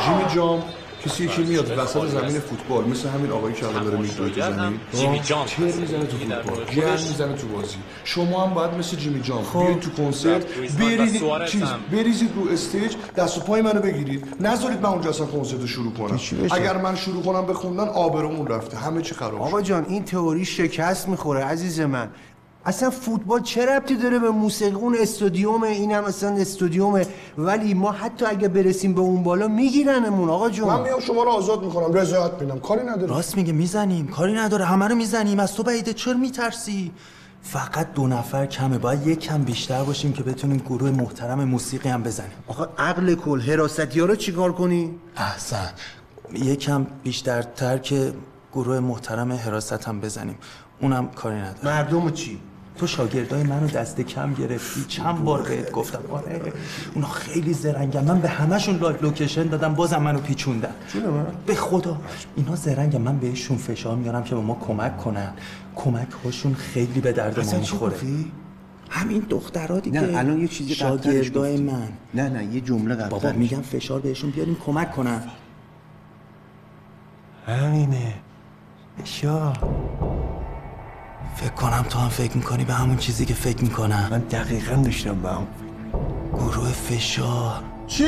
جیمی 0.05 0.35
جام 0.35 0.63
کسی 1.05 1.27
که 1.27 1.41
میاد 1.41 1.77
وسط 1.77 2.07
زمین 2.07 2.39
فوتبال 2.39 2.83
مثل 2.83 3.09
همین 3.09 3.31
آقایی 3.31 3.55
که 3.55 3.67
الان 3.67 3.83
داره 3.83 3.97
میدوه 3.97 4.29
تو 4.29 4.41
زمین 4.41 4.79
جیمی. 4.93 5.19
تر 5.19 5.63
می‌زنه 5.63 6.05
تو 6.05 6.17
فوتبال 6.17 6.65
گرم 6.75 6.91
می‌زنه 6.91 7.33
تو 7.33 7.47
بازی 7.47 7.77
شما 8.03 8.45
هم 8.45 8.53
باید 8.53 8.73
مثل 8.73 8.97
جیمی 8.97 9.21
جام 9.21 9.43
خب. 9.43 9.59
بیاید 9.59 9.79
تو 9.79 9.89
کنسرت 9.89 10.43
سوارز 11.19 11.51
چیز. 11.51 11.63
بریزید 11.91 12.29
رو 12.35 12.49
استیج 12.51 12.95
دست 13.15 13.37
و 13.37 13.41
پای 13.41 13.61
منو 13.61 13.81
بگیرید 13.81 14.27
نذارید 14.39 14.81
من 14.81 14.89
اونجا 14.89 15.09
اصلا 15.09 15.25
کنسرت 15.25 15.61
رو 15.61 15.67
شروع 15.67 15.93
کنم؟ 15.93 16.19
اگر 16.51 16.77
من 16.77 16.95
شروع 16.95 17.23
کنم 17.23 17.45
به 17.45 17.53
خوندن 17.53 17.87
آبرومون 17.87 18.47
رفته 18.47 18.77
همه 18.77 19.01
چی 19.01 19.15
خراب. 19.15 19.41
آقا 19.41 19.61
جان 19.61 19.85
این 19.85 20.05
تئوری 20.05 20.45
شکست 20.45 21.07
می‌خوره 21.07 21.43
عزیز 21.43 21.79
من 21.79 22.09
اصلا 22.65 22.89
فوتبال 22.89 23.41
چه 23.41 23.65
ربطی 23.65 23.95
داره 23.95 24.19
به 24.19 24.29
موسیقی؟ 24.29 24.75
اون 24.75 24.95
استادیومه 24.99 25.67
این 25.67 25.91
هم 25.91 26.03
اصلا 26.03 26.29
استادیومه 26.29 27.07
ولی 27.37 27.73
ما 27.73 27.91
حتی 27.91 28.25
اگه 28.25 28.47
برسیم 28.47 28.93
به 28.93 29.01
اون 29.01 29.23
بالا 29.23 29.47
میگیرنمون 29.47 30.29
آقا 30.29 30.49
جون. 30.49 30.67
من 30.67 30.81
میام 30.81 30.99
شما 30.99 31.23
رو 31.23 31.29
آزاد 31.29 31.63
می‌کنم 31.65 31.93
رضایت 31.93 32.31
میدم. 32.41 32.59
کاری 32.59 32.83
نداره 32.83 33.07
راست 33.07 33.37
میگه 33.37 33.53
می‌زنیم. 33.53 34.07
کاری 34.07 34.33
نداره. 34.33 34.65
همه 34.65 34.87
رو 34.87 34.95
می‌زنیم. 34.95 35.39
از 35.39 35.53
تو 35.53 35.63
بعیده 35.63 35.93
چرا 35.93 36.13
میترسی؟ 36.13 36.91
فقط 37.41 37.93
دو 37.93 38.07
نفر 38.07 38.45
کمه. 38.45 38.77
باید 38.77 39.07
یک 39.07 39.19
کم 39.19 39.43
بیشتر 39.43 39.83
باشیم 39.83 40.13
که 40.13 40.23
بتونیم 40.23 40.57
گروه 40.57 40.91
محترم 40.91 41.43
موسیقی 41.43 41.89
هم 41.89 42.03
بزنیم. 42.03 42.31
آقا 42.47 42.67
عقل 42.77 43.15
کل 43.15 43.41
حراستی 43.41 43.99
ها 43.99 44.05
رو 44.05 44.15
چیکار 44.15 44.51
کنی؟ 44.51 44.95
احسن. 45.17 45.69
یکم 46.33 46.87
بیشترتر 47.03 47.77
که 47.77 48.13
گروه 48.53 48.79
محترم 48.79 49.31
حراست 49.31 49.87
هم 49.87 49.99
بزنیم. 49.99 50.37
اونم 50.81 51.07
کاری 51.07 51.35
نداره. 51.35 51.65
مردم 51.65 52.11
چی؟ 52.11 52.39
تو 52.77 52.87
شاگردای 52.87 53.43
منو 53.43 53.67
دست 53.67 54.01
کم 54.01 54.33
گرفتی 54.33 54.85
چند 54.87 55.23
بار 55.23 55.41
بهت 55.41 55.71
گفتم 55.71 55.99
آره 56.11 56.53
اونا 56.95 57.07
خیلی 57.07 57.53
زرنگن. 57.53 58.03
من 58.03 58.19
به 58.19 58.29
همشون 58.29 58.79
live 58.79 59.03
location 59.03 59.47
دادم 59.47 59.73
بازم 59.75 60.01
منو 60.01 60.19
پیچوندن. 60.19 60.73
به 61.45 61.55
خدا. 61.55 61.97
اینا 62.35 62.55
زرنگ 62.55 62.95
من 62.95 63.17
بهشون 63.17 63.57
فشار 63.57 63.95
میارم 63.95 64.23
که 64.23 64.35
به 64.35 64.41
ما 64.41 64.57
کمک 64.67 64.97
کنن. 64.97 65.33
کمک 65.75 66.07
هاشون 66.25 66.53
خیلی 66.53 67.01
به 67.01 67.11
درد 67.11 67.39
ما 67.39 67.59
می‌خوره؟ 67.59 67.95
همین 68.89 69.25
دخترها 69.29 69.79
دیگه 69.79 70.01
نه 70.01 70.17
الان 70.17 70.39
یه 70.41 70.47
چیزی 70.47 70.75
شاگردای. 70.75 71.57
من. 71.57 71.89
نه 72.13 72.29
نه 72.29 72.45
یه 72.45 72.61
جمله 72.61 72.95
قبل 72.95 73.09
بابا 73.09 73.31
میگم 73.31 73.61
فشار 73.61 73.99
بهشون 73.99 74.29
بیاریم 74.29 74.57
کمک 74.65 74.91
کنن. 74.91 75.21
همینه. 77.47 78.13
شا 79.03 79.53
فکر 81.35 81.49
کنم 81.49 81.85
تو 81.89 81.99
هم 81.99 82.09
فکر 82.09 82.37
می‌کنی 82.37 82.63
به 82.65 82.73
همون 82.73 82.97
چیزی 82.97 83.25
که 83.25 83.33
فکر 83.33 83.63
می‌کنم. 83.63 84.07
من 84.11 84.19
دقیقا 84.19 84.75
داشتم 84.75 85.15
به 85.15 85.29
هم 85.29 85.47
گروه 86.33 86.67
فشار. 86.69 87.63
چی؟ 87.87 88.05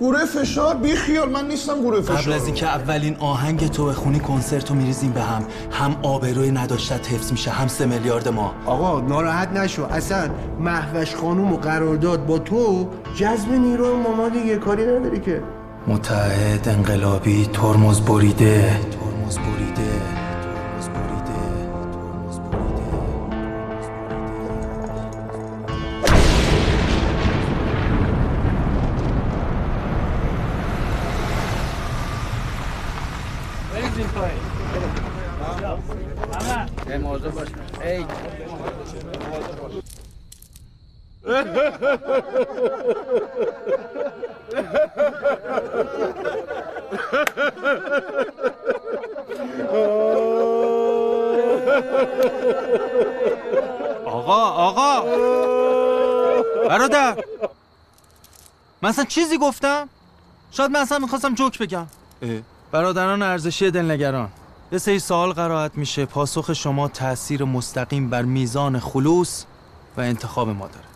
گروه 0.00 0.24
فشار؟ 0.24 0.74
بی 0.74 0.96
خیال 0.96 1.30
من 1.30 1.48
نیستم 1.48 1.80
گروه 1.80 2.00
فشار 2.00 2.16
قبل 2.16 2.32
از 2.32 2.46
اینکه 2.46 2.66
اولین 2.66 3.16
آهنگ 3.16 3.70
تو 3.70 3.86
بخونی 3.86 4.20
کنسرت 4.20 4.70
رو 4.70 4.76
میریزیم 4.76 5.10
به 5.10 5.22
هم. 5.22 5.44
هم 5.70 5.96
آبروی 6.02 6.50
نداشتت 6.50 7.12
حفظ 7.12 7.32
میشه 7.32 7.50
هم 7.50 7.68
سه 7.68 7.86
میلیارد 7.86 8.28
ما. 8.28 8.54
آقا 8.66 9.00
ناراحت 9.00 9.52
نشو. 9.52 9.84
اصلا 9.84 10.30
محوش 10.60 11.14
خانوم 11.14 11.52
و 11.52 11.56
قرارداد 11.56 12.26
با 12.26 12.38
تو 12.38 12.88
جذب 13.16 13.52
نیرو 13.52 13.96
ماما 14.02 14.28
دیگه 14.28 14.56
کاری 14.56 14.82
نداری 14.82 15.20
که. 15.20 15.42
متحد 15.86 16.68
انقلابی 16.68 17.46
ترمز 17.52 18.00
بریده. 18.00 18.80
ترمز 18.80 19.38
بریده. 19.38 20.13
ای 37.84 38.04
آقا 54.06 54.42
آقا. 54.42 55.00
برادر. 56.68 57.24
من 58.82 58.88
اصلا 58.88 59.04
چیزی 59.04 59.38
گفتم؟ 59.38 59.88
شاید 60.50 60.70
من 60.70 60.80
اصلا 60.80 60.98
می‌خواستم 60.98 61.34
جوک 61.34 61.58
بگم. 61.58 61.86
برادران 62.72 63.22
ارزشی 63.22 63.70
دلنگران. 63.70 64.28
یه 64.72 64.78
سری 64.78 64.98
سوال 64.98 65.32
قرائت 65.32 65.76
میشه. 65.76 66.06
پاسخ 66.06 66.52
شما 66.52 66.88
تاثیر 66.88 67.44
مستقیم 67.44 68.10
بر 68.10 68.22
میزان 68.22 68.78
خلوص 68.80 69.44
و 69.96 70.00
انتخاب 70.00 70.48
ما 70.48 70.66
داره. 70.66 70.86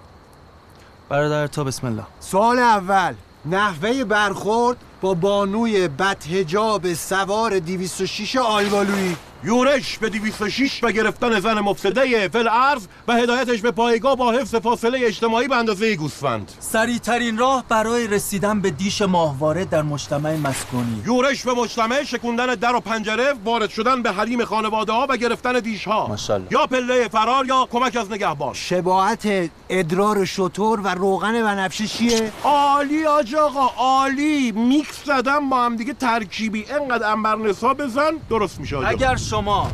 برادر 1.09 1.47
تا 1.47 1.64
بسم 1.64 1.87
الله. 1.87 2.07
سوال 2.21 2.59
اول. 2.59 3.14
نحوه 3.45 4.05
برخورد 4.05 4.77
با 5.01 5.14
بانوی 5.14 5.89
بدهجاب 5.89 6.95
سوار 6.95 7.59
206 7.59 8.37
آلبالویی 8.37 9.16
یورش 9.45 9.99
به 9.99 10.09
206 10.09 10.84
و 10.84 10.93
گرفتن 10.93 11.41
زن 11.41 11.61
مفسده 11.61 12.28
فل 12.28 12.49
ارز 12.49 12.86
و 13.09 13.12
هدایتش 13.12 13.61
به 13.61 13.70
پایگاه 13.70 14.16
با 14.16 14.32
حفظ 14.32 14.55
فاصله 14.55 14.99
اجتماعی 15.03 15.49
به 15.49 15.57
اندازه 15.57 15.97
گوسفند 15.97 16.53
سریع 16.61 16.99
ترین 16.99 17.39
راه 17.39 17.64
برای 17.68 18.07
رسیدن 18.07 18.61
به 18.61 18.70
دیش 18.70 19.03
ماهواره 19.03 19.64
در 19.64 19.82
مجتمع 19.82 20.36
مسکونی 20.36 21.03
یورش 21.07 21.45
به 21.45 21.53
مجتمع 21.53 22.05
شکوندن 22.05 22.47
در 22.47 22.74
و 22.74 22.80
پنجره 22.80 23.34
وارد 23.45 23.70
شدن 23.70 24.03
به 24.03 24.12
حریم 24.12 24.45
خانواده 24.45 24.93
ها 24.93 25.07
و 25.11 25.16
گرفتن 25.16 25.61
دیش 25.61 25.84
ها 25.84 26.07
ماشاءالله. 26.07 26.49
یا 26.51 26.66
پله 26.66 27.09
فرار 27.09 27.47
یا 27.47 27.68
کمک 27.72 27.97
از 27.97 28.12
نگهبان 28.12 28.55
شباهت 28.55 29.51
ادرار 29.68 30.24
شطور 30.24 30.80
و 30.80 30.89
روغن 30.89 31.43
بنفشه 31.43 31.86
چیه؟ 31.86 32.32
عالی 32.45 33.07
آج 33.07 33.34
آقا 33.34 33.66
عالی 33.76 34.53
میکس 34.53 35.05
زدم 35.05 35.49
با 35.49 35.64
هم 35.64 35.76
دیگه 35.76 35.93
ترکیبی 35.93 36.64
انقدر 36.70 37.12
انبرنسا 37.12 37.74
بزن 37.74 38.12
درست 38.30 38.61
میشه. 38.61 38.78
اگر 38.78 39.16
شما 39.31 39.70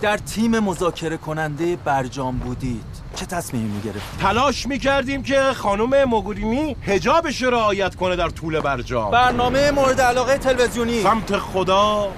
در 0.00 0.16
تیم 0.16 0.58
مذاکره 0.58 1.16
کننده 1.16 1.76
برجام 1.76 2.38
بودید. 2.38 2.84
چه 3.16 3.26
تصمیمی 3.26 3.70
می‌گرفت؟ 3.70 4.18
تلاش 4.20 4.66
می‌کردیم 4.66 5.22
که 5.22 5.40
خانم 5.56 6.04
موگورینی 6.04 6.76
هجابش 6.82 7.42
رو 7.42 7.50
رعایت 7.50 7.94
کنه 7.94 8.16
در 8.16 8.28
طول 8.28 8.60
برجام. 8.60 9.10
برنامه 9.10 9.70
مورد 9.70 10.00
علاقه 10.00 10.38
تلویزیونی. 10.38 11.02
سمت 11.02 11.38
خدا 11.38 12.08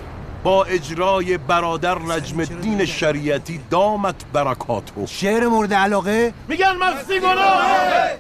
با 0.45 0.65
اجرای 0.65 1.39
برادر 1.39 1.99
نجم 1.99 2.41
الدین 2.41 2.85
شریعتی 2.85 3.61
دامت 3.71 4.15
برکاتو 4.33 5.07
شعر 5.07 5.47
مورد 5.47 5.75
علاقه؟ 5.75 6.33
میگن 6.49 6.77
مستی 6.77 7.21
گناهه 7.21 8.19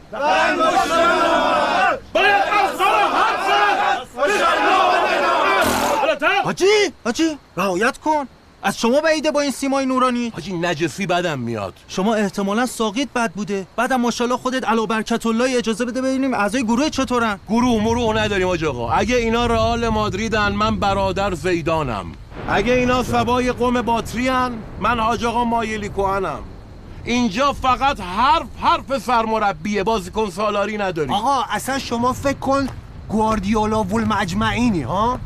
باید 2.15 2.47
از 6.25 6.45
حاجی 6.45 6.65
حاجی 7.05 7.39
رعایت 7.57 7.99
کن. 7.99 8.27
از 8.63 8.79
شما 8.79 9.01
بعیده 9.01 9.31
با 9.31 9.41
این 9.41 9.51
سیمای 9.51 9.87
نورانی. 9.87 10.33
حاجی 10.35 10.53
نجسی 10.53 11.07
بدم 11.07 11.39
میاد. 11.39 11.75
شما 11.89 12.15
احتمالا 12.15 12.67
ساقیت 12.67 13.09
بد 13.15 13.33
بوده. 13.33 13.67
بعدم 13.77 14.01
ماشاءالله 14.01 14.39
خودت 14.39 14.69
علا 14.69 14.87
برکت 14.87 15.27
الله 15.27 15.57
اجازه 15.59 15.85
بده 15.85 16.03
ببینیم 16.03 16.35
اعضای 16.35 16.65
گروه 16.65 16.91
چطورن. 16.91 17.41
گروه 17.49 17.83
مرو 17.83 18.13
نداریم 18.13 18.49
آج 18.49 18.65
آقا. 18.65 18.91
اگه 18.91 19.17
اینا 19.17 19.47
رئال 19.47 19.89
مادریدن 19.89 20.53
من 20.53 20.77
برادر 20.77 21.35
زیدانم. 21.35 22.07
اگه 22.49 22.73
اینا 22.73 23.03
سبای 23.03 23.53
قوم 23.53 23.83
باتریان 23.83 24.59
من 24.81 25.01
حاج 25.01 25.25
آقا 25.25 25.45
مایلی 25.45 25.89
کوهنم. 25.89 26.41
اینجا 27.05 27.53
فقط 27.53 28.01
حرف 28.01 28.47
حرف 28.61 29.03
سرمربیه 29.03 29.83
بازیکن 29.83 30.31
سالاری 30.31 30.79
نداری 30.79 31.13
آقا 31.13 31.43
اصلا 31.51 31.79
شما 31.79 32.13
فکر 32.13 32.39
کن 32.39 32.69
گواردیولا 33.09 33.83
و 33.85 33.97
المجمعینی 33.97 34.83
ها؟ 34.83 35.19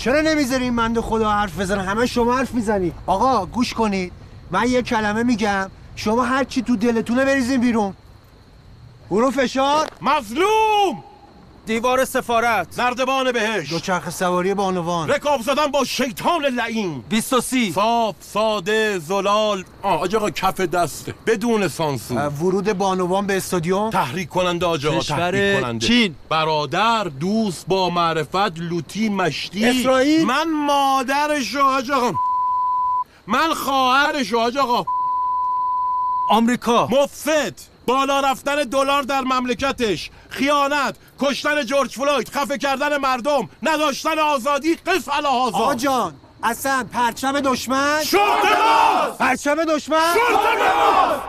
چرا 0.00 0.20
نمی‌ذارین 0.20 0.74
من 0.74 1.00
خدا 1.00 1.30
حرف 1.30 1.60
بزنه؟ 1.60 1.82
همه 1.82 2.06
شما 2.06 2.36
حرف 2.36 2.54
می‌زنی. 2.54 2.92
آقا 3.06 3.46
گوش 3.46 3.74
کنید. 3.74 4.12
من 4.50 4.68
یه 4.68 4.82
کلمه 4.82 5.22
میگم. 5.22 5.70
شما 5.96 6.24
هر 6.24 6.44
چی 6.44 6.62
تو 6.62 6.76
دلتونه 6.76 7.24
بریزین 7.24 7.60
بیرون. 7.60 7.94
برو 9.10 9.30
فشار 9.30 9.88
مظلوم! 10.02 11.04
دیوار 11.66 12.04
سفارت. 12.04 12.78
نردبان 12.78 13.32
بهش 13.32 13.70
دوچرخ 13.70 14.10
سواری 14.10 14.54
بانوان. 14.54 15.08
رکاب 15.08 15.42
زدن 15.42 15.66
با 15.66 15.84
شیطان 15.84 16.42
لعین. 16.46 17.04
23 17.08 17.72
صاف 17.74 18.14
ساده 18.20 18.98
زلال. 18.98 19.64
آه 19.82 20.00
آج 20.00 20.16
آقا 20.16 20.30
کف 20.30 20.60
دسته 20.60 21.14
بدون 21.26 21.68
سانسور. 21.68 22.28
ورود 22.28 22.72
بانوان 22.78 23.26
به 23.26 23.36
استادیوم. 23.36 23.90
تحریک 23.90 24.28
کننده 24.28 24.66
آج 24.66 24.86
آقا 24.86 24.98
کشور 24.98 25.16
تحریک 25.16 25.60
کننده. 25.60 25.86
چین. 25.86 26.14
برادر 26.28 27.04
دوست 27.04 27.66
با 27.68 27.90
معرفت 27.90 28.58
لوتی 28.58 29.08
مشتی. 29.08 29.64
اسرائیل؟ 29.68 30.24
من 30.26 30.50
مادرش 30.66 31.56
آج 31.56 31.90
آقا. 31.90 32.12
من 33.26 33.54
خواهرش 33.54 34.34
آج 34.34 34.56
آقا. 34.58 34.84
آمریکا. 36.30 36.86
مفسد 36.90 37.54
بالا 37.90 38.20
رفتن 38.20 38.56
دلار 38.56 39.02
در 39.02 39.20
مملکتش. 39.20 40.10
خیانت 40.28 40.96
کشتن 41.18 41.64
جورج 41.64 41.90
فلوید 41.94 42.28
خفه 42.28 42.58
کردن 42.58 42.96
مردم 42.96 43.48
نداشتن 43.62 44.18
آزادی 44.18 44.74
قف 44.74 45.08
آقا 45.08 45.16
الهازا 45.18 45.74
جان 45.74 46.14
اصلا 46.42 46.86
پرچم 46.92 47.40
دشمن؟ 47.40 48.02
شرط 48.04 48.42
باز 48.42 49.18
پرچم 49.18 49.64
دشمن؟ 49.64 50.14
شرط 50.14 50.40
باز 50.50 51.20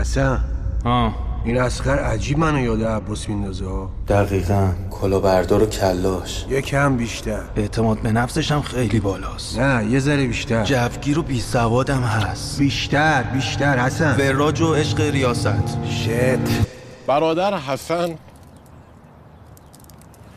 اصلا 0.00 0.38
آه. 0.84 1.31
این 1.44 1.60
اسخر 1.60 1.98
عجیب 1.98 2.38
منو 2.38 2.58
یاد 2.58 2.84
عباس 2.84 3.28
میندازه 3.28 3.66
ها. 3.66 3.90
دقیقا. 4.08 4.72
کلاهبردار 4.90 5.62
و 5.62 5.66
کلاش. 5.66 6.46
یه 6.50 6.62
کم 6.62 6.96
بیشتر. 6.96 7.42
اعتماد 7.56 7.98
به 7.98 8.12
نفسش 8.12 8.52
هم 8.52 8.62
خیلی 8.62 9.00
بالاست. 9.00 9.58
نه 9.58 9.86
یه 9.90 9.98
ذره 9.98 10.26
بیشتر. 10.26 10.64
جوگیر 10.64 11.18
و 11.18 11.22
بی 11.22 11.42
هم 11.88 12.02
هست. 12.02 12.58
بیشتر 12.58 13.22
بیشتر 13.22 13.78
حسن. 13.78 14.16
وراج 14.16 14.60
و 14.60 14.74
عشق 14.74 15.00
ریاست. 15.00 15.84
شت. 15.88 16.66
برادر 17.06 17.58
حسن. 17.58 18.18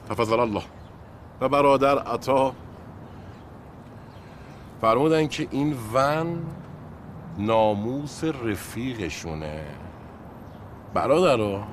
حفظ 0.10 0.32
الله. 0.32 0.64
و 1.42 1.50
برادر 1.50 2.00
عطا. 2.00 2.54
فرمودن 4.82 5.28
که 5.28 5.48
این 5.52 5.76
ون 5.94 6.38
ناموس 7.38 8.24
رفیقشونه. 8.24 9.62
برادر 10.96 11.64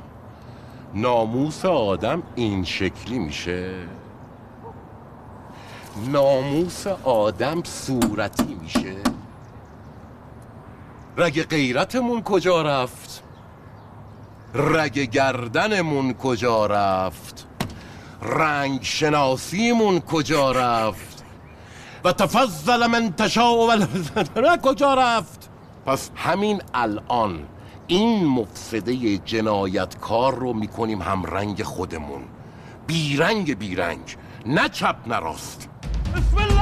ناموس 0.95 1.65
آدم 1.65 2.23
این 2.35 2.65
شکلی 2.65 3.19
میشه؟ 3.19 3.75
ناموس 6.07 6.87
آدم 7.05 7.63
صورتی 7.63 8.55
میشه؟ 8.63 8.97
رگ 11.17 11.43
غیرتمون 11.43 12.23
کجا 12.23 12.63
رفت؟ 12.63 13.23
رگ 14.55 14.99
گردنمون 14.99 16.15
کجا 16.15 16.67
رفت؟ 16.67 17.47
رنگ 18.23 18.83
شناسیمون 18.83 20.01
کجا 20.01 20.53
رفت؟ 20.53 21.25
و 22.05 22.13
تفضل 22.13 22.87
من 22.87 23.13
تشاء 23.13 23.55
و 23.55 24.57
کجا 24.69 24.95
رفت؟ 24.95 25.51
پس 25.87 26.11
همین 26.17 26.63
الان 26.75 27.47
این 27.93 28.27
مفسده 28.27 29.19
جنایتکار 29.19 30.35
رو 30.35 30.53
می‌کنیم 30.53 31.03
هم 31.03 31.27
رنگ 31.27 31.63
خودمون. 31.63 32.23
بیرنگ 32.87 33.59
بیرنگ 33.59 34.17
نه 34.47 34.69
چپ 34.69 34.97
نه 35.07 35.19
راست. 35.19 35.69
بسم 36.15 36.37
الله! 36.37 36.62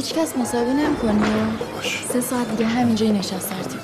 هیچ 0.00 0.14
کس 0.14 0.36
مصاحبه 0.36 0.72
نمی‌کنی؟ 0.72 1.18
و 1.18 2.12
سه 2.12 2.20
ساعت 2.20 2.50
دیگه 2.50 2.66
همینجای 2.66 3.12
نشست 3.12 3.50
ترتیب. 3.50 3.80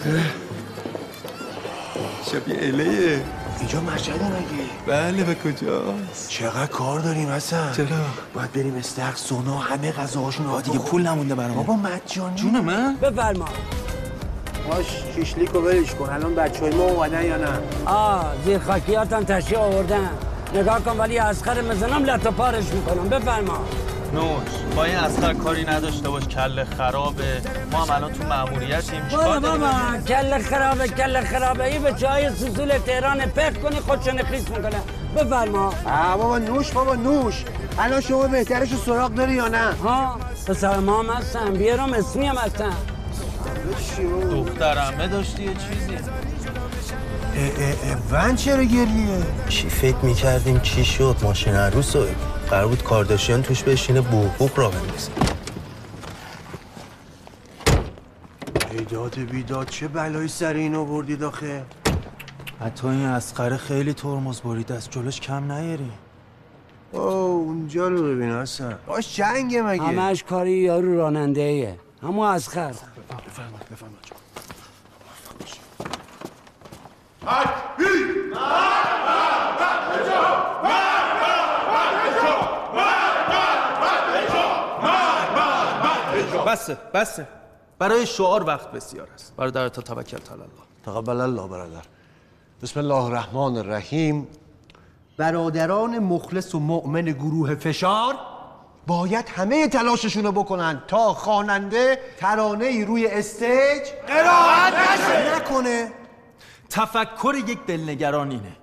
شبیه 2.32 2.56
الیه 2.60 3.20
اینجا 3.58 3.80
مشهد 3.80 4.14
مگه 4.22 4.86
بله 4.86 5.24
به 5.24 5.34
کجاست؟ 5.34 6.28
چقدر 6.28 6.66
کار 6.66 7.00
داریم 7.00 7.28
حسن؟ 7.28 7.72
چرا؟ 7.72 7.86
باید 8.34 8.52
بریم 8.52 8.74
استخر 8.74 9.16
سونا 9.16 9.58
همه 9.58 9.92
غذاهاشون 9.92 10.46
رو 10.46 10.60
دیگه 10.60 10.78
پول 10.78 11.06
نمونده 11.06 11.34
برام 11.34 11.54
بابا 11.54 11.76
مجانی. 11.76 12.36
جون 12.36 12.60
من؟ 12.60 12.96
بفرما. 12.96 13.48
باش 14.70 14.86
شیشلیک 15.14 15.48
رو 15.50 15.60
ولش 15.60 15.94
کن. 15.94 16.10
الان 16.10 16.34
بچه 16.34 16.60
های 16.60 16.74
ما 16.74 16.84
اومدن 16.84 17.24
یا 17.24 17.36
نه؟ 17.36 17.48
آه 17.86 18.32
زیر 18.44 18.58
خاکیاتم 18.58 19.24
تشریح 19.24 19.60
آوردن. 19.60 20.10
نگاه 20.54 20.80
کن 20.80 20.96
ولی 20.96 21.18
اسخر 21.18 21.60
مزنم 21.60 22.04
لط 22.04 22.26
و 22.26 22.30
پارش 22.30 22.64
می‌کنم. 22.64 23.08
بفرما. 23.08 23.58
نوش. 24.14 24.65
با 24.76 24.84
این 24.84 24.96
اسخر 24.96 25.34
کاری 25.34 25.64
نداشته 25.64 26.08
باش 26.08 26.24
کله 26.24 26.64
خرابه 26.64 27.42
ما 27.72 27.84
هم 27.84 27.90
الان 27.90 28.12
تو 28.12 28.24
مأموریتیم. 28.24 29.02
بابا 29.12 29.40
بابا 29.40 29.70
کل 30.08 30.38
خرابه 30.38 30.88
کل 30.88 31.20
خرابه 31.24 31.64
ای 31.64 31.78
به 31.78 31.92
جای 31.92 32.30
سوسول 32.30 32.78
تهران 32.78 33.20
پک 33.20 33.62
کنی 33.62 33.80
خودشو 33.80 34.12
نخیس 34.12 34.48
می‌کنه. 34.48 34.80
بفرما. 35.16 35.74
آه 35.86 36.16
بابا 36.16 36.38
نوش 36.38 36.70
بابا 36.70 36.94
نوش. 36.94 37.44
الان 37.78 38.00
شما 38.00 38.26
بهترش 38.26 38.72
رو 38.72 38.78
سراغ 38.78 39.14
داری 39.14 39.32
یا 39.32 39.48
نه؟ 39.48 39.72
ها 39.84 40.18
پسر 40.46 40.76
ما 40.76 41.02
هم 41.02 41.10
هستم 41.10 41.52
بیارم 41.52 41.92
اسمی 41.92 42.26
هم 42.26 42.36
هستم 42.36 42.76
دخترمه 44.30 45.08
داشتی 45.08 45.42
یه 45.42 45.50
چیزی؟ 45.54 45.98
ون 48.10 48.36
چرا 48.36 48.64
گریه؟ 48.64 49.22
چی 49.48 49.68
فکر 49.68 49.96
می‌کردیم 50.02 50.60
چی 50.60 50.84
شد؟ 50.84 51.16
ماشین 51.22 51.54
عروس 51.54 51.96
رو 51.96 52.06
قرار 52.50 52.66
بود 52.68 52.82
کارداشیان 52.82 53.42
توش 53.42 53.62
بشینه 53.62 54.00
بوق 54.00 54.58
را 54.58 54.70
بندازه 54.70 55.10
ایداد 58.70 59.14
بیداد 59.18 59.68
چه 59.68 59.88
بلایی 59.88 60.28
سر 60.28 60.54
اینو 60.54 60.84
بردید 60.84 61.22
آخه؟ 61.22 61.64
حتی 62.60 62.86
این 62.86 63.04
اسخره 63.04 63.56
خیلی 63.56 63.92
ترمز 63.92 64.40
برید 64.40 64.72
از 64.72 64.90
جلوش 64.90 65.20
کم 65.20 65.52
نیاری. 65.52 65.90
اوه 66.92 67.04
اونجا 67.12 67.88
رو 67.88 68.02
ببین 68.02 68.30
اصلا 68.30 68.78
باش 68.86 69.16
جنگه 69.16 69.62
مگه؟ 69.62 69.82
همش 69.82 70.24
کاری 70.24 70.52
یارو 70.52 70.96
راننده 70.96 71.40
ایه 71.40 71.78
همون 72.02 72.26
اسخر 72.26 72.68
بفرمایید 73.26 73.68
بفرمایید 73.72 74.06
بسه 86.56 86.78
بسه. 86.94 87.26
برای 87.78 88.06
شعار 88.06 88.44
وقت 88.44 88.72
بسیار 88.72 89.08
است. 89.14 89.36
برادر 89.36 89.68
تا 89.68 89.82
توکل 89.82 90.16
تعالی 90.16 90.42
الله. 90.42 90.62
تقبل 90.86 91.20
الله 91.20 91.48
برادر. 91.48 91.82
بسم 92.62 92.80
الله 92.80 93.04
الرحمن 93.04 93.56
الرحیم. 93.56 94.28
برادران 95.16 95.98
مخلص 95.98 96.54
و 96.54 96.58
مؤمن 96.58 97.04
گروه 97.04 97.54
فشار 97.54 98.14
باید 98.86 99.28
همه 99.28 99.68
تلاششون 99.68 100.24
رو 100.24 100.32
بکنن 100.32 100.82
تا 100.88 101.14
خواننده 101.14 101.98
ترانه 102.18 102.64
ای 102.64 102.84
روی 102.84 103.06
استیج 103.06 103.82
قرائت 104.06 104.74
نکنه. 105.34 105.92
تفکر 106.70 107.34
یک 107.46 107.66
دلنگران 107.66 108.30
اینه. 108.30 108.56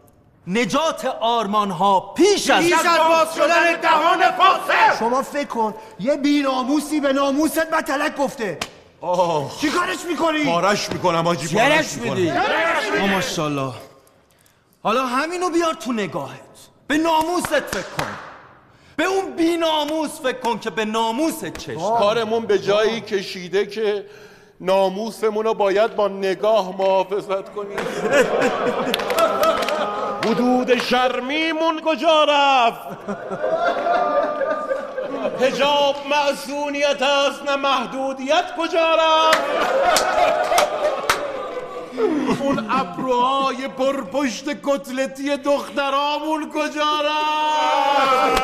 نجات 0.47 1.05
آرمان 1.05 1.71
ها 1.71 1.99
پیش 1.99 2.49
از 2.49 2.63
پیش 2.63 2.73
از 2.73 2.97
باز 3.09 3.35
شدن 3.35 3.81
دهان 3.81 4.31
فاسق. 4.31 4.99
شما 4.99 5.21
فکر 5.21 5.47
کن 5.47 5.73
یه 5.99 6.17
بیناموسی 6.17 6.99
به 6.99 7.13
ناموست 7.13 7.73
متلک 7.73 8.17
گفته. 8.17 8.57
آه. 9.01 9.51
چی 9.61 9.69
کارش 9.69 9.97
می‌کنی؟ 10.09 10.45
پارش 10.45 10.89
می‌کنم 10.89 11.27
آجی 11.27 11.55
پارش 11.55 11.93
می‌کنم. 11.93 12.41
آ 13.01 13.05
ماشاءالله. 13.05 13.73
حالا 14.83 15.05
همینو 15.05 15.49
بیار 15.49 15.73
تو 15.73 15.93
نگاهت. 15.93 16.39
به 16.87 16.97
ناموست 16.97 17.47
فکر 17.47 17.81
کن. 17.97 18.07
به 18.95 19.03
اون 19.03 19.35
بی 19.35 19.57
ناموس 19.57 20.21
فکر 20.23 20.39
کن 20.39 20.59
که 20.59 20.69
به 20.69 20.85
ناموست 20.85 21.57
چشم. 21.57 21.75
کارمون 21.75 22.45
به 22.45 22.59
جایی 22.59 23.01
کشیده 23.01 23.65
که 23.65 24.05
ناموسمون 24.59 25.45
رو 25.45 25.53
باید 25.53 25.95
با 25.95 26.07
نگاه 26.07 26.77
محافظت 26.77 27.53
کنیم. 27.53 27.77
حدود 30.25 30.77
شرمیمون 30.77 31.81
کجا 31.85 32.23
رفت؟ 32.23 32.87
هجاب 35.41 35.95
معصونیت 36.09 37.01
است 37.01 37.43
نه 37.49 37.55
محدودیت 37.55 38.45
کجا 38.57 38.95
رفت؟ 38.95 39.41
اون 42.41 42.67
ابروهای 42.69 43.67
پرپشت 43.67 44.45
کتلتی 44.63 45.37
دخترامون 45.37 46.51
کجا 46.51 46.91
رفت؟ 47.05 48.43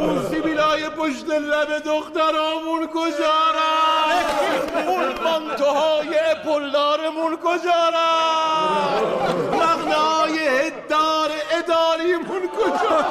اون 0.00 0.22
سیبیلای 0.68 0.88
پشت 0.90 1.28
لب 1.28 1.78
دخترامون 1.84 2.86
کجا 2.86 3.38
رفت؟ 3.54 4.88
اون 4.88 5.14
مانتوهای 5.24 6.34
پلدارمون 6.44 7.36
کجا 7.36 7.88
رفت؟ 7.88 9.04
مغنای 9.52 10.38
هدار 10.38 11.30
اداریمون 11.50 12.48
کجا 12.48 13.04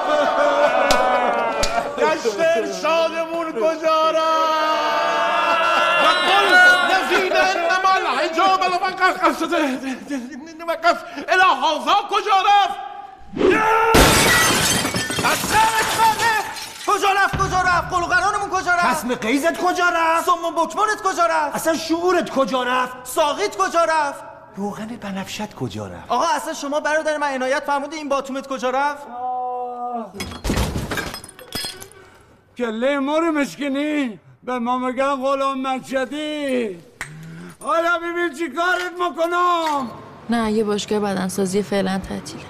گشت 1.98 2.40
ارشادمون 2.40 3.52
کجا 3.52 4.12
نزین 6.92 7.34
انما 7.38 7.94
الحجاب 7.96 8.62
وقف 8.62 9.22
وقف 10.68 10.98
الهازا 11.30 11.96
کجا 12.10 12.42
رفت؟ 12.42 12.88
کجا 16.88 17.08
رفت 17.18 17.38
کجا 17.38 17.62
رفت؟ 17.62 17.94
قلقرانمون 17.94 18.50
کجا 18.50 18.72
رفت؟ 18.72 18.88
کسم 18.88 19.16
قیزت 19.16 19.58
کجا 19.58 19.90
رفت؟ 19.90 20.26
سمون 20.26 20.54
بکمانت 20.54 21.02
کجا 21.04 21.26
رفت؟ 21.26 21.56
اصلا 21.56 21.76
شعورت 21.76 22.30
کجا 22.30 22.64
رفت؟ 22.64 22.96
ساقیت 23.04 23.58
کجا 23.58 23.86
رفت؟ 23.86 24.24
روغن 24.56 24.88
بنفشت 24.88 25.56
کجا 25.56 25.88
رفت؟ 25.88 26.12
آقا 26.12 26.26
اصلا 26.26 26.54
شما 26.54 26.80
برادر 26.80 27.18
من 27.18 27.28
عنایت 27.28 27.64
فرمودی 27.64 27.96
این 27.96 28.10
باتومت 28.10 28.48
کجا 28.48 28.70
رفت؟ 28.70 29.08
کله 32.58 33.00
ما 33.00 33.18
رو 33.18 33.32
مشکنی 33.32 34.20
به 34.44 34.60
ما 34.60 34.78
میگن 34.78 35.16
غلام 35.16 35.62
مشهدی 35.62 36.80
حالا 37.62 37.98
ببین 37.98 38.34
چی 38.34 38.50
کارت 38.50 38.92
می‌کنم. 38.92 39.92
نه 40.30 40.52
یه 40.52 40.64
باشگاه 40.64 41.00
بدنسازی 41.00 41.64
فعلا 41.64 42.02
تعطیله. 42.10 42.44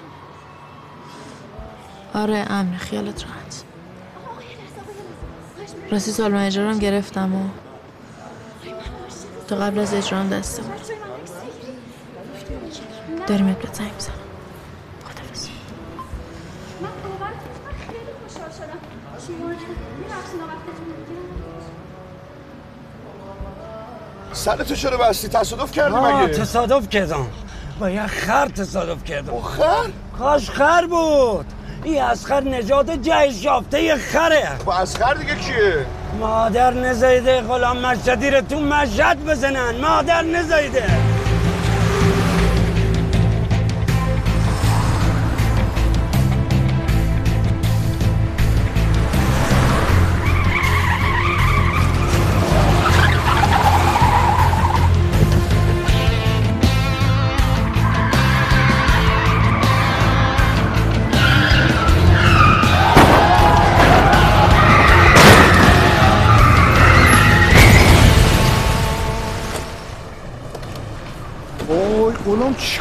آره 2.14 2.46
امن 2.50 2.76
خیالت 2.76 3.24
راحت. 3.24 3.64
راستی 5.92 6.12
سالمه 6.12 6.46
اجرام 6.46 6.78
گرفتم 6.78 7.34
و 7.34 7.48
تا 9.48 9.56
قبل 9.56 9.78
از 9.78 9.94
اجرام 9.94 10.28
بود 10.62 10.72
داریم 13.26 13.46
شما 19.26 19.48
میبخشین 19.98 20.40
وقتتون 20.40 20.86
می‌گیرم 20.86 21.22
سرتو 24.32 24.74
چرا 24.74 24.96
بستی؟ 24.96 25.28
تصادف 25.28 25.72
کردی 25.72 25.94
آه 25.94 26.22
مگه؟ 26.22 26.34
تصادف 26.34 26.88
کردم. 26.88 27.26
با 27.80 27.90
یه 27.90 28.06
خر 28.06 28.48
تصادف 28.48 29.04
کردم. 29.04 29.40
خر؟ 29.40 29.90
کاش 30.18 30.50
خر 30.50 30.86
بود. 30.86 31.46
این 31.84 32.02
اسخر 32.02 32.40
نجات 32.40 32.90
جهش 32.90 33.44
یافته 33.44 33.96
خره. 33.96 34.48
با 34.64 34.74
اسخر 34.74 35.14
دیگه 35.14 35.34
کیه؟ 35.34 35.86
مادر 36.20 36.74
نزایده 36.74 37.40
غلام 37.40 37.78
مشهدی 37.78 38.30
رو 38.30 38.40
تو 38.40 38.60
مشهد 38.60 39.24
بزنن. 39.24 39.76
مادر 39.80 40.22
نزایده 40.22 40.84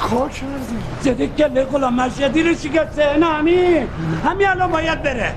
چیکار 0.09 0.29
کردی؟ 0.29 0.77
زده 1.01 1.27
کله 1.27 1.63
غلام 1.63 1.93
مشهدی 1.93 2.43
رو 2.43 2.55
شکسته 2.55 3.17
نه 3.17 3.25
همین 3.25 3.87
همین 4.25 4.47
الان 4.47 4.71
باید 4.71 5.03
بره. 5.03 5.33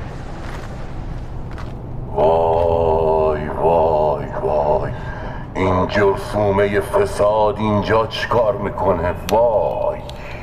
وای 2.14 3.49
وای 3.49 4.27
وای. 4.43 4.93
این 5.55 5.87
جرثومه 5.87 6.81
فساد 6.81 7.57
اینجا 7.59 8.07
چیکار 8.07 8.57
می‌کنه؟ 8.57 9.14
وای. 9.33 9.99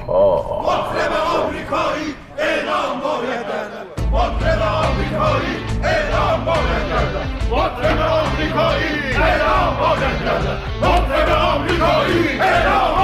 مطرب 0.07 1.11
آمریکایی 1.36 2.15
اعلام 2.38 2.99
باید 2.99 3.45
گردد 3.47 3.88
مطرب 4.11 4.61
آمریکایی 4.61 5.55
اعلام 5.84 6.45
باید 6.45 6.89
گردد 6.89 7.28
مطرب 7.51 7.99
آمریکایی 8.01 8.88
اعلام 9.15 9.78
باید 9.80 10.23
گردد 10.25 10.59
مطرب 10.82 11.30
آمریکایی 11.30 12.39
اعلام 12.39 12.96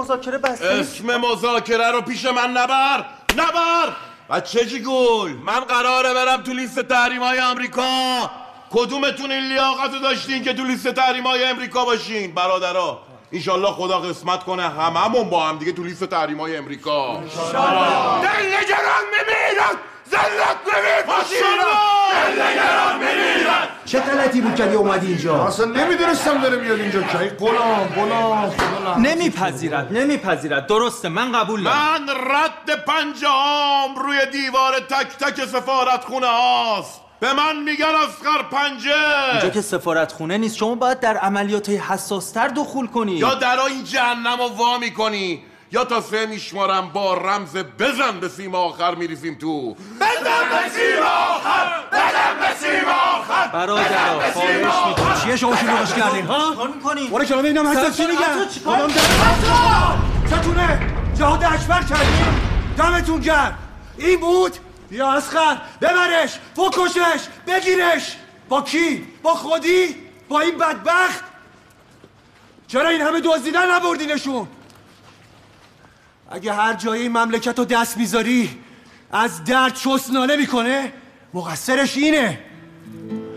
مذاکره 0.00 0.38
بسته 0.38 0.66
اسم 0.66 1.16
مذاکره 1.16 1.90
رو 1.90 2.00
پیش 2.00 2.24
من 2.24 2.50
نبر. 2.50 3.04
نبر. 3.36 3.92
بچه 4.30 4.66
جی 4.66 4.82
گل 4.82 5.32
من 5.32 5.60
قراره 5.60 6.14
برم 6.14 6.42
تو 6.42 6.52
لیست 6.52 6.80
تحریم 6.80 7.22
های 7.22 7.38
امریکا 7.38 8.30
کدومتون 8.70 9.32
این 9.32 9.48
لیاقت 9.48 9.92
رو 9.92 9.98
داشتین 9.98 10.42
که 10.44 10.52
تو 10.52 10.64
لیست 10.64 10.88
تحریم 10.88 11.26
های 11.26 11.44
امریکا 11.44 11.84
باشین؟ 11.84 12.34
برادرها 12.34 13.02
ایشالله 13.30 13.72
خدا 13.72 13.98
قسمت 14.00 14.44
کنه 14.44 14.68
هممون 14.68 15.30
با 15.30 15.42
هم 15.46 15.58
دیگه 15.58 15.72
تو 15.72 15.82
لیست 15.84 16.04
تحریم 16.04 16.40
های 16.40 16.56
امریکا 16.56 17.20
دل 17.20 18.46
نگران 18.46 19.04
میمیرن 19.12 19.76
زلت 20.10 20.56
میمیرن 22.98 23.68
چه 23.84 24.00
غلطی 24.00 24.40
بود 24.40 24.54
کردی 24.54 24.76
اومدی 24.76 25.06
اینجا؟ 25.06 25.46
اصلا 25.46 25.66
نمی‌دونستم 25.66 26.38
داره 26.38 26.56
میاد 26.56 26.80
اینجا 26.80 27.02
کی 27.02 27.28
غلام 27.28 27.84
غلام. 27.84 28.52
نمیپذیرد 29.06 29.92
نمیپذیرد. 29.92 30.66
درسته 30.66 31.08
من 31.08 31.32
قبول 31.32 31.62
دارم. 31.62 31.76
من 31.76 32.08
رد 32.08 32.84
پنجهام 32.86 33.94
روی 33.94 34.26
دیوار 34.32 34.80
تک 34.80 35.16
تک 35.24 35.44
سفارت 35.44 36.04
خونه 36.04 36.26
هاست. 36.26 37.00
به 37.20 37.32
من 37.32 37.56
میگن 37.62 37.84
اسخر 37.84 38.42
پنجه. 38.50 39.32
اینجا 39.32 39.48
که 39.48 39.60
سفارت 39.60 40.12
خونه 40.12 40.38
نیست 40.38 40.56
شما 40.56 40.74
باید 40.74 41.00
در 41.00 41.16
عملیات 41.16 41.68
حساستر 41.68 42.48
دخول 42.48 42.86
کنی. 42.86 43.12
یا 43.12 43.34
درا 43.34 43.66
این 43.66 43.84
جهنم 43.84 44.38
رو 44.38 44.48
وا 44.48 44.78
می‌کنی. 44.78 45.42
یا 45.72 45.84
تا 45.84 46.00
سه 46.00 46.26
میشمارم 46.26 46.88
با 46.88 47.14
رمز 47.14 47.56
بزن 47.56 48.20
به 48.20 48.28
سیم 48.28 48.54
آخر 48.54 48.94
میریزیم 48.94 49.34
تو. 49.34 49.74
بزن 49.74 50.48
به 50.50 50.68
سیم 50.70 51.02
آخر 51.02 51.82
بزن 51.92 52.40
به 52.40 52.54
سیم 52.60 52.88
آخر 52.88 53.48
برادر 53.48 54.30
خواهش 54.30 54.36
می‌کنم. 54.86 55.20
چیه 55.24 55.36
شما 55.36 55.56
شلوغش 55.56 55.94
کردین؟ 55.94 56.26
ها؟ 56.26 56.50
چیکار 56.50 56.68
می‌کنین؟ 56.68 57.10
برو 57.10 57.24
کنار 57.24 57.42
ببینم 57.42 57.66
هستن 57.66 57.90
چی 57.92 58.06
میگن. 58.10 58.46
کدام 58.64 58.86
در- 58.86 60.36
چتونه؟ 60.36 60.80
جهاد 61.18 61.44
اکبر 61.44 61.82
کردیم 61.82 62.40
دمتون 62.76 63.20
گرم. 63.20 63.58
این 63.98 64.20
بود؟ 64.20 64.56
یا 64.90 65.12
اسخر 65.12 65.56
ببرش 65.80 66.38
بکشش 66.56 67.20
بگیرش. 67.46 68.16
با 68.48 68.62
کی؟ 68.62 69.06
با 69.22 69.34
خودی؟ 69.34 69.96
با 70.28 70.40
این 70.40 70.58
بدبخت؟ 70.58 71.24
چرا 72.68 72.88
این 72.88 73.00
همه 73.00 73.20
دزدیدن 73.20 73.70
نبردینشون؟ 73.70 74.48
اگه 76.30 76.52
هر 76.52 76.74
جایی 76.74 77.02
این 77.02 77.12
مملکت 77.12 77.58
رو 77.58 77.64
دست 77.64 77.96
می‌ذاری 77.96 78.50
از 79.12 79.44
درد 79.44 79.74
چسنانه 79.74 80.36
می‌کنه. 80.36 80.92
مقصرش 81.34 81.96
اینه. 81.96 82.38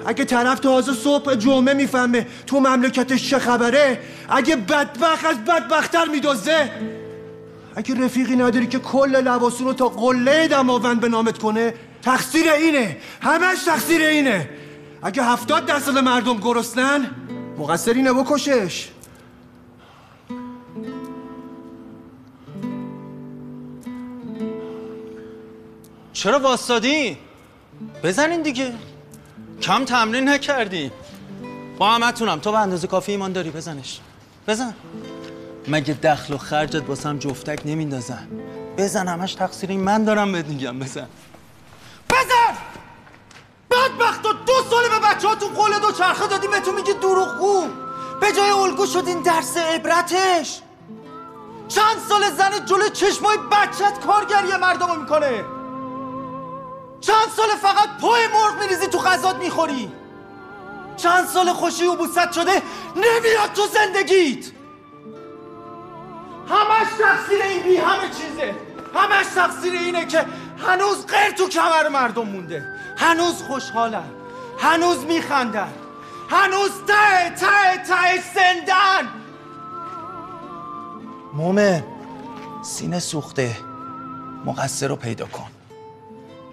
اگه 0.06 0.26
طرف 0.26 0.60
تازه 0.60 0.94
صبح 0.94 1.36
جمعه 1.36 1.74
می‌فهمه 1.74 2.28
تو 2.48 2.60
مملکتش 2.60 3.30
چه 3.30 3.40
خبره 3.40 4.00
اگه 4.30 4.56
بدبخت 4.56 5.26
از 5.26 5.46
بدبختتر 5.46 6.06
میدزده 6.06 6.72
اگه 7.76 8.06
رفیقی 8.06 8.36
نداری 8.36 8.68
که 8.68 8.80
کل 8.80 9.10
لباسون 9.10 9.68
رو 9.68 9.74
تا 9.74 9.90
قله 9.90 10.48
دماوند 10.48 11.00
به 11.00 11.10
نامت 11.10 11.38
کنه 11.38 11.74
تقصیر 12.02 12.52
اینه. 12.52 12.98
همش 13.22 13.64
تقصیر 13.66 14.02
اینه. 14.02 14.50
اگه 15.04 15.24
هفتاد 15.24 15.66
درصد 15.66 15.98
مردم 15.98 16.38
گرسنن 16.38 17.10
مقصر 17.58 17.94
اینه 17.94 18.14
بکشش. 18.14 18.88
چرا 26.24 26.40
واسادی؟ 26.40 27.18
بزنین 28.04 28.42
دیگه. 28.42 28.74
کم 29.62 29.86
تمرین 29.86 30.30
نکردی. 30.30 30.92
با 31.78 31.92
همتونم. 31.92 32.40
تو 32.40 32.52
به 32.52 32.58
اندازه 32.60 32.88
کافی 32.88 33.12
ایمان 33.12 33.32
داری؟ 33.32 33.50
بزنش. 33.50 34.00
بزن. 34.48 34.74
مگه 35.68 35.94
دخل 35.94 36.34
و 36.34 36.38
خرجت 36.38 36.90
واسم 36.90 37.18
جفتک 37.18 37.60
نمیندازن؟ 37.66 38.28
بزن 38.78 39.08
همش 39.08 39.34
تقصیر 39.34 39.70
این 39.70 39.80
من 39.80 40.04
دارم 40.04 40.32
بهت 40.32 40.46
میگم. 40.46 40.80
بزن. 40.80 41.08
بزن! 42.10 42.58
بدبخت 43.72 44.22
دو 44.22 44.54
ساله 44.70 44.90
به 44.90 45.08
بچه 45.08 45.28
هاتون 45.28 45.50
قول 45.54 45.80
دو 45.80 45.92
چرخه 45.92 46.28
دادیم 46.28 46.52
بهتون 46.52 46.76
میگه 46.76 46.94
دروغگو. 46.94 47.68
به 48.22 48.32
جای 48.32 48.50
الگو 48.50 48.86
شدین 48.86 49.22
درس 49.22 49.58
عبرتش. 49.58 50.62
چند 51.68 51.98
سال 52.10 52.22
زن 52.38 52.66
جلو 52.66 52.90
چشمای 52.90 53.38
بچت 53.52 54.06
کارگری 54.06 54.58
مردم 54.62 54.88
رو 54.88 55.02
می‌کنه. 55.02 55.44
چند 57.06 57.30
سال 57.36 57.50
فقط 57.62 57.90
پای 58.02 58.28
مرغ 58.28 58.62
میریزی 58.62 58.88
تو 58.88 58.98
غذات 58.98 59.36
می‌خوری؟ 59.36 59.92
چند 60.98 61.28
سال 61.28 61.54
خوشی 61.54 61.86
و 61.86 61.96
بوست 61.96 62.32
شده 62.32 62.62
نمیاد 62.96 63.54
تو 63.56 63.62
زندگیت؟ 63.68 64.46
همش 66.50 66.88
تقصیر 67.00 67.42
این 67.42 67.64
بی 67.64 67.78
همه 67.78 68.10
چیزه. 68.10 68.56
همش 68.96 69.26
تقصیر 69.26 69.74
اینه 69.74 70.06
که 70.06 70.26
هنوز 70.68 71.08
غیر 71.08 71.32
تو 71.32 71.50
کمر 71.50 71.88
مردم 71.88 72.26
مونده. 72.26 72.66
هنوز 72.98 73.44
خوشحالن. 73.44 74.10
هنوز 74.60 74.98
میخندن. 75.06 75.74
هنوز 76.30 76.72
ته 76.88 77.30
ته 77.30 77.78
ته 77.78 78.24
زندن. 78.36 79.10
مومن 81.34 81.84
سینه 82.64 83.00
سوخته. 83.00 83.58
مقصر 84.46 84.88
رو 84.88 84.96
پیدا 84.96 85.26
کن. 85.26 85.53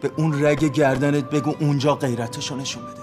به 0.00 0.10
اون 0.16 0.44
رگ 0.44 0.72
گردنت 0.72 1.30
بگو 1.30 1.54
اونجا 1.60 1.94
غیرتشو 1.94 2.56
نشون 2.56 2.82
بده. 2.82 3.00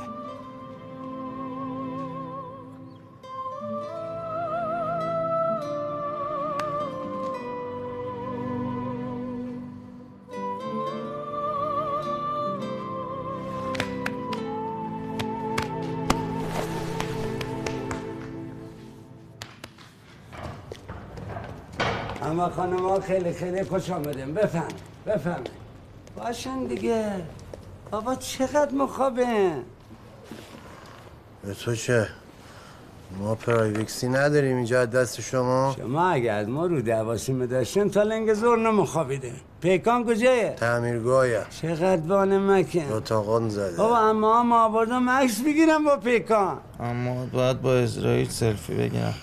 اما 22.23 22.49
خانم 22.49 22.79
ها 22.79 22.99
خیلی 22.99 23.33
خیلی 23.33 23.63
خوش 23.63 23.89
آمدیم 23.89 24.33
بفهم 24.33 24.67
بفهم 25.05 25.43
باشن 26.17 26.63
دیگه. 26.63 27.11
بابا 27.91 28.15
چقدر 28.15 28.75
مخابه 28.75 29.51
به 31.43 31.53
تو 31.53 31.75
چه؟ 31.75 32.07
ما 33.19 33.35
پرایوکسی 33.35 34.07
نداریم 34.09 34.55
اینجا 34.55 34.81
از 34.81 34.89
دست 34.89 35.21
شما. 35.21 35.75
شما 35.77 36.09
اگه 36.09 36.31
از 36.31 36.47
ما 36.47 36.65
رو 36.65 36.81
دواسیمه 36.81 37.47
داشتین 37.47 37.89
تا 37.89 38.03
لنگ 38.03 38.33
زور 38.33 38.57
نمخوابیده. 38.57 39.33
پیکان 39.61 40.05
کجایه؟ 40.05 40.55
تعمیرگاهی 40.57 41.37
چقدر 41.61 41.97
بانه 41.97 42.39
مکن 42.39 42.91
اتاقان 42.91 43.49
زده. 43.49 43.77
بابا 43.77 43.97
اما 43.97 44.39
هم 44.39 44.51
آوردم 44.51 45.09
عکس 45.09 45.41
بگیرم 45.41 45.85
با 45.85 45.97
پیکان. 45.97 46.57
اما 46.79 47.25
باید 47.25 47.61
با 47.61 47.73
اسرائیل 47.73 48.29
سلفی 48.29 48.75
بگیرم 48.75 49.15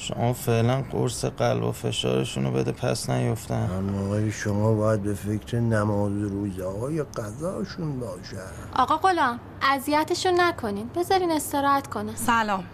شما 0.00 0.32
فعلا 0.32 0.82
قرص 0.92 1.24
قلب 1.24 1.64
و 1.64 1.72
فشارشون 1.72 2.44
رو 2.44 2.50
بده 2.50 2.72
پس 2.72 3.10
نیفتن. 3.10 3.70
اما 3.78 4.30
شما 4.30 4.74
باید 4.74 5.02
به 5.02 5.14
فکر 5.14 5.56
نماز 5.56 6.12
روزه 6.12 6.66
های 6.80 7.02
قضاشون 7.02 8.00
باشن 8.00 8.36
آقا 8.76 8.96
غلام 8.96 9.40
اذیتشون 9.62 10.40
نکنین. 10.40 10.90
بذارین 10.96 11.30
استراحت 11.30 11.86
کنه 11.86 12.16
سلام. 12.16 12.64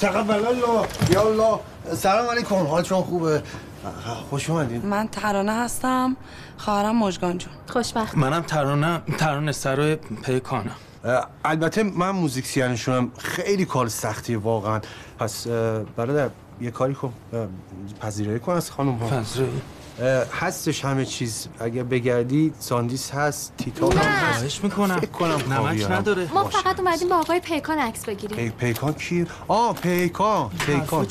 تقبل 0.00 0.46
الله 0.46 0.88
یا 1.10 1.22
الله؟ 1.22 1.58
سلام 1.94 2.30
علیکم. 2.30 2.54
حالتون 2.54 3.02
خوبه؟ 3.02 3.42
خوش 4.30 4.50
اومدین. 4.50 4.86
من 4.86 5.08
ترانه 5.08 5.52
هستم. 5.52 6.16
خواهرم 6.58 6.96
مژگان 6.96 7.38
جون. 7.38 7.52
خوشبخت. 7.68 8.14
منم 8.14 8.42
ترانه 8.42 9.02
ترانه 9.18 9.52
سرای 9.52 9.96
پیکانم. 9.96 10.76
البته 11.44 11.82
من 11.82 12.10
musician 12.10 12.73
شونم 12.73 13.12
خیلی 13.18 13.64
کار 13.64 13.88
سختیه 13.88 14.38
واقعا. 14.38 14.80
پس 15.18 15.46
برادر 15.96 16.30
یه 16.60 16.70
کاری 16.70 16.94
کن. 16.94 17.12
پذیرایی 18.00 18.38
کن 18.38 18.52
از 18.52 18.70
خانم 18.70 18.94
ها. 18.94 19.08
پذیرایی؟ 19.08 19.60
هستش 20.40 20.84
همه 20.84 21.04
چیز. 21.04 21.48
اگه 21.60 21.82
بگردی 21.82 22.52
ساندیس 22.58 23.10
هست 23.10 23.52
تیتاپ 23.58 23.88
هم 23.88 23.96
هست. 23.96 24.64
می‌کنم. 24.64 25.00
فکر 25.00 25.10
کنم 25.10 25.52
نمک. 25.52 25.90
نداره. 25.90 26.28
ما 26.34 26.44
فقط 26.44 26.80
اومدیم 26.80 27.08
با 27.08 27.16
آقای 27.16 27.40
پیکان 27.40 27.78
عکس 27.78 28.04
بگیریم. 28.04 28.36
پی... 28.36 28.50
پیکان 28.50 28.92
کی؟ 28.92 29.26
آه 29.48 29.74
پیکان. 29.74 30.50
پیکان. 30.66 31.06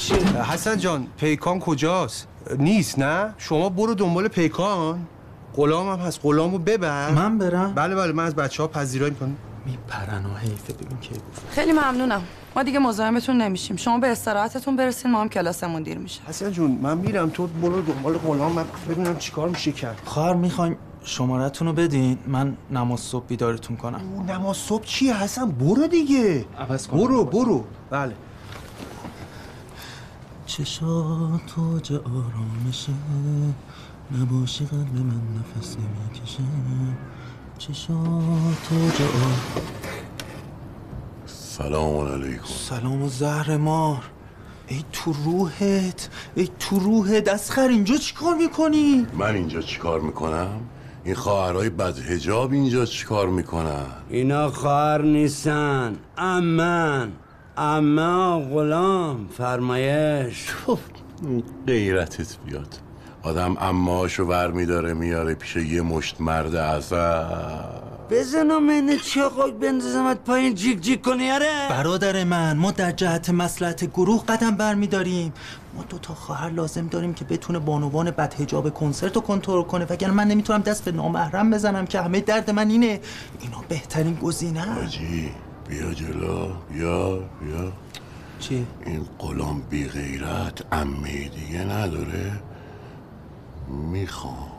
حسن 0.51 0.77
جان 0.77 1.07
پیکان 1.17 1.59
کجاست؟ 1.59 2.27
نیست 2.57 2.99
نه؟ 2.99 3.33
شما 3.37 3.69
برو 3.69 3.93
دنبال 3.93 4.27
پیکان. 4.27 5.07
غلام 5.55 5.89
هم 5.89 5.99
هست. 5.99 6.19
غلامو 6.23 6.57
ببر. 6.57 7.11
من 7.11 7.37
برم؟ 7.37 7.73
بله 7.73 7.95
بله 7.95 8.11
من 8.11 8.25
از 8.25 8.35
بچه 8.35 8.63
ها 8.63 8.67
پذیرایی 8.67 9.11
می‌کنم. 9.11 9.35
میپرن 9.65 10.25
و 10.25 10.35
حیفه. 10.35 10.73
ببین 10.73 10.97
کی 10.97 11.09
گفت. 11.09 11.49
خیلی 11.49 11.71
ممنونم. 11.71 12.21
ما 12.55 12.63
دیگه 12.63 12.79
مزاحمتون 12.79 13.41
نمیشیم. 13.41 13.77
شما 13.77 13.97
به 13.97 14.07
استراحتتون 14.07 14.75
برسین 14.75 15.11
ما 15.11 15.21
هم 15.21 15.29
کلاسمون 15.29 15.83
دیر 15.83 15.97
میشه. 15.97 16.21
حسن 16.27 16.51
جون 16.51 16.71
من 16.71 16.97
میرم. 16.97 17.29
تو 17.29 17.47
برو 17.47 17.81
دنبال 17.81 18.17
غلام 18.17 18.51
من 18.51 18.65
ببینم 18.89 19.17
چیکار 19.17 19.49
میشه 19.49 19.71
کرد. 19.71 20.01
خواهر 20.05 20.33
می‌خوایم 20.33 20.77
شمارتون 21.03 21.67
رو 21.67 21.73
بدین؟ 21.73 22.17
من 22.27 22.57
نماز 22.71 22.99
صبح 22.99 23.25
بیدارتون 23.25 23.77
کنم. 23.77 24.01
او 24.13 24.23
نماز 24.23 24.57
صبح 24.57 24.83
چیه 24.83 25.17
حسن؟ 25.23 25.51
برو 25.51 25.87
دیگه. 25.87 26.45
عوض 26.59 26.87
کن 26.87 26.97
برو 26.97 27.25
برو. 27.25 27.63
بله. 27.89 28.15
چشاتو 30.45 31.79
جا 31.83 31.97
آرامشه. 31.97 32.93
نباشی 34.21 34.65
قلب 34.65 34.95
من 34.95 35.21
نفس 35.37 35.75
نمی‌کشه. 35.77 36.39
آرامشه 37.55 37.93
سلام 41.25 42.07
علیکم. 42.07 42.45
سلام 42.45 43.03
و 43.03 43.09
زهر 43.09 43.57
مار. 43.57 44.03
ای 44.67 44.83
تو 44.91 45.13
روحت 45.25 46.09
ای 46.35 46.49
تو 46.59 46.79
روحت. 46.79 47.27
اسخر 47.27 47.67
اینجا 47.67 47.95
چیکار 47.95 48.35
می‌کنی؟ 48.35 49.07
من 49.13 49.35
اینجا 49.35 49.61
چیکار 49.61 49.99
می‌کنم؟ 49.99 50.61
این 51.03 51.15
خواهرای 51.15 51.69
بدهجاب 51.69 52.51
اینجا 52.51 52.85
چیکار 52.85 53.27
می‌کنن؟ 53.27 53.85
اینا 54.09 54.49
خواهر 54.49 55.01
نیستن. 55.01 55.95
امن. 56.17 57.11
اما 57.57 58.39
غلام. 58.39 59.27
فرمایش. 59.37 60.47
غیرتت 61.67 62.37
بیاد. 62.45 62.77
آدم 63.25 63.57
اماشو 63.59 64.23
ور 64.23 64.51
میداره 64.51 64.93
میاره 64.93 65.33
پیش 65.33 65.55
یه 65.55 65.81
مشت 65.81 66.21
مرد 66.21 66.55
عذب 66.55 67.65
بزنم 68.09 68.69
اینه 68.69 68.97
چاقاک 68.97 69.53
بندازمت 69.53 70.17
پایین 70.17 70.55
جیک 70.55 70.81
جیک 70.81 71.01
کنی 71.01 71.31
آره؟ 71.31 71.67
برادر 71.69 72.23
من 72.23 72.57
ما 72.57 72.71
در 72.71 72.91
جهت 72.91 73.29
مسلحت 73.29 73.85
گروه 73.85 74.25
قدم 74.25 74.51
برمیداریم 74.51 75.33
ما 75.75 75.83
دو 75.89 75.97
تا 75.97 76.13
خواهر 76.13 76.49
لازم 76.49 76.87
داریم 76.87 77.13
که 77.13 77.25
بتونه 77.25 77.59
بانوان 77.59 78.11
بد 78.11 78.33
حجاب 78.33 78.69
کنسرت 78.69 79.15
رو 79.15 79.21
کنترل 79.21 79.63
کنه. 79.63 79.85
وگرنه 79.89 80.13
من 80.13 80.27
نمی‌تونم 80.27 80.61
دست 80.61 80.85
به 80.85 80.91
نامحرم 80.91 81.51
بزنم 81.51 81.85
که 81.85 82.01
همه 82.01 82.19
درد 82.19 82.51
من 82.51 82.69
اینه. 82.69 82.99
اینا 83.39 83.63
بهترین 83.69 84.15
گزینه 84.15 84.61
حاجی 84.61 85.31
بیا 85.69 85.93
جلو. 85.93 86.47
بیا 86.73 87.17
بیا. 87.17 87.71
چی؟ 88.39 88.65
این 88.85 89.05
غلام 89.19 89.61
بی 89.69 89.87
غیرت 89.87 90.61
امه 90.71 91.29
دیگه 91.29 91.59
نداره. 91.59 92.31
می‌خوام. 93.67 94.51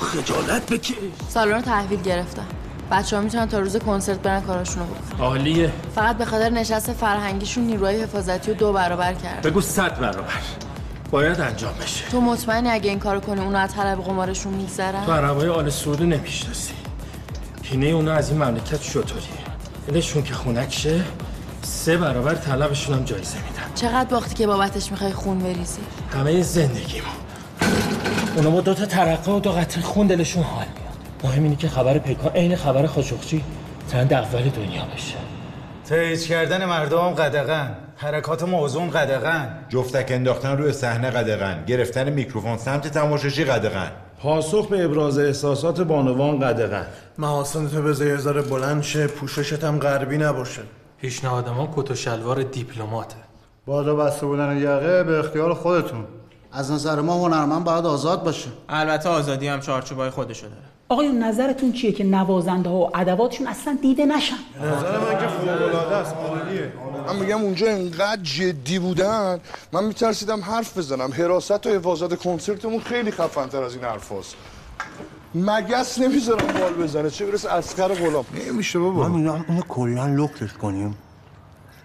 خجالت 0.00 0.72
بکش. 0.72 0.92
سالن 1.28 1.52
رو 1.52 1.60
تحویل 1.60 2.02
گرفتم 2.02 2.46
بچه 2.90 3.16
ها 3.16 3.22
می‌تونن 3.22 3.48
تا 3.48 3.58
روز 3.58 3.76
کنسرت 3.76 4.18
برن 4.22 4.40
کاراشونو 4.40 4.84
بکنن. 4.84 5.20
عالیه. 5.20 5.72
فقط 5.94 6.16
به 6.16 6.24
خاطر 6.24 6.50
نشست 6.50 6.92
فرهنگیشون 6.92 7.64
نیروهای 7.64 8.02
حفاظتی 8.02 8.50
رو 8.50 8.56
دو 8.56 8.72
برابر 8.72 9.14
کرد. 9.14 9.42
بگو 9.42 9.60
صد 9.60 10.00
برابر. 10.00 10.42
باید 11.10 11.40
انجام 11.40 11.74
بشه. 11.82 12.08
تو 12.08 12.20
مطمئنی 12.20 12.68
اگه 12.68 12.90
این 12.90 12.98
کارو 12.98 13.20
کنی 13.20 13.40
اونو 13.40 13.58
از 13.58 13.74
طلب 13.74 13.98
قمارشون 13.98 14.52
میگذرن؟ 14.52 15.04
تو 15.04 15.12
عربای 15.12 15.48
آل 15.48 15.70
سعودو 15.70 16.04
نمی‌شناسی. 16.04 16.72
کینه 17.62 17.86
اونا 17.86 18.12
از 18.12 18.30
این 18.30 18.42
مملکت 18.42 18.82
شطوریه 18.82 19.44
دلشون 19.88 20.22
که 20.22 20.34
خونکشه 20.34 21.04
سه 21.62 21.96
برابر 21.96 22.34
طلبشون 22.34 22.94
هم 22.94 23.04
جایزه 23.04 23.36
میدن. 23.36 23.74
چقدر 23.74 24.04
باختی 24.04 24.34
که 24.34 24.46
بابتش 24.46 24.90
می‌خوای 24.90 25.12
خون 25.12 25.38
بریزی؟ 25.38 25.80
همه 26.14 26.42
زندگیمو. 26.42 27.06
اونا 28.36 28.50
با 28.50 28.60
دو 28.60 28.74
تا 28.74 28.86
ترقه 28.86 29.32
و 29.32 29.40
دو 29.40 29.52
قطره 29.52 29.82
خون 29.82 30.06
دلشون 30.06 30.42
حال 30.42 30.64
میاد. 30.64 31.24
مهم 31.24 31.42
اینه 31.42 31.56
که 31.56 31.68
خبر 31.68 31.98
پیکان 31.98 32.32
عین 32.32 32.56
خبر 32.56 32.86
خاشقچی 32.86 33.44
ترند 33.90 34.12
اول 34.12 34.42
دنیا 34.42 34.82
بشه. 34.94 35.14
تیز 35.88 36.26
کردن 36.26 36.64
مردم 36.64 37.10
قدغن. 37.10 37.76
حرکات 37.96 38.42
موزون 38.42 38.90
قدغن. 38.90 39.58
جفتک 39.68 40.06
انداختن 40.10 40.56
روی 40.56 40.72
صحنه 40.72 41.10
قدغن. 41.10 41.64
گرفتن 41.64 42.10
میکروفون 42.10 42.56
سمت 42.56 42.88
تماشاشی 42.88 43.44
قدغن. 43.44 43.90
پاسخ 44.18 44.68
به 44.68 44.84
ابراز 44.84 45.18
احساسات 45.18 45.80
بانوان 45.80 46.38
قدغن. 46.38 46.86
محاسن 47.18 47.68
تو 47.68 47.82
بذار 47.82 48.06
یه 48.06 48.16
ذره 48.16 48.42
بلند 48.42 48.82
شه 48.82 49.06
پوششت 49.06 49.64
هم 49.64 49.78
غربی 49.78 50.18
نباشه. 50.18 50.62
پیشنهاد 51.00 51.48
ما 51.48 51.72
کت 51.76 51.90
و 51.90 51.94
شلوار 51.94 52.42
دیپلماته. 52.42 53.16
بالا 53.66 53.94
بسته 53.94 54.26
بودن 54.26 54.56
یقه 54.56 55.02
به 55.02 55.18
اختیار 55.18 55.54
خودتون. 55.54 56.04
از 56.54 56.72
نظر 56.72 57.00
ما 57.00 57.14
هنرمند 57.14 57.64
باید 57.64 57.86
آزاد 57.86 58.24
باشه. 58.24 58.48
البته 58.68 59.08
آزادی 59.08 59.48
هم 59.48 59.60
چارچوبای 59.60 60.10
خودشو 60.10 60.46
داره. 60.46 60.60
آقایون 60.88 61.18
نظرتون 61.18 61.72
چیه 61.72 61.92
که 61.92 62.04
نوازنده 62.04 62.70
ها 62.70 62.76
و 62.76 62.96
ادواتشون 62.96 63.46
اصلا 63.46 63.78
دیده 63.82 64.06
نشن؟ 64.06 64.34
نظر 64.62 64.98
من 64.98 65.20
که 65.20 65.26
فوق‌العاده 65.26 65.96
است 65.96 66.14
عالیه. 66.14 66.72
من 67.06 67.16
میگم 67.16 67.42
اونجا 67.42 67.66
انقدر 67.66 68.22
جدی 68.22 68.78
بودن 68.78 69.40
من 69.72 69.84
میترسیدم 69.84 70.40
حرف 70.40 70.78
بزنم. 70.78 71.12
حراست 71.12 71.66
و 71.66 71.70
حفاظت 71.70 72.14
کنسرتمون 72.14 72.80
خیلی 72.80 73.10
خفن‌تر 73.10 73.62
از 73.62 73.74
این 73.74 73.84
حرف 73.84 74.12
هست. 74.12 74.34
مگس 75.34 75.98
نمی‌ذارم 75.98 76.46
بال 76.46 76.72
بزنه. 76.72 77.10
چه 77.10 77.26
برسه 77.26 77.52
اسکر 77.52 77.88
غلام. 77.88 78.24
نمیشه 78.48 78.78
بابا. 78.78 79.08
ما 79.08 79.16
میگم 79.16 79.44
اینو 79.48 79.62
کلا 79.68 80.06
لختش 80.06 80.52
کنیم. 80.52 80.96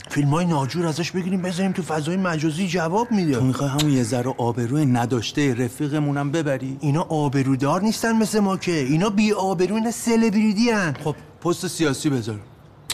فیلم 0.10 0.30
های 0.30 0.46
ناجور 0.46 0.86
ازش 0.86 1.12
بگیریم 1.12 1.42
بذاریم 1.42 1.72
تو 1.72 1.84
فضای 1.84 2.18
مجازی 2.18 2.68
جواب 2.68 3.12
میده. 3.12 3.34
تو 3.34 3.44
می‌خوای 3.44 3.70
همون 3.70 3.92
یه 3.92 4.04
ذره 4.04 4.34
آبروی 4.38 4.86
نداشته 4.86 5.54
رفیقمونم 5.66 6.32
ببری؟ 6.32 6.78
اینا 6.80 7.02
آبرودار 7.02 7.82
نیستن 7.82 8.16
مثل 8.16 8.40
ما 8.40 8.58
که. 8.58 8.72
اینا 8.72 9.10
بی 9.10 9.34
آبرو 9.34 9.76
اینا 9.76 9.92
سلبریتی 9.92 10.70
هن. 10.70 10.96
خب 11.04 11.16
پست 11.42 11.68
سیاسی 11.68 12.10
بذار. 12.10 12.40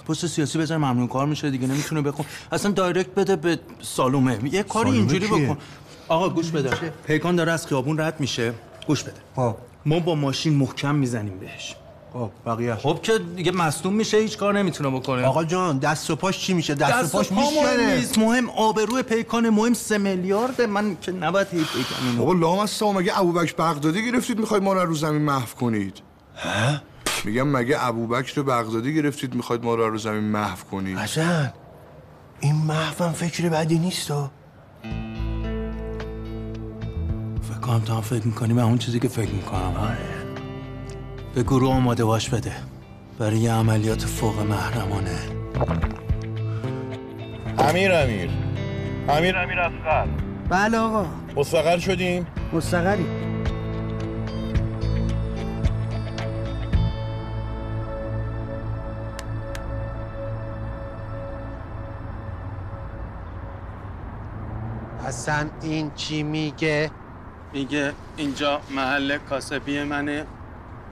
پست 0.08 0.28
سیاسی 0.28 0.58
بذار 0.58 0.78
ممنون. 0.78 1.08
کار 1.08 1.26
میشه 1.26 1.50
دیگه 1.50 1.68
نمی‌تونه 1.68 2.02
بخون. 2.02 2.26
اصلا 2.52 2.72
دایرکت 2.72 3.10
بده 3.10 3.36
به 3.36 3.60
سالومه. 3.82 4.40
یه 4.52 4.64
کاری 4.64 4.92
اینجوری؟ 4.92 5.28
بکن. 5.28 5.58
آقا 6.08 6.30
گوش 6.30 6.52
بده. 6.52 6.70
پیکان 7.08 7.36
داره 7.36 7.52
از 7.52 7.68
خیابون 7.68 8.00
رد 8.00 8.20
میشه. 8.20 8.54
گوش 8.88 9.04
بده. 9.04 9.56
ما 9.86 10.00
با 10.00 10.16
ماشین 10.16 10.54
محکم 10.54 10.96
می‌زنیم 10.96 11.40
بهش. 11.40 11.76
خب 12.16 12.32
بقیه 12.46 12.76
خب 12.76 13.00
که 13.04 13.20
دیگه 13.36 13.52
مصدوم 13.52 13.94
میشه 13.94 14.18
هیچ 14.18 14.38
کار 14.38 14.58
نمی‌تونه 14.58 14.90
بکنه. 14.90 15.26
آقا 15.26 15.44
جان 15.44 15.78
دست 15.78 16.12
و 16.12 16.16
پاش 16.16 16.40
چی 16.40 16.54
میشه؟ 16.54 16.76
دست, 16.76 16.94
دست 16.94 17.16
و 17.16 17.18
پاش 17.18 17.32
میشکنه. 17.32 17.96
نیست. 17.96 18.18
مهم 18.18 18.50
آبروی 18.50 19.02
پیکان 19.02 19.50
مهم 19.50 19.74
سه 19.74 19.98
میلیارده. 19.98 20.68
من 20.68 20.98
که 21.02 21.12
نباید 21.12 21.48
هی 21.52 21.60
پیکان 21.60 22.08
اینو 22.08 22.18
بابا 22.18 22.34
لام 22.34 22.60
از 22.60 22.84
مگه 22.84 23.20
ابوبکر 23.20 23.54
بغدادی 23.54 24.06
گرفتید 24.12 24.40
می‌خواید 24.40 24.64
ما 24.64 24.74
رو 24.74 24.86
رو 24.86 24.96
زمین 24.96 25.22
محو 25.22 25.56
کنید؟ 25.60 26.02
ها؟ 26.38 26.82
میگم 27.26 27.48
مگه 27.48 27.86
ابوبکر 27.86 28.42
بغدادی 28.42 28.96
گرفتید 28.96 29.36
می‌خواید 29.36 29.64
ما 29.64 29.76
رو 29.76 29.90
رو 29.90 29.98
زمین 29.98 30.24
محو 30.24 30.58
کنید؟ 30.72 30.98
حسن 30.98 31.54
این 32.40 32.56
محفم 32.56 33.12
فکر 33.12 33.50
بدی 33.50 33.80
نیست 33.80 34.12
و 34.12 34.30
فکر 37.50 37.60
کنم 37.62 37.80
تو 37.80 37.94
هم 37.94 38.02
فکر 38.02 38.28
می‌کنی 38.28 38.54
به 38.54 38.64
اون 38.64 38.78
چیزی 38.78 39.00
که 39.00 39.08
فکر 39.08 39.32
می‌کنم. 39.32 39.98
به 41.36 41.44
گروه 41.44 41.74
آماده 41.74 42.06
باش 42.06 42.30
بده. 42.30 42.52
برای 43.20 43.38
یه 43.38 43.52
عملیات 43.54 44.02
فوق 44.02 44.40
محرمانه. 44.40 45.20
امیر 47.58 47.92
امیر. 47.94 48.30
امیر 49.10 49.38
امیر 49.38 49.60
اصغر. 49.60 50.08
بله 50.50 50.78
آقا. 50.78 51.06
مستقر 51.36 51.80
شدیم؟ 51.80 52.28
مستقری 52.54 53.06
حسن 65.08 65.50
این 65.62 65.92
چی 65.96 66.24
میگه؟ 66.24 66.92
میگه 67.54 67.94
اینجا 68.18 68.62
محل 68.76 69.18
کاسبی 69.18 69.84
منه. 69.84 70.26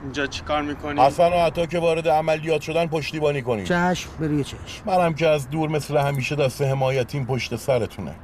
اینجا 0.04 0.26
چیکار 0.26 0.62
می‌کنی؟ 0.62 1.00
حسن 1.00 1.32
و 1.32 1.36
عطا 1.36 1.66
که 1.66 1.78
وارد 1.78 2.08
عملیات 2.08 2.60
شدن 2.60 2.86
پشتیبانی 2.86 3.42
کنید 3.42 3.64
چشم 3.64 4.10
بروی 4.20 4.44
چشم. 4.44 4.58
منم 4.86 5.14
که 5.14 5.28
از 5.28 5.50
دور 5.50 5.68
مثل 5.68 5.96
همیشه 5.96 6.36
دست 6.36 6.62
حمایتیم 6.62 7.26
پشت 7.26 7.56
سرتونه. 7.56 8.14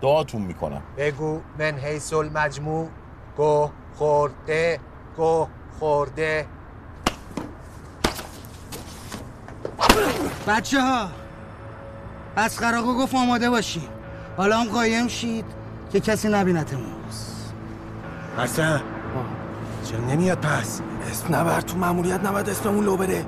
دعاتون 0.00 0.42
می‌کنم. 0.42 0.82
بگو 0.98 1.40
من 1.58 1.78
حیث 1.78 2.12
المجموع 2.12 2.88
گه 3.38 3.70
خورده 3.94 4.80
گه 5.18 5.46
خورده. 5.78 6.46
بچه 10.48 10.80
ها 10.80 11.08
از 12.36 12.58
خراقو 12.58 12.94
گفت 12.94 13.14
آماده 13.14 13.50
باشی 13.50 13.82
حالا 14.36 14.56
هم 14.56 14.68
قایم 14.68 15.08
شید 15.08 15.44
که 15.92 16.00
کسی 16.00 16.28
نبینتمون 16.28 16.92
حسن. 18.38 18.82
چرا 19.84 20.00
نمیاد 20.00 20.38
پس. 20.38 20.80
اسم 21.10 21.34
نبر 21.34 21.60
تو 21.60 21.76
ماموریت 21.76 22.24
نباید 22.24 22.48
اسممون 22.48 22.84
لو 22.84 22.96
بره 22.96 23.24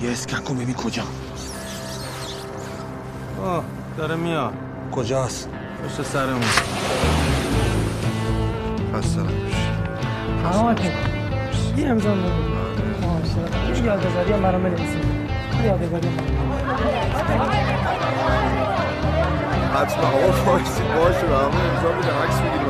یه 0.00 0.10
اسکن 0.10 0.40
کن 0.40 0.54
ببین 0.54 0.74
کجا. 0.74 1.02
آه 3.44 3.64
داره 3.98 4.16
میاد. 4.16 4.52
کجاست؟ 4.92 5.48
پشت 5.84 6.02
سرمون. 6.02 6.42
خسته 8.94 9.20
تمام 10.52 10.76
یه 11.76 11.88
امضا 11.88 12.14
بگو 12.14 12.26
یه 13.74 13.84
یادگاری 13.84 14.32
هم 14.32 14.42
برام 14.42 14.62
بنویسید 14.62 15.04
یه 15.60 15.66
یادگاری 15.66 16.08
هم 16.08 16.14
حتما. 19.74 20.06
آقا 20.06 20.32
فارسی 20.32 20.82
باشه 20.82 21.26
و 21.26 21.34
همه 21.34 21.60
امضا 21.64 21.92
میده 21.96 22.12
عکس 22.22 22.36
می‌گیریم 22.40 22.68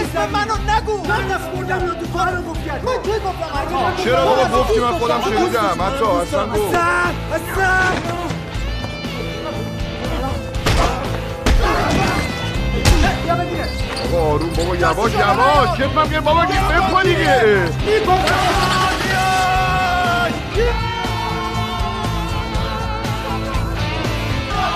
اسم 0.00 0.30
منو 0.32 0.54
نگو 0.68 0.96
من 1.08 1.28
دست 1.28 1.50
بردم 1.54 1.78
تو 2.00 2.18
کارو 2.18 2.42
گفت 2.42 2.66
کرد 2.66 2.84
من 2.84 3.02
کی 3.02 3.10
گفتم 3.10 4.04
چرا 4.04 4.24
بابا؟ 4.24 4.58
گفتی 4.62 4.80
من 4.80 4.98
خودم 4.98 5.20
شنیدم 5.20 5.82
حتی 5.82 6.04
اصلا 6.04 6.46
گفت 6.46 6.74
حسن 6.74 7.14
حسن 7.32 7.94
بابا 14.12 14.32
آروم 14.32 14.50
بابا 14.50 14.76
یواش 14.76 15.12
یواش. 15.12 15.78
میگه 16.04 16.20
بابا 16.20 16.44
گیر 16.44 16.60
بکن 16.60 17.02
دیگه 17.02 17.68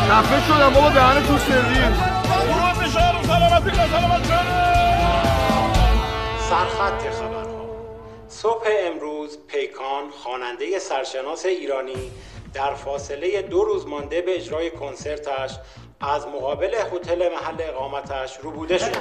خفه 0.08 0.46
شدم 0.48 0.70
بابا 0.74 0.90
دهن 0.90 1.26
تو 1.26 1.38
سرویس. 1.38 1.98
سرخط 6.50 7.10
خبرها. 7.10 7.68
صبح 8.28 8.68
امروز 8.86 9.38
پیکان 9.48 10.10
خواننده 10.22 10.78
سرشناس 10.78 11.46
ایرانی 11.46 12.10
در 12.54 12.74
فاصله 12.74 13.42
دو 13.42 13.64
روز 13.64 13.86
مانده 13.86 14.22
به 14.22 14.36
اجرای 14.36 14.70
کنسرتش 14.70 15.50
از 16.00 16.26
مقابل 16.26 16.74
هتل 16.74 17.28
محل 17.32 17.56
اقامتش 17.60 18.36
روبوده 18.42 18.78
شد. 18.78 18.96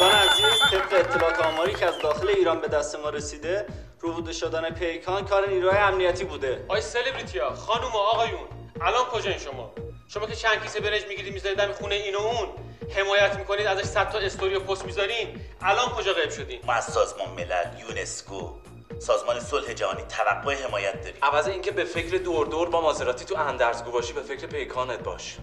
دوستان 0.00 0.18
عزیز 0.18 0.60
طبق 0.70 0.92
اطلاعات 0.92 1.40
آماری 1.40 1.74
که 1.74 1.86
از 1.86 1.98
داخل 1.98 2.28
ایران 2.28 2.60
به 2.60 2.68
دست 2.68 2.96
ما 2.96 3.08
رسیده 3.10 3.66
ربوده 4.00 4.32
شدن 4.32 4.70
پیکان 4.70 5.24
کار 5.24 5.48
نیروهای 5.48 5.78
امنیتی 5.78 6.24
بوده. 6.24 6.64
آی 6.68 6.80
سلبریتیا 6.80 7.54
خانم 7.54 7.92
و 7.92 7.96
آقایون 7.96 8.48
الان 8.80 9.04
کجاین 9.04 9.38
شما؟ 9.38 9.72
شما 10.08 10.26
که 10.26 10.36
چند 10.36 10.62
کیسه 10.62 10.80
برنج 10.80 11.06
می‌گیرید 11.08 11.32
می‌ذارید 11.32 11.58
دم 11.58 11.72
خونه 11.72 11.94
این 11.94 12.14
و 12.14 12.18
اون. 12.18 12.48
حمایت 12.96 13.36
می‌کنید 13.36 13.66
ازش 13.66 13.84
صد 13.84 14.10
تا 14.10 14.18
استوری 14.18 14.54
و 14.54 14.60
پست 14.60 14.84
می‌ذارین. 14.84 15.40
الان 15.62 15.88
کجا 15.88 16.12
غیب 16.12 16.30
شدین؟ 16.30 16.60
ما 16.64 16.72
از 16.72 16.84
سازمان 16.84 17.28
ملل 17.28 17.66
یونسکو 17.80 18.50
سازمان 18.98 19.40
صلح 19.40 19.72
جهانی 19.72 20.02
توقع 20.02 20.54
حمایت 20.54 21.02
داریم. 21.02 21.18
عوض 21.22 21.48
اینکه 21.48 21.70
به 21.70 21.84
فکر 21.84 22.16
دور 22.16 22.46
دور 22.46 22.70
با 22.70 22.80
مازراتی 22.80 23.24
تو 23.24 23.36
اندرزگو 23.36 23.90
باشی 23.90 24.12
به 24.12 24.22
فکر 24.22 24.46
پیکانت 24.46 24.98
باش. 24.98 25.36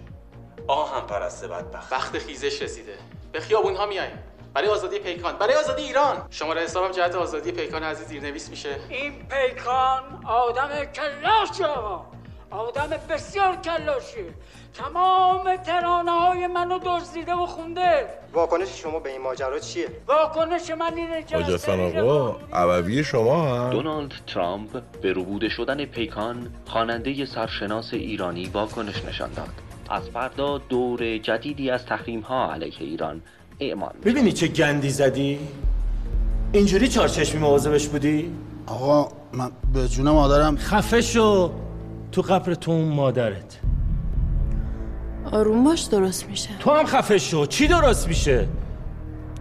آهن 0.68 1.08
پرست 1.08 1.48
بدبخت. 1.48 1.94
وقت 1.94 2.18
خیزش 2.18 2.62
رسیده. 2.62 2.98
به 3.32 3.40
خیابون 3.40 3.76
ها 3.76 3.86
میایم 3.86 4.24
برای 4.54 4.68
آزادی 4.68 5.00
پیکان. 5.00 5.38
برای 5.38 5.56
آزادی 5.56 5.84
ایران. 5.84 6.28
شماره 6.30 6.62
حسابم 6.62 6.92
جهت 6.92 7.16
آزادی 7.16 7.52
پیکان 7.52 7.84
عزیز 7.84 8.08
زیرنویس 8.08 8.50
میشه. 8.50 8.76
این 8.90 9.14
پیکان 9.28 10.04
آدم 10.26 10.70
کلاش 10.86 11.62
آقا 11.62 12.06
آدم 12.50 12.90
بسیار 13.10 13.56
کلاشی. 13.56 14.26
تمام 14.74 15.56
ترانه 15.56 16.12
های 16.12 16.48
منو 16.48 16.80
دزدیده 16.86 17.34
و 17.34 17.46
خونده. 17.46 18.08
واکنش 18.34 18.82
شما 18.82 19.00
به 19.00 19.12
این 19.12 19.22
ماجرا 19.22 19.60
چیه؟ 19.60 19.88
واکنش 20.08 20.72
من 20.72 20.94
اینه 20.94 21.24
که 21.24 21.38
آقا 21.38 22.36
عوضی 22.54 23.04
شما 23.04 23.56
هم 23.56 23.70
دونالد 23.70 24.14
ترامپ 24.28 24.82
به 25.02 25.14
روبوده 25.14 25.50
شدن 25.50 25.86
پیکان 25.86 26.54
خواننده 26.66 27.26
سرشناس 27.26 27.94
ایرانی 27.94 28.46
واکنش 28.46 29.06
نشان 29.06 29.34
داد. 29.34 29.50
از 29.90 30.10
فردا 30.10 30.58
دور 30.58 31.18
جدیدی 31.18 31.70
از 31.70 31.86
تحریم 31.86 32.20
ها 32.20 32.54
علیه 32.54 32.74
ایران. 32.80 33.22
اعمال 33.60 33.92
می 33.94 34.00
می‌بینی 34.06 34.32
چه 34.32 34.48
گندی 34.48 34.90
زدی؟ 34.90 35.40
اینجوری 36.52 36.88
چارچشمی 36.88 37.40
مواظبش 37.40 37.88
بودی؟ 37.88 38.32
آقا 38.68 39.12
من 39.34 39.52
به 39.74 39.88
جون 39.88 40.10
مادرم 40.10 40.58
خفه 40.58 41.02
شو. 41.02 41.52
تو 42.12 42.22
قبر 42.22 42.54
تو 42.54 42.72
اون 42.72 42.88
مادرت. 42.88 43.60
آروم 45.32 45.64
باش 45.64 45.82
درست 45.82 46.26
میشه. 46.30 46.50
تو 46.60 46.72
هم 46.72 46.86
خفه 46.86 47.18
شو. 47.18 47.46
چی 47.46 47.68
درست 47.68 48.08
میشه؟ 48.08 48.48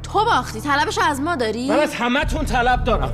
تو 0.03 0.25
باختی. 0.25 0.61
طلبش 0.61 0.99
از 0.99 1.21
ما 1.21 1.37
داری؟ 1.37 1.69
من 1.69 1.79
از 1.79 1.95
همه 1.95 2.25
تون 2.25 2.45
طلب 2.45 2.85
دارم. 2.85 3.13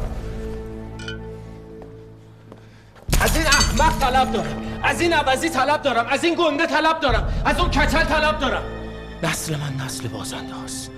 از 3.21 3.37
این 3.37 3.47
احمق 3.47 3.99
طلب 3.99 4.33
دارم. 4.33 4.63
از 4.83 5.01
این 5.01 5.13
عوضی 5.13 5.51
طلب 5.51 5.83
دارم. 5.83 6.07
از 6.11 6.25
این 6.25 6.35
گنده 6.35 6.67
طلب 6.67 7.01
دارم. 7.01 7.43
از 7.45 7.59
اون 7.61 7.71
کچل 7.71 8.05
طلب 8.05 8.39
دارم. 8.39 8.63
نسل 9.23 9.57
من 9.57 9.85
نسل 9.85 10.09
بازنده 10.09 10.55
هست. 10.65 10.91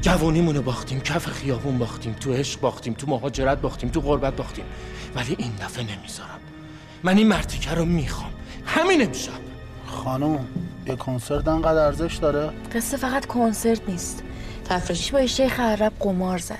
جوانیمونو 0.00 0.62
باختیم 0.62 1.00
کف 1.00 1.26
خیابون 1.26 1.78
باختیم 1.78 2.12
تو 2.12 2.32
عشق 2.32 2.60
باختیم 2.60 2.94
تو 2.94 3.06
مهاجرت 3.06 3.60
باختیم 3.60 3.90
تو 3.90 4.00
غربت 4.00 4.36
باختیم. 4.36 4.64
ولی 5.14 5.36
این 5.38 5.52
دفعه 5.60 5.84
نمی‌ذارم. 5.84 6.38
من 7.02 7.18
این 7.18 7.28
مرتیکه 7.28 7.70
رو 7.70 7.84
می‌خوام. 7.84 8.30
همین 8.66 9.02
امشب. 9.02 9.32
خانم 9.86 10.46
یه 10.86 10.96
کنسرت 10.96 11.48
انقدر 11.48 11.78
ارزش 11.78 12.16
داره؟ 12.16 12.50
قصه 12.74 12.96
فقط 12.96 13.26
کنسرت 13.26 13.88
نیست. 13.88 14.22
تفریشی 14.64 15.12
با 15.12 15.26
شیخ 15.26 15.60
عرب 15.60 15.92
قمار 16.00 16.38
زده. 16.38 16.58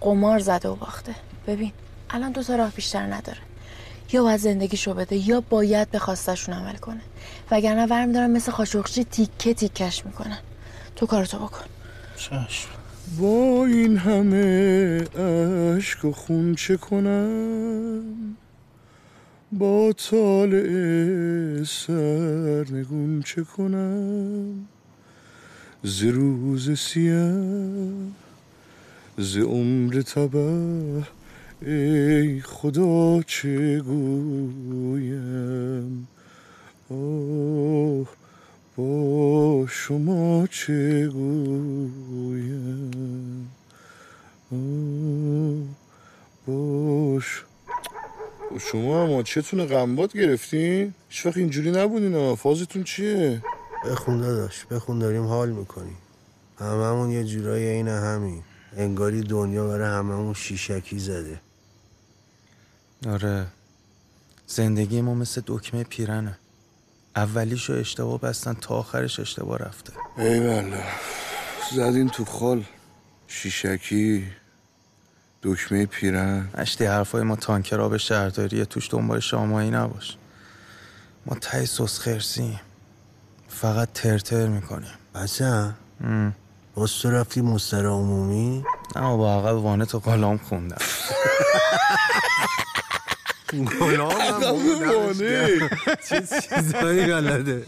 قمار 0.00 0.38
زده 0.38 0.68
و 0.68 0.74
باخته. 0.74 1.14
ببین 1.46 1.72
الان 2.10 2.32
دو 2.32 2.42
تا 2.42 2.56
راه 2.56 2.70
بیشتر 2.70 3.02
نداره. 3.02 3.38
یا 4.12 4.22
باید 4.22 4.40
زندگیشو 4.40 4.94
بده 4.94 5.16
یا 5.16 5.40
باید 5.40 5.90
به 5.90 5.98
خواستشون 5.98 6.54
عمل 6.54 6.76
کنه. 6.76 7.00
وگرنه 7.50 7.86
ورم 7.86 8.12
دارن 8.12 8.30
مثل 8.30 8.52
خاشقچی 8.52 9.04
تیکه 9.04 9.54
تیکش 9.54 10.06
می‌کنن 10.06 10.38
تو 10.96 11.06
کارتو 11.06 11.38
بکن. 11.38 11.64
چشم. 12.16 12.68
با 13.18 13.64
این 13.66 13.96
همه 13.96 14.98
عشق 15.00 16.04
و 16.04 16.12
خون 16.12 16.54
چه 16.54 16.76
کنم؟ 16.76 18.02
با 19.52 19.92
طالع 19.92 21.64
سرنگون 21.64 23.22
چه 23.22 23.44
کنم؟ 23.44 24.66
ز 25.82 26.02
روز 26.02 26.78
سیاه 26.78 27.92
ز 29.18 29.36
عمر 29.36 30.02
تبه 30.02 31.02
ای 31.62 32.40
خدا 32.40 33.22
چه 33.22 33.80
گویم؟ 33.80 35.00
با 38.76 39.66
شما 39.68 40.46
چه 40.46 41.08
گویم؟ 41.08 43.00
باش. 46.46 47.44
شما 48.60 49.06
هم 49.06 49.22
چتون 49.22 49.66
غنبات 49.66 50.12
گرفتین؟ 50.12 50.94
هیچ 51.08 51.26
وقت 51.26 51.36
اینجوری 51.36 51.70
نبودین 51.70 52.14
ها. 52.14 52.36
فازتون 52.36 52.84
چیه؟ 52.84 53.42
بخون 53.84 54.20
داداش 54.20 54.66
بخون 54.66 54.98
داریم 54.98 55.26
حال 55.26 55.50
می‌کنیم. 55.50 55.96
هممون 56.58 57.10
یه 57.10 57.24
جورایی 57.24 57.64
این 57.64 57.88
همین 57.88 58.42
انگاری 58.76 59.20
دنیا 59.20 59.68
برای 59.68 59.88
هممون 59.88 60.34
شیشکی 60.34 60.98
زده. 60.98 61.40
آره 63.08 63.46
زندگی 64.46 65.00
ما 65.00 65.14
مثل 65.14 65.42
دکمه 65.46 65.84
پیرنه. 65.84 66.38
اولیشو 67.16 67.72
اشتباه 67.72 68.20
بستن 68.20 68.54
تا 68.54 68.74
آخرش 68.74 69.20
اشتباه 69.20 69.58
رفته. 69.58 69.92
ای 70.18 70.40
بله 70.40 70.84
زدین 71.72 72.08
تو 72.08 72.24
خال. 72.24 72.64
شیشکی 73.28 74.26
دکمه 75.42 75.86
پیرن. 75.86 76.48
اشتی 76.54 76.84
حرفای 76.84 77.22
ما 77.22 77.36
تانکر 77.36 77.80
آب 77.80 77.96
شهرداریه 77.96 78.64
توش 78.64 78.90
دنبال 78.90 79.20
شامایی 79.20 79.70
نباش. 79.70 80.16
ما 81.26 81.34
تای 81.34 81.66
سوس 81.66 81.98
خرسیم. 81.98 82.60
فقط 83.48 83.88
ترتر 83.94 84.46
می‌کنیم. 84.46 84.92
بچه 85.14 85.70
باز 86.74 86.92
تو 86.92 87.10
رفتی 87.10 87.40
مستر 87.40 87.86
عمومی؟ 87.86 88.64
نه 88.96 89.16
با 89.16 89.38
عقب 89.38 89.56
وانه 89.56 89.84
تو 89.84 89.98
قلام 89.98 90.38
خوندم. 90.38 90.76
عقب 93.52 94.42
وانه. 94.42 95.70
چه 96.08 96.20
چیزایی 96.20 97.06
بلده. 97.06 97.62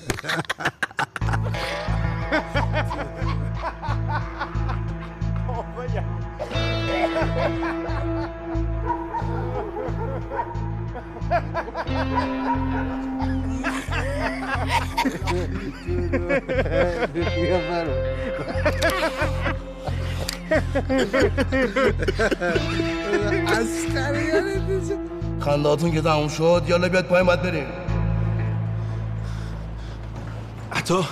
خندهاتون 25.43 25.93
که 25.93 26.01
تموم 26.01 26.29
شد 26.29 26.63
یالا 26.67 26.89
بیاد 26.89 27.05
پایین 27.05 27.27
باید 27.27 27.43
بریم. 27.43 27.67
عطا 30.73 31.05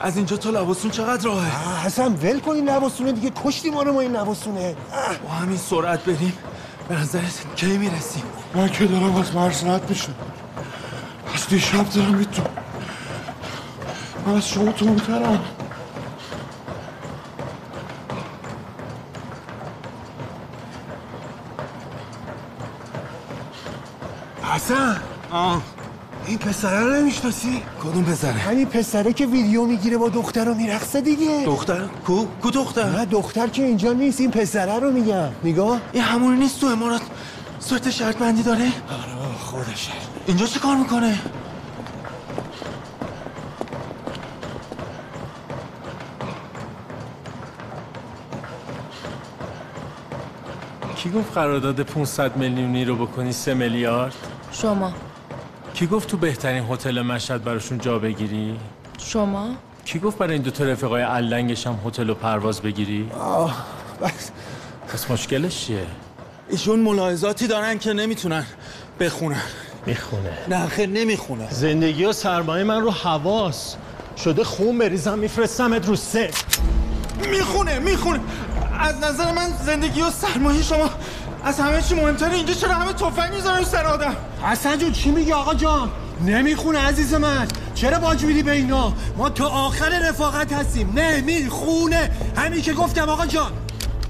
از 0.00 0.16
اینجا 0.16 0.36
تا 0.36 0.50
لباسون 0.50 0.90
چقدر 0.90 1.24
راهه؟ 1.24 1.86
حسن 1.86 2.12
ول 2.12 2.40
کن 2.40 2.50
این 2.50 2.68
لباسونه 2.68 3.12
دیگه. 3.12 3.32
کشتی 3.44 3.70
ما 3.70 3.82
رو 3.82 3.92
ما 3.92 4.00
این 4.00 4.16
لباسونه 4.16 4.76
با 5.24 5.30
همین 5.34 5.56
سرعت 5.56 6.04
بریم. 6.04 6.32
به 6.88 7.00
نظرت 7.00 7.44
کی 7.56 7.78
می‌رسیم؟ 7.78 8.22
من 8.54 8.68
که 8.68 8.86
دارم 8.86 9.16
از 9.16 9.34
مرز 9.34 9.64
رد 9.64 9.90
میشم. 9.90 10.14
از 11.34 11.46
دیشب 11.48 11.90
دارم 11.90 12.14
میتو 12.14 12.42
من 14.26 14.34
از 14.34 14.48
شما 14.48 14.72
تونترم 14.72 15.40
حسن 24.64 24.96
آه 25.30 25.62
این 26.26 26.38
پسره 26.38 26.80
رو 26.80 26.94
نمی‌شناسی؟ 26.94 27.62
کدوم 27.82 28.04
پسره؟ 28.04 28.32
همین 28.32 28.66
پسره 28.66 29.12
که 29.12 29.26
ویدیو 29.26 29.64
می‌گیره 29.64 29.96
با 29.96 30.08
دختر 30.08 30.44
رو 30.44 30.54
میرقصه 30.54 31.00
دیگه 31.00 31.42
دختر؟ 31.46 31.80
کو؟ 32.06 32.26
کو 32.42 32.50
دختر؟ 32.50 32.84
نه 32.84 33.04
دختر 33.04 33.46
که 33.46 33.62
اینجا 33.64 33.92
نیست 33.92 34.20
این 34.20 34.30
پسره 34.30 34.78
رو 34.78 34.90
میگم 34.90 35.28
نگاه 35.44 35.80
این 35.92 36.02
همون 36.02 36.36
نیست 36.36 36.60
تو 36.60 36.66
امارات 36.66 37.02
صورت 37.60 37.90
شرط 37.90 38.16
بندی 38.16 38.42
داره؟ 38.42 38.64
آره 38.64 39.36
خودشه 39.38 39.92
اینجا 40.26 40.46
چه 40.46 40.60
کار 40.60 40.76
می‌کنه؟ 40.76 41.18
کی 50.96 51.10
گفت 51.10 51.34
قرارداد 51.34 51.80
500 51.80 52.36
میلیونی 52.36 52.84
رو 52.84 52.96
بکنی 52.96 53.32
3 53.32 53.54
میلیارد 53.54 54.14
شما. 54.62 54.92
کی 55.74 55.86
گفت 55.86 56.08
تو 56.08 56.16
بهترین 56.16 56.64
هتل 56.70 57.02
مشهد 57.02 57.44
براشون 57.44 57.78
جا 57.78 57.98
بگیری؟ 57.98 58.58
شما. 58.98 59.48
کی 59.84 59.98
گفت 59.98 60.18
برای 60.18 60.32
این 60.32 60.42
دو 60.42 60.50
تا 60.50 60.64
رفقای 60.64 61.02
علنگش 61.02 61.66
هم 61.66 61.80
هتل 61.86 62.10
و 62.10 62.14
پرواز 62.14 62.60
بگیری؟ 62.60 63.10
آه 63.20 63.66
بس. 64.02 64.30
پس 64.88 65.10
مشکلش 65.10 65.66
چیه؟ 65.66 65.86
ایشون 66.48 66.80
ملاحظاتی 66.80 67.46
دارن 67.46 67.78
که 67.78 67.92
نمی‌تونن 67.92 68.46
بخونن. 69.00 69.42
می‌خونه. 69.86 70.38
نه 70.48 70.66
خیر 70.66 70.88
نمی‌خونه. 70.88 71.48
زندگی 71.50 72.04
و 72.04 72.12
سرمایه 72.12 72.64
من 72.64 72.80
رو 72.80 72.90
حواس. 72.90 73.76
شده 74.24 74.44
خون 74.44 74.78
بریزم 74.78 75.18
میفرستمت 75.18 75.88
رو 75.88 75.96
سه. 75.96 76.30
می‌خونه 77.30 77.78
می‌خونه. 77.78 78.20
از 78.78 78.96
نظر 78.98 79.32
من 79.32 79.48
زندگی 79.66 80.02
و 80.02 80.10
سرمایه 80.10 80.62
شما 80.62 80.90
از 81.44 81.60
همه 81.60 81.82
چی 81.82 81.94
مهمتره 81.94 82.34
اینجا 82.34 82.54
چرا 82.54 82.74
همه 82.74 82.92
تفنگ 82.92 83.34
می‌ذارن 83.34 83.58
رو 83.58 83.64
سر 83.64 83.86
آدم؟ 83.86 84.16
حسن 84.42 84.78
جون 84.78 84.92
چی 84.92 85.10
میگی 85.10 85.32
آقا 85.32 85.54
جان؟ 85.54 85.90
نمی‌خونه 86.26 86.78
عزیز 86.78 87.14
من. 87.14 87.48
چرا 87.74 87.98
باج 87.98 88.24
میدی 88.24 88.42
به 88.42 88.52
اینا؟ 88.52 88.92
ما 89.16 89.28
تا 89.28 89.46
آخر 89.46 90.08
رفاقت 90.08 90.52
هستیم. 90.52 90.92
نمی‌خونه 90.98 92.10
همین 92.36 92.62
که 92.62 92.72
گفتم 92.72 93.08
آقا 93.08 93.26
جان. 93.26 93.52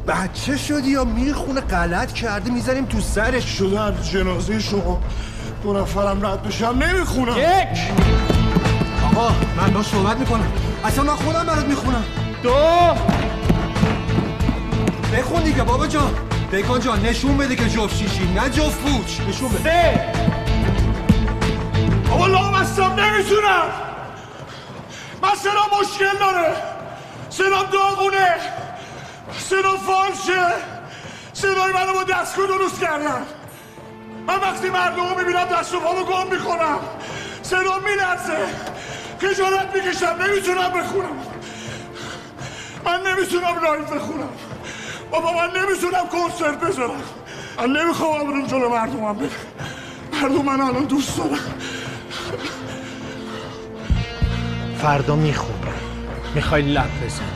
بچه 0.08 0.56
شدی 0.56 0.90
یا 0.90 1.04
می‌خونه؟ 1.04 1.60
غلط 1.60 2.12
کرده 2.12 2.50
می‌ذاریم 2.50 2.84
تو 2.84 3.00
سرش. 3.00 3.44
شده 3.44 3.80
از 3.80 4.10
جنازه 4.10 4.60
شما. 4.60 5.00
دو 5.62 5.72
نفرم 5.72 6.26
رد 6.26 6.42
بشم 6.42 6.66
نمی‌خونم. 6.66 7.36
یک. 7.38 7.78
آقا 9.04 9.34
من 9.56 9.72
با 9.72 9.82
صحبت 9.82 10.16
می‌کنم. 10.16 10.52
اصلا 10.84 11.04
من 11.04 11.16
خودم 11.16 11.46
برات 11.46 11.64
می‌خونم. 11.64 12.04
دو. 12.42 12.54
بخون 15.16 15.42
دیگه 15.42 15.62
بابا 15.62 15.86
جان. 15.86 16.10
بکن 16.54 16.80
جان 16.80 17.00
نشون 17.02 17.36
بده 17.36 17.56
که 17.56 17.68
جفت 17.68 17.96
شیشی. 17.96 18.26
نه 18.34 18.50
جفت 18.50 18.78
پوچ 18.78 19.20
نشون 19.28 19.48
بده. 19.48 19.62
سه. 19.62 20.12
بابا 22.10 22.26
لام 22.26 22.54
هستم 22.54 22.92
نمی‌تونم. 22.92 23.66
من 25.22 25.34
صدا 25.34 25.78
مشکل 25.80 26.18
داره. 26.18 26.56
صدام 27.30 27.66
داغونه. 27.72 28.36
صدا 29.38 29.76
فالشه. 29.76 30.52
صدای 31.32 31.72
منو 31.72 31.92
با 31.92 32.04
دستگاه 32.04 32.46
درست 32.46 32.80
کردم 32.80 33.22
من 34.26 34.36
وقتی 34.36 34.70
مردم 34.70 35.08
رو 35.08 35.18
می‌بینم 35.18 35.44
دست 35.44 35.74
و 35.74 35.80
پامو 35.80 36.04
گم 36.04 36.26
می‌کنم. 36.32 36.78
صدا 37.42 37.78
میلرزه. 37.78 38.46
خجالت 39.18 39.74
می‌کشم. 39.74 40.16
نمی‌تونم 40.22 40.70
بخونم. 40.70 41.18
من 42.84 43.02
نمی‌تونم 43.06 43.64
live 43.64 43.92
بخونم. 43.92 44.28
بابا 45.14 45.32
من 45.32 45.46
نمی‌تونم 45.46 46.08
کنسرت 46.12 46.60
بذارم. 46.60 47.02
من 47.58 47.72
نمی‌خوام 47.72 48.30
برم 48.30 48.46
جلو 48.46 48.68
مردمم 48.68 49.12
بره. 49.12 49.30
مردم 50.12 50.44
من 50.44 50.60
الان 50.60 50.84
دوست 50.84 51.16
دارم 51.16 51.38
فردا 54.82 55.16
می‌خونی 55.16 55.54
می‌خوای 56.34 56.62
لب 56.62 57.04
بزنی. 57.04 57.26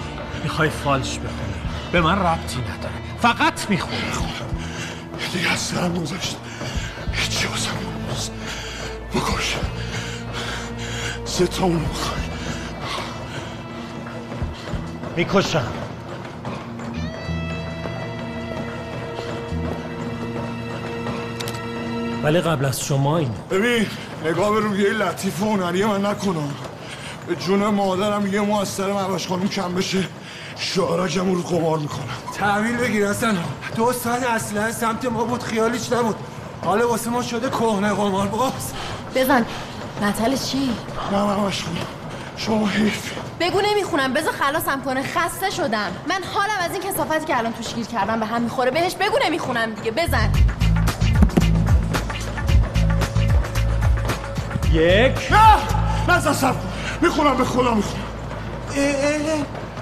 می‌خوای 0.43 0.69
فالش 0.71 1.19
بخونی. 1.19 1.55
به 1.93 2.01
من 2.01 2.19
ربطی 2.19 2.59
نداره. 2.59 2.95
فقط 3.23 3.71
می‌خونی. 3.71 3.97
دیگه 5.33 5.53
از 5.53 5.59
سرم 5.59 5.95
گذاشت 5.95 6.37
هیچی 7.13 7.47
واسم 7.47 7.71
نیست. 8.11 8.33
بکش. 9.15 9.57
سه 11.25 11.47
تا 11.47 11.65
اونو 11.65 11.79
بخوای. 11.79 12.21
می‌کشم. 15.17 15.88
ولی 22.29 22.41
قبل 22.41 22.65
از 22.65 22.81
شما 22.81 23.19
این. 23.19 23.31
ببین 23.51 23.87
نگاه 24.25 24.51
به 24.51 24.61
رویه 24.61 24.91
لطیف 24.91 25.43
و 25.43 25.45
هنری 25.45 25.85
من 25.85 26.07
نکنم 26.07 26.51
به 27.29 27.37
جون 27.37 27.67
مادرم 27.67 28.35
یه 28.35 28.41
ماه 28.41 28.61
از 28.61 28.69
سر 28.69 28.93
معوش 28.93 29.29
خانم 29.29 29.49
کم 29.49 29.75
بشه. 29.75 30.05
شارجم 30.57 31.33
رو 31.33 31.43
قمار 31.43 31.79
می‌کنم. 31.79 32.09
تحویل 32.35 32.77
بگیر 32.77 33.07
اصلا 33.07 33.35
دو 33.77 33.93
سال 33.93 34.25
اصلا 34.25 34.73
سمت 34.73 35.05
ما 35.05 35.25
بود 35.25 35.43
خیالیش 35.43 35.93
نبود. 35.93 36.17
حالا 36.65 36.89
واسه 36.89 37.11
ما 37.11 37.23
شده 37.23 37.51
کهنه 37.51 37.93
قمار 37.93 38.27
باز. 38.27 38.73
بزن. 39.15 39.47
نتل 40.03 40.37
چی؟ 40.37 40.71
نه 41.13 41.19
معوش 41.19 41.63
خانم 41.63 41.77
شما 42.37 42.67
حیفی 42.67 43.11
بگو 43.41 43.61
نمی‌خونم. 43.61 44.13
بذار 44.13 44.33
خلاصم 44.33 44.83
کنه. 44.85 45.03
خسته 45.03 45.51
شدم. 45.51 45.91
من 46.09 46.23
حالم 46.35 46.59
از 46.61 46.73
این 46.73 46.83
کسافتی 46.83 47.27
که 47.27 47.39
الان 47.39 47.53
توش 47.53 47.75
گیر 47.75 47.87
کردم 47.87 48.21
به 48.21 48.27
هم 48.27 48.43
می‌خوره. 48.43 48.71
بهش 48.71 48.95
بگو 48.95 49.19
نمی‌خونم 49.25 49.75
دیگه. 49.75 49.91
بزن. 49.91 50.33
یک. 54.73 55.33
نه! 55.33 55.59
نزد 56.09 56.33
سب 56.33 56.55
می‌خونم 57.01 57.37
به 57.37 57.45
خدا 57.45 57.75
می‌خونم. 57.75 58.03
اه 58.77 58.85
اه 58.85 59.33
اه. 59.33 59.39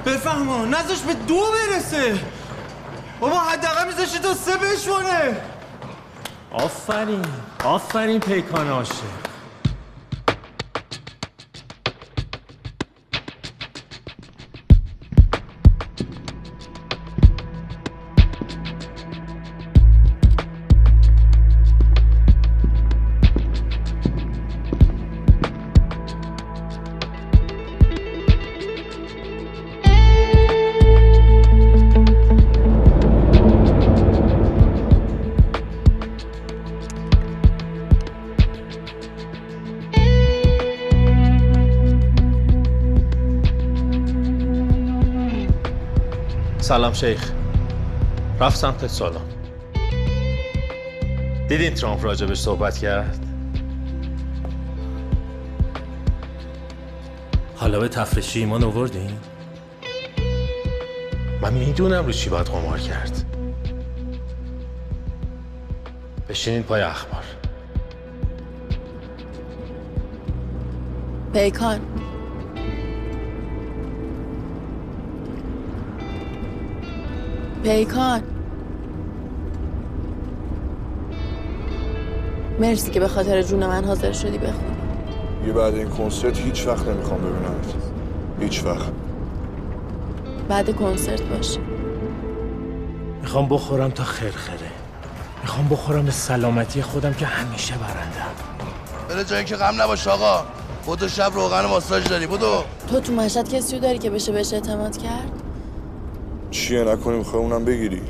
بفهمو 0.07 0.67
نذاش 0.67 1.01
به 1.01 1.15
دو 1.15 1.41
برسه. 1.53 2.19
بابا 3.21 3.37
حداقل 3.37 3.87
میذاشی 3.87 4.19
تا 4.19 4.35
سه 4.35 4.57
بشونه 4.57 5.37
آفرین. 6.53 7.25
آفرین 7.65 8.21
پیکان 8.21 8.69
عاشق. 8.69 9.26
سلام 46.66 46.93
شیخ. 46.93 47.30
رفت 48.40 48.56
سمت 48.56 48.86
سالن. 48.86 49.20
دیدین 51.48 51.74
ترامپ 51.74 52.05
راجبش 52.05 52.38
صحبت 52.38 52.78
کرد؟ 52.78 53.26
حالا 57.56 57.80
به 57.80 57.88
تفرشی 57.88 58.38
ایمان 58.38 58.64
آوردین؟ 58.64 59.10
من 61.43 61.55
می‌دونم 61.55 62.06
رو 62.06 62.12
چی 62.12 62.30
باید 62.30 62.47
قمار 62.47 62.78
کرد. 62.78 63.24
بشینین 66.28 66.62
پای 66.62 66.82
اخبار. 66.82 67.24
پیکان. 71.32 71.80
پیکان 77.66 78.22
مرسی 82.60 82.90
که 82.90 83.01
به 83.01 83.09
خاطر 83.09 83.43
جون 83.43 83.66
من 83.66 83.84
حاضر 83.84 84.12
شدی 84.12 84.38
بخون. 84.38 84.76
یه 85.47 85.52
بعد 85.52 85.74
این 85.74 85.88
کنسرت 85.88 86.38
هیچ 86.38 86.66
وقت 86.66 86.88
نمی‌خوام 86.88 87.20
ببینمت 87.20 87.74
هیچ 88.40 88.64
وقت. 88.64 88.93
بعد 90.48 90.76
کنسرت 90.76 91.22
باشه. 91.22 91.60
می‌خوام 93.22 93.48
بخورم 93.48 93.90
تا 93.90 94.05
خرخره. 94.05 94.70
می‌خوام 95.43 95.68
بخورم 95.68 96.05
به 96.05 96.10
سلامتی 96.10 96.82
خودم 96.82 97.12
که 97.12 97.26
همیشه 97.26 97.74
برندم 97.74 98.34
بره 99.09 99.24
جایی 99.24 99.44
که 99.44 99.56
غم 99.56 99.82
نباش 99.82 100.06
آقا. 100.09 100.44
بودو 100.86 101.09
شب 101.09 101.30
روغن 101.34 101.66
ماساژ 101.66 102.05
داری. 102.05 102.26
بودو 102.26 102.64
تو 102.88 103.01
تو 103.01 103.12
مشهد 103.12 103.48
کسی 103.48 103.76
رو 103.76 103.82
داری 103.82 103.98
که 103.98 104.10
بشه 104.10 104.32
بهش 104.32 104.52
اعتماد 104.52 104.97
کرد؟ 104.97 105.36
چیه 106.66 106.84
نکنی 106.84 107.18
می‌خوای 107.18 107.43
اونم 107.43 107.64
بگیری. 107.64 108.01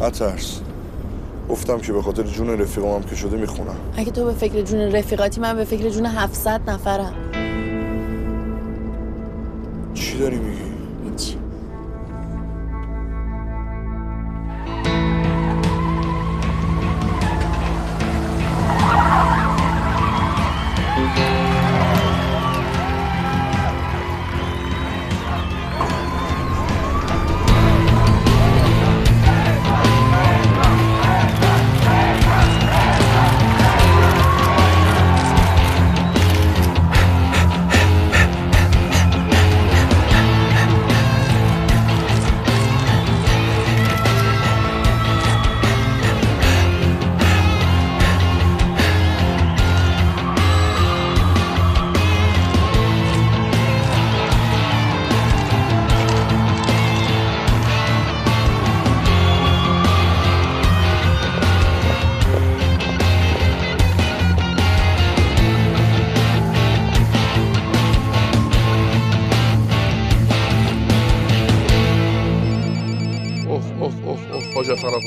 نترس. 0.00 0.60
گفتم 1.50 1.78
که 1.78 1.92
به 1.92 2.02
خاطر 2.02 2.22
جون 2.22 2.60
رفیقام 2.60 3.02
هم 3.02 3.08
که 3.08 3.16
شده 3.16 3.36
می‌خونم. 3.36 3.76
اگه 3.96 4.10
تو 4.10 4.24
به 4.24 4.32
فکر 4.32 4.62
جون 4.62 4.80
رفیقاتی 4.80 5.40
من 5.40 5.56
به 5.56 5.64
فکر 5.64 5.88
جون 5.88 6.06
700 6.06 6.70
نفرم. 6.70 7.14
چی 9.94 10.18
داری 10.18 10.36
میگی؟ 10.36 10.53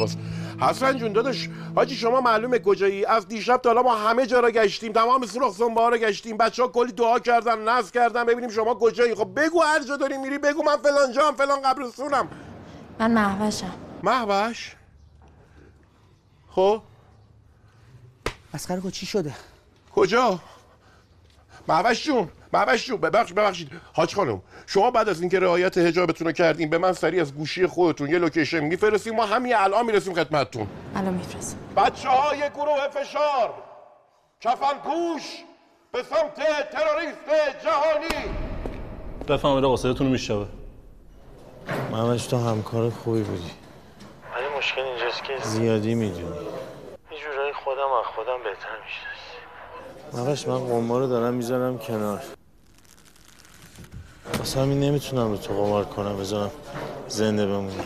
آقاست 0.08 0.18
حسن 0.62 0.98
جون 0.98 1.14
داداش 1.14 1.50
حاجی 1.76 1.96
شما 1.96 2.22
معلومه 2.22 2.60
کجایی؟ 2.60 3.06
از 3.06 3.28
دیشب 3.28 3.58
تا 3.58 3.70
حالا 3.70 3.82
ما 3.82 3.96
همه 3.96 4.26
جا 4.26 4.40
را 4.40 4.52
گشتیم 4.52 4.94
تمام 4.94 5.26
سوراخ 5.26 5.54
سنبه 5.54 5.90
را 5.90 5.98
گشتیم 5.98 6.38
بچه 6.38 6.64
ها 6.64 6.70
کلی 6.70 6.92
دعا 6.92 7.20
کردن 7.20 7.64
ناز 7.64 7.92
کردن 7.92 8.26
ببینیم 8.26 8.50
شما 8.50 8.76
کجایی. 8.76 9.16
خب 9.16 9.40
بگو 9.40 9.62
هر 9.62 9.84
جا 9.84 9.98
داری 9.98 10.18
میری 10.18 10.38
بگو 10.38 10.64
من 10.64 10.78
فلان 10.78 11.12
جام 11.12 11.36
فلان 11.36 11.62
قبرستونم. 11.62 12.28
من 13.00 13.12
محوشم 13.12 13.74
محوش 14.04 14.76
خب؟ 16.50 16.82
اسخر 18.54 18.90
چی 18.90 19.06
شده؟ 19.06 19.36
کجا؟ 19.96 20.40
محوش 21.68 22.06
جون. 22.06 22.30
محوش 22.54 22.86
جون 22.86 23.02
ببخش 23.02 23.34
ببخشید. 23.34 23.72
حاج 23.94 24.16
خانم 24.16 24.42
شما 24.68 24.92
بعد 24.92 25.10
از 25.10 25.22
اینکه 25.22 25.40
رعایت 25.40 25.78
حجابتون 25.78 26.28
رو 26.28 26.34
کردین 26.34 26.70
به 26.70 26.78
من 26.78 26.94
سریع 26.94 27.22
از 27.22 27.36
گوشی 27.36 27.68
خودتون 27.68 28.10
یه 28.10 28.18
لوکیشن 28.18 28.60
میفرستیم 28.60 29.16
ما 29.16 29.26
همین 29.26 29.56
الان 29.56 29.86
می‌رسیم 29.86 30.14
خدمتتون. 30.14 30.68
الان 30.96 31.14
میفرستم. 31.14 31.58
بچه 31.78 32.10
های 32.10 32.50
گروه 32.50 32.88
فشار 32.88 33.54
کفن 34.42 34.78
پوش 34.84 35.24
به 35.92 36.04
سمت 36.04 36.36
تروریست 36.72 37.64
جهانی. 37.64 38.36
بفهمید 39.28 39.64
قصدتون 39.64 40.08
رو 40.08 40.14
میشنوه. 40.14 40.48
محمش 41.92 42.28
تو 42.28 42.38
همکار 42.38 42.90
خوبی 42.90 43.24
بودی. 43.24 43.52
ولی 44.36 44.58
مشکل 44.58 44.82
اینجاست 44.82 45.24
که 45.24 45.34
زیادی 45.42 45.96
می‌دونی. 45.96 46.28
یه 47.12 47.18
جورایی 47.24 47.54
خودم 47.54 47.92
از 48.00 48.06
خودم 48.16 48.38
بهتر 48.44 48.78
می‌شناسی 48.84 49.27
محمش 50.14 50.48
من 50.48 50.60
قمار 50.60 51.02
رو 51.02 51.08
دارم 51.08 51.34
می‌ذارم 51.34 51.78
کنار. 51.78 52.22
واسه 54.40 54.60
همین 54.60 54.80
نمی‌تونم 54.80 55.32
رو 55.32 55.38
تو 55.38 55.54
قمار 55.54 55.86
کنم 55.86 56.18
بذارم 56.18 56.52
زنده 57.08 57.46
بمونی 57.46 57.84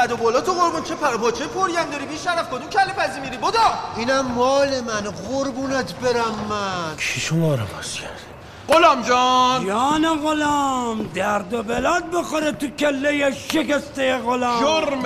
قد 0.00 0.12
و 0.12 0.16
بالا 0.16 0.40
تو 0.40 0.52
قربون. 0.52 0.82
چه 0.82 0.94
پر 0.94 1.16
پاچه 1.16 1.46
پری 1.46 1.76
هم 1.76 1.90
داری؟ 1.90 2.06
بی 2.06 2.18
شرف 2.18 2.48
کدوم 2.48 2.68
کله 2.68 2.92
پزی 2.92 3.20
میری؟ 3.20 3.36
بدو 3.36 3.58
اینم 3.96 4.26
مال 4.26 4.80
من. 4.80 5.10
قربونت 5.28 5.94
برم 5.94 6.46
من. 6.50 6.96
کی 6.96 7.20
شما 7.20 7.54
رو 7.54 7.64
باز 7.76 7.94
کرد؟ 7.94 8.20
غلام 8.68 9.02
جان! 9.02 9.66
جان 9.66 10.18
غلام 10.22 11.10
درد 11.14 11.54
و 11.54 11.62
بلات 11.62 12.10
بخوره 12.10 12.52
تو 12.52 12.66
کله 12.68 13.30
شکسته 13.30 14.18
غلام. 14.18 14.60
جرم 14.60 15.04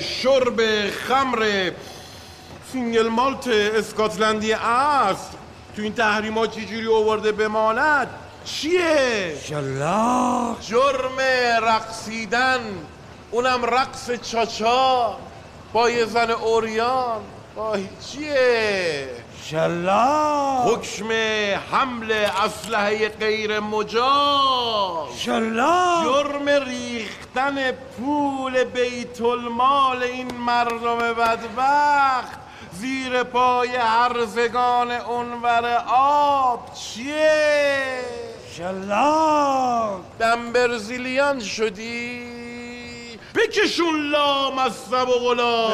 شرب 0.00 0.60
خمر 1.08 1.70
single 2.72 3.08
malt 3.08 3.48
اسکاتلندی 3.48 4.52
است. 4.52 5.30
تو 5.76 5.82
این 5.82 5.94
تحریما 5.94 6.46
چجوری 6.46 6.94
آورده 6.94 7.32
بماند 7.32 8.08
چیه؟ 8.44 9.36
شلاق. 9.44 10.60
جرم 10.60 11.18
رقصیدن. 11.62 12.60
اونم 13.30 13.64
رقص 13.64 14.10
چاچا 14.10 15.16
با 15.72 15.90
یه 15.90 16.04
زن 16.04 16.30
اوریان. 16.30 17.20
وای 17.56 17.88
چیه؟ 18.06 19.08
شلاق. 19.44 20.68
حکم 20.68 21.12
حمل 21.72 22.12
اسلحه 22.12 23.08
غیر 23.08 23.60
مجاز. 23.60 25.18
شلاق. 25.18 26.04
جرم 26.04 26.48
ریختن 26.48 27.72
پول 27.72 28.64
بیت 28.64 29.20
المال 29.20 30.02
این 30.02 30.34
مردم 30.34 30.98
بدبخت. 30.98 32.40
زیر 32.72 33.22
پای 33.22 33.68
هرزگان 33.76 34.90
اونور 34.90 35.84
آب. 35.88 36.74
چیه؟ 36.74 38.00
شلاق. 38.56 40.00
دم 40.18 40.52
برزیلیان 40.52 41.40
شدی؟ 41.40 42.49
بکشون 43.34 44.10
لام 44.10 44.58
از 44.58 44.72
سب 44.72 45.08
و 45.08 45.12
غلام. 45.12 45.70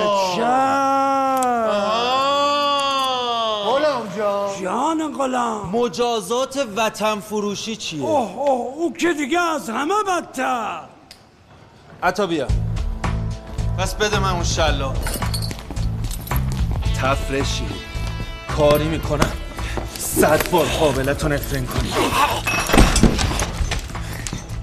غلام 3.64 4.08
جان. 4.16 4.62
جان 4.62 5.16
غلام. 5.18 5.68
مجازات 5.76 6.66
وطن 6.76 7.20
فروشی 7.20 7.76
چیه؟ 7.76 8.02
اوه 8.02 8.32
اوه 8.36 8.74
او 8.76 8.92
که 8.92 9.12
دیگه 9.12 9.40
از 9.40 9.70
همه 9.70 9.94
بدتر. 10.08 10.80
عطا 12.02 12.26
بیا. 12.26 12.46
پس 13.78 13.94
بده 13.94 14.18
من 14.18 14.30
اون 14.30 14.44
شلا 14.44 14.92
تفرشی. 17.02 17.66
کاری 18.56 18.84
می‌کنم. 18.84 19.32
صد 19.98 20.50
بار 20.50 20.66
قابلتو 20.66 21.28
نفرین 21.28 21.66
کنی 21.66 21.92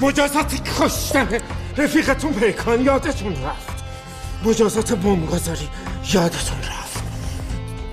مجازات 0.02 0.53
کشتن. 0.80 1.40
رفیقتون 1.78 2.34
پیکان 2.34 2.82
یادتون 2.86 3.32
رفت. 3.32 3.84
مجازات 4.45 4.94
بمبگذاری 4.94 5.68
یادتون 6.14 6.58
رفت. 6.58 7.04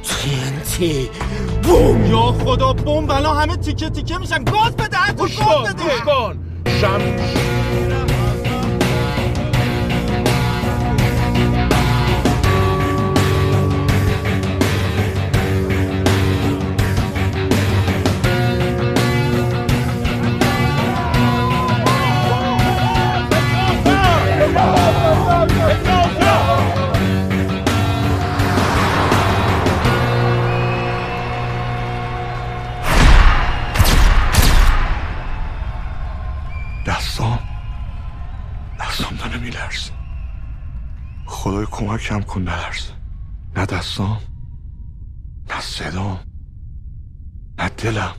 تینتی 0.03 1.11
بوم! 1.63 2.07
یا 2.07 2.33
خدا 2.33 2.73
بمب 2.73 3.11
الان 3.11 3.43
همه 3.43 3.57
تیکه 3.57 3.91
تیکه 3.91 4.19
میشن. 4.19 4.45
گاز 4.45 4.77
بده 4.77 5.13
گاز 5.13 5.75
بده. 5.75 6.01
کن. 6.07 6.39
کمکم 42.01 42.21
کن 42.21 42.43
نلرزه 42.43 42.93
نه 43.57 43.67
دستام 43.67 44.19
نه 45.51 45.61
صدام 45.61 46.21
نه 47.59 47.69
دلم. 47.69 48.15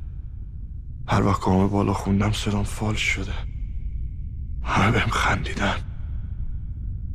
هر 1.08 1.24
وقت 1.24 1.42
کامه 1.42 1.68
بالا 1.68 1.94
خوندم 1.94 2.32
صدام 2.32 2.64
فال 2.64 2.96
شده. 2.96 3.34
همه 4.64 4.92
بهم 4.92 5.10
خندیدن. 5.10 5.76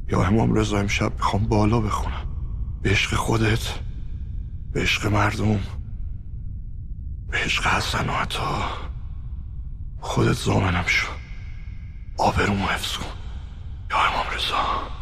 یا 0.08 0.24
امام 0.24 0.54
رضا 0.54 0.78
امشب 0.78 1.12
می‌خوام 1.12 1.46
بالا 1.46 1.80
بخونم. 1.80 2.26
به 2.82 2.90
عشق 2.90 3.14
خودت 3.14 3.78
به 4.72 4.82
عشق 4.82 5.06
مردم 5.06 5.60
به 7.30 7.38
عشق 7.38 7.66
حسن 7.66 8.08
و 8.08 8.12
عطا. 8.12 8.68
خودت 10.00 10.32
زامنم 10.32 10.84
شو. 10.86 11.08
آبرومو 12.18 12.66
حفظ 12.66 12.96
کن. 12.96 13.16
یا 13.90 13.96
امام 13.96 14.26
رضا. 14.36 14.95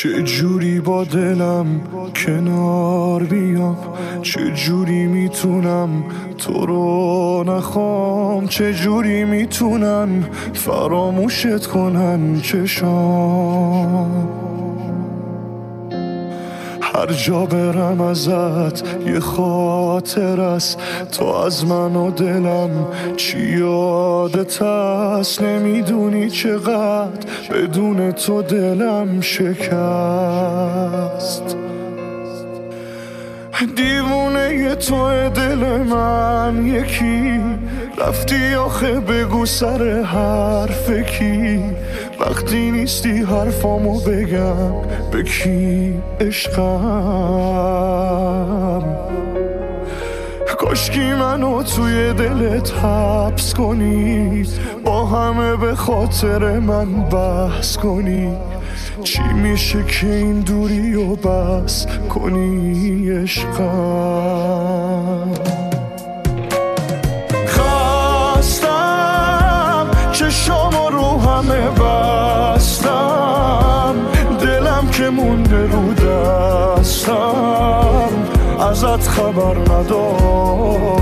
چه 0.00 0.22
جوری 0.22 0.80
با 0.80 1.04
دلم 1.04 1.80
کنار 2.14 3.22
بیام؟ 3.22 3.76
چه 4.22 4.50
جوری 4.50 5.06
می‌تونم 5.06 6.04
تو 6.38 6.66
رو 6.66 7.44
نخوام؟ 7.46 8.46
چه 8.46 8.72
جوری 8.74 9.24
می‌تونن 9.24 10.22
فراموشت 10.52 11.66
کنن 11.66 12.40
چشام؟ 12.40 14.28
هر 16.94 17.06
جا 17.06 17.46
برم 17.46 18.00
ازت 18.00 18.82
یه 19.06 19.20
خاطر 19.20 20.40
است. 20.40 20.78
تو 21.12 21.24
از 21.24 21.66
من 21.66 21.96
و 21.96 22.10
دلم 22.10 22.70
چی 23.16 23.38
یادت 23.38 24.62
هست 24.62 25.42
نمی‌دونی 25.42 26.30
چقدر 26.30 27.26
بدون 27.52 28.12
تو 28.12 28.42
دلم 28.42 29.20
شکست. 29.20 29.60
دیوونه 33.76 34.74
تو 34.74 35.28
دل 35.28 35.82
من 35.82 36.66
یکی 36.66 37.40
رفتی 37.98 38.54
آخه 38.54 39.00
بگو 39.00 39.46
سر 39.46 40.02
حرف 40.02 40.90
کی؟ 40.90 41.60
وقتی 42.20 42.70
نیستی 42.70 43.18
حرفامو 43.22 44.00
بگم 44.00 44.72
به 45.12 45.22
کی 45.22 45.94
عشقم؟ 46.20 47.50
کاشکی 50.58 51.12
منو 51.12 51.62
توی 51.62 52.12
دلت 52.12 52.72
حبس 52.72 53.54
کنی 53.54 54.46
با 54.84 55.06
همه 55.06 55.56
به 55.56 55.74
خاطر 55.74 56.58
من 56.58 57.02
بحث 57.02 57.76
کنی. 57.76 58.36
چی 59.04 59.22
میشه 59.22 59.84
که 59.84 60.06
این 60.06 60.40
دوری 60.40 60.94
و 60.94 61.14
بس 61.16 61.86
کنی 62.08 63.10
عشقم؟ 63.10 64.30
همه 71.40 71.70
بستم. 71.70 73.94
دلم 74.40 74.88
که 74.92 75.10
مونده 75.10 75.66
رو 75.66 75.94
دستم. 75.94 78.08
ازت 78.70 79.08
خبر 79.08 79.72
ندارم. 79.72 81.00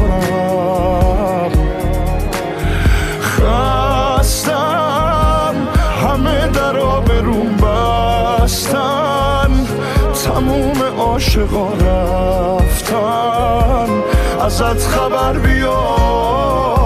خستم. 3.20 4.54
همه 6.04 6.48
در 6.48 7.00
بروم 7.00 7.56
بستن. 7.56 9.66
تموم 10.24 10.82
عاشقا 10.98 11.68
رفتن. 11.68 13.88
ازت 14.40 14.86
خبر 14.86 15.32
بیارم 15.32 16.77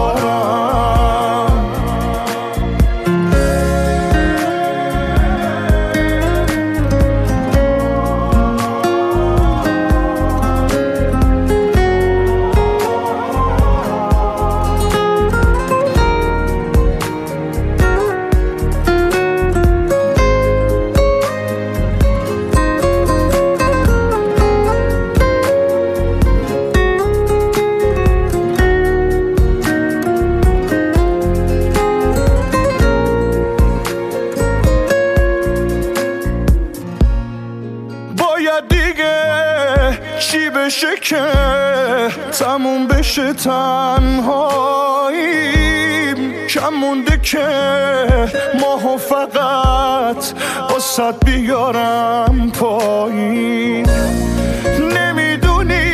بشه 43.12 43.32
تنهاییم 43.32 44.72
کم 46.48 46.68
مونده 46.80 47.20
که 47.22 47.46
ماهو 48.60 48.96
فقط 48.96 50.24
واسد 50.70 51.24
بیارم 51.24 52.52
پایین. 52.60 53.86
نمی‌دونی 54.96 55.92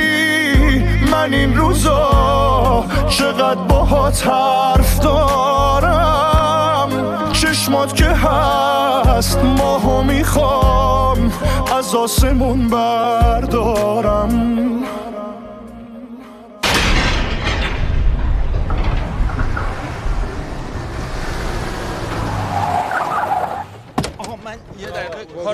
من 1.13 1.35
این 1.35 1.57
روزا 1.57 2.85
چقدر 3.09 3.61
باهات 3.61 4.27
حرف 4.27 5.01
دارم. 5.01 6.91
چشمات 7.33 7.97
که 7.97 8.05
هست 8.05 9.39
ماهو 9.45 10.03
می‌خوام 10.03 11.33
از 11.79 11.95
آسمون 11.95 12.69
بردارم. 12.69 14.59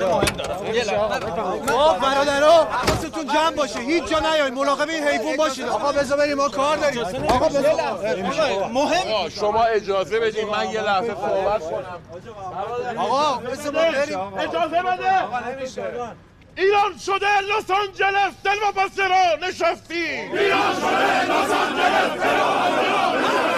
کار 0.00 0.12
مهم 0.12 0.36
دارم. 0.36 0.74
یه 0.74 0.84
خب 0.84 1.98
برادرها 1.98 2.64
حواستون 2.64 3.26
جمع 3.26 3.50
باشه. 3.50 3.78
هیچ 3.78 4.04
جا 4.04 4.18
نیاین. 4.18 4.54
مراقب 4.54 4.88
این 4.88 5.04
حیوان 5.04 5.36
باشید. 5.36 5.64
آقا 5.68 5.92
بذار 5.92 6.18
بریم. 6.18 6.36
ما 6.36 6.48
کار 6.48 6.76
داریم. 6.76 7.04
آقا 7.28 7.48
مهم. 8.68 9.28
شما 9.28 9.64
اجازه 9.64 10.20
بدین 10.20 10.48
من 10.48 10.70
یه 10.70 10.80
لحظه 10.80 11.14
صحبت 11.14 11.70
کنم. 11.70 12.00
آقا 12.98 13.36
بذار 13.36 13.72
ما 13.72 13.92
بریم. 13.92 14.18
اجازه 14.38 14.82
بده. 14.82 15.24
ایران 16.56 16.98
شده 17.06 17.40
لس 17.40 17.70
آنجلس. 17.70 18.34
دل 18.44 18.50
و 18.50 18.72
بسرا 18.72 19.48
نشستی. 19.48 20.04
ایران 20.04 20.74
شده 20.74 21.24
لس 21.24 21.50
آنجلس. 21.50 22.22
دل 22.22 22.40
و 22.40 22.44
راه 22.44 23.53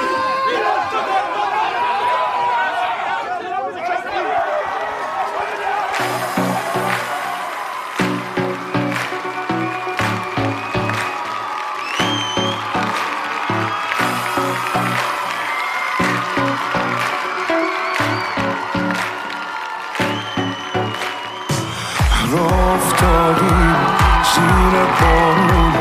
بارون 25.07 25.73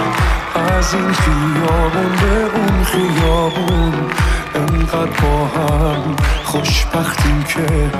از 0.78 0.94
این 0.94 1.14
خیابون 1.14 2.12
به 2.22 2.60
اون 2.60 2.84
خیابون. 2.84 3.94
انقدر 4.56 5.22
با 5.22 5.46
هم 5.46 6.16
خوشبختیم 6.44 7.44
که 7.44 7.92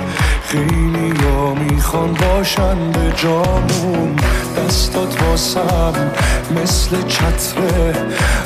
خیلی 0.42 1.14
ها 1.24 1.54
می‌خوان 1.54 2.12
باشن 2.12 2.90
به 2.90 3.12
جامون. 3.16 4.16
دستات 4.56 5.22
واسم 5.22 5.92
مثل 6.62 7.02
چتره. 7.08 7.94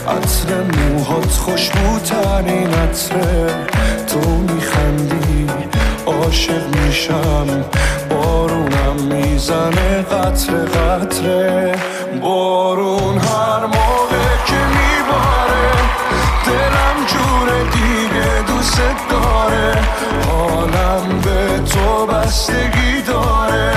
عطر 0.09 0.49
موهات 0.79 1.31
خوشبوترین 1.31 2.75
عطره. 2.75 3.47
تو 4.07 4.31
میخندی 4.31 5.47
عاشق 6.07 6.77
میشم. 6.77 7.65
بارونم 8.91 9.17
می‌زنه 9.17 10.03
قطره 10.03 10.65
قطره. 10.65 11.75
بارون 12.23 13.19
هر 13.19 13.67
موقع 13.67 14.37
که 14.47 14.57
میباره. 14.57 15.71
دلم 16.47 17.07
جور 17.07 17.49
دیگه 17.73 18.43
دوست 18.47 18.81
داره. 19.11 19.79
حالم 20.29 21.21
به 21.25 21.71
تو 21.71 22.07
بستگی 22.07 23.03
داره. 23.07 23.73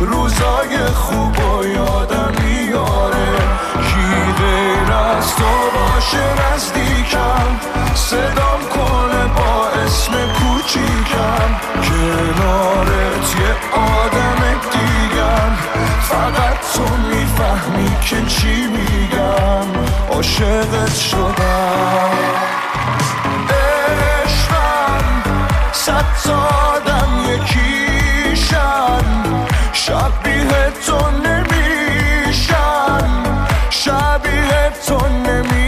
روزای 0.00 0.86
خوب 0.94 1.38
و 1.38 1.66
یادم 1.66 2.32
میاره. 2.44 3.34
کی 3.74 4.32
غیر 4.38 4.92
از 4.92 5.36
تو 5.36 5.44
باشه 5.74 6.54
نزدیکم. 6.54 7.46
صدام 7.94 8.60
کنه 8.74 9.24
با 9.36 9.68
اسم 9.84 10.12
کوچیکم. 10.12 11.50
کنارت 11.82 13.34
یه 13.40 13.63
تو 16.74 16.82
می‌فهمی 16.82 17.90
که 18.00 18.16
چی 18.26 18.66
میگم. 18.66 19.66
عاشقت 20.10 20.94
شدم. 20.94 22.10
عشقم 24.24 25.04
صد 25.72 26.04
تا 26.24 26.36
آدم 26.74 27.10
یکیشن. 27.28 29.04
شبیه 29.72 30.72
تو 30.86 30.98
نمیشن 31.10 33.08
شبیه 33.70 34.72
تو 34.86 34.98
نمیشن 35.08 35.63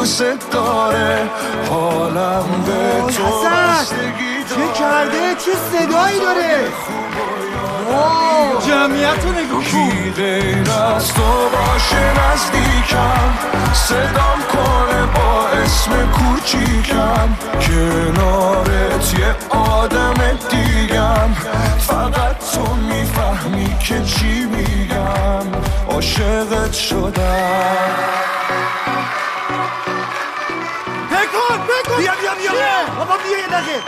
دوست 0.00 0.50
داره 0.52 1.28
حالم 1.70 2.44
به 2.66 3.12
تو 3.12 3.22
چه 4.48 4.72
کرده؟ 4.78 5.34
چه 5.34 5.52
صدایی 5.72 6.20
داره؟ 6.20 6.64
جمعیت 8.68 9.24
رو 9.24 9.32
نگو 9.32 9.62
کی 9.62 10.10
غیر 10.16 10.70
از 10.96 11.14
تو 11.14 11.22
باشه 11.52 12.12
نزدیکم؟ 12.20 13.30
صدام 13.74 14.40
کنه 14.52 15.06
با 15.14 15.48
اسم 15.48 15.90
کوچیکم. 16.12 17.28
کنارت 17.60 19.18
یه 19.18 19.58
آدم 19.58 20.14
دیگم. 20.50 21.34
فقط 21.78 22.36
تو 22.54 22.74
می‌فهمی 22.74 23.76
که 23.78 24.02
چی 24.04 24.44
میگم. 24.44 25.46
عاشقت 25.90 26.72
شدم. 26.72 28.20
پکن 31.20 31.58
پکن 31.58 31.96
بیا 31.96 32.12
بیا 32.20 32.34
بیا. 32.34 32.52
بابا 32.98 33.16
بیا 33.16 33.38
یه 33.38 33.46
دقیقه. 33.46 33.82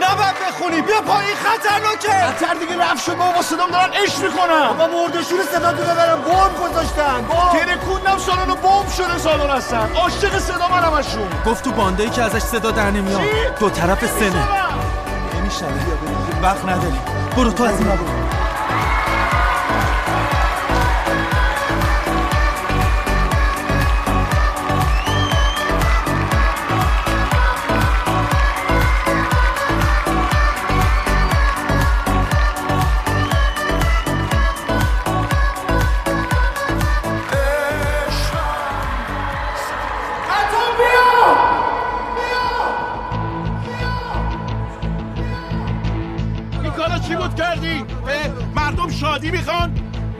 نباید 0.00 0.34
بخونی. 0.48 0.82
بیا 0.82 1.00
پایین 1.00 1.36
خطرناکه. 1.36 2.08
خطر 2.08 2.54
دیگه 2.54 2.78
رفت 2.82 3.04
شد. 3.04 3.16
بابا 3.16 3.42
صدام 3.42 3.70
دارن 3.70 3.90
اش 4.04 4.18
می‌کنن 4.18 4.68
بابا 4.68 4.86
مردشور 4.86 5.40
صدا 5.52 5.72
تو 5.72 5.82
ببرم 5.82 6.20
بمب 6.20 6.70
گذاشتن. 6.70 7.26
ترکوندم 7.52 8.18
سالن 8.18 8.50
و 8.50 8.54
بمب 8.54 8.88
شده 8.96 9.18
سالن 9.18 9.50
هستن. 9.50 9.90
عاشق 9.94 10.38
صدا 10.38 10.68
من 10.68 10.82
همشون 10.82 11.28
گفت 11.46 11.64
تو 11.64 11.70
باندایی 11.70 12.10
که 12.10 12.22
ازش 12.22 12.42
صدا 12.42 12.70
در 12.70 12.90
نمیاد. 12.90 13.20
دو 13.60 13.70
طرف 13.70 14.06
سنه. 14.06 14.30
بریم. 14.30 14.44
وقت 16.42 16.64
نداریم. 16.64 17.02
برو 17.36 17.52
تو 17.52 17.64
از 17.64 17.80
این 17.80 17.88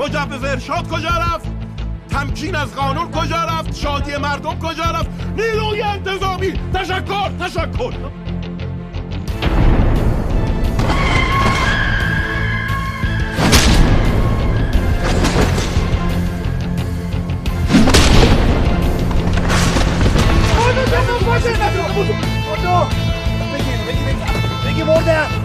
مجوز 0.01 0.44
ارشاد 0.44 0.89
کجا 0.89 1.09
رفت؟ 1.09 1.48
تمکین 2.10 2.56
از 2.56 2.74
قانون 2.74 3.10
کجا 3.10 3.44
رفت؟ 3.44 3.74
شادی 3.74 4.16
مردم 4.16 4.59
کجا 4.59 4.85
رفت؟ 4.85 5.10
نیروی 5.36 5.82
انتظامی 5.82 6.52
تشکر 6.74 7.31
تشکر 7.40 7.94
بگی 24.66 24.82
مردم 24.82 24.93
حسن 24.93 25.39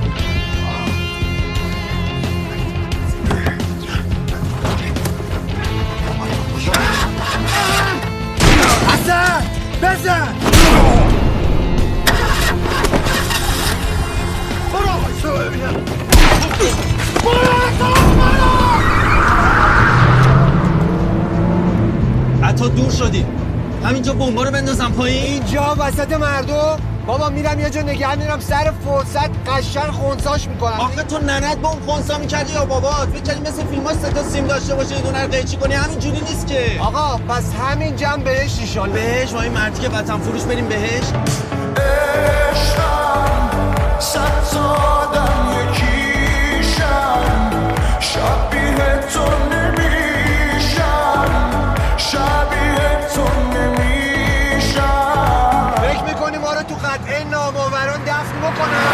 بزن 9.83 10.27
برو. 14.73 14.89
وایسا 15.03 15.43
ببینم 15.43 15.75
حتی 22.41 22.69
دور 22.69 22.91
شدی. 22.91 23.25
همینجا 23.83 24.13
بمبا 24.13 24.43
رو 24.43 24.51
بندازم 24.51 24.91
پایین. 24.91 25.23
اینجا 25.23 25.75
وسط 25.79 26.13
مردم. 26.13 26.94
بابا 27.07 27.29
میرم 27.29 27.59
یه 27.59 27.69
جا 27.69 27.81
نگه 27.81 28.15
میرم 28.15 28.39
سر 28.39 28.73
فرصت 28.85 29.29
قشن 29.47 29.91
خونساش 29.91 30.47
می‌کنم. 30.47 30.79
آخه 30.79 31.03
تو 31.03 31.19
ننت 31.19 31.57
با 31.57 31.69
اون 31.69 31.81
خونسا 31.85 32.17
می‌کردی 32.17 32.53
یا 32.53 32.65
بابات 32.65 33.09
فکر 33.09 33.21
کردی 33.21 33.41
مثل 33.41 33.65
فیلم 33.65 33.87
ها 33.87 33.93
ستا 33.93 34.23
سیم 34.23 34.47
داشته 34.47 34.75
باشه 34.75 34.95
یه 34.95 35.01
دونه 35.01 35.23
رو 35.23 35.31
قیچی 35.31 35.57
کنی؟ 35.57 35.73
همین 35.73 35.99
جوری 35.99 36.21
نیست 36.21 36.47
که. 36.47 36.79
آقا 36.81 37.17
پس 37.17 37.43
همین 37.53 37.95
جمع 37.95 38.17
بهش 38.23 38.59
ایشالا 38.59 38.93
بهش 38.93 39.33
ما 39.33 39.41
این 39.41 39.51
مردی 39.53 39.81
که 39.81 39.89
وطن 39.89 40.17
فروش 40.17 40.41
بریم 40.41 40.67
بهش. 40.67 41.03
عشقم 42.51 43.49
صد 43.99 44.49
تا 44.53 44.75
آدم 44.75 45.69
یکیشم. 45.69 47.21
شبیه 47.99 48.99
تو 49.13 49.25
نمیشم 49.55 51.29
شبیه 51.97 53.07
تو 53.15 53.21
نمیشم. 53.53 53.74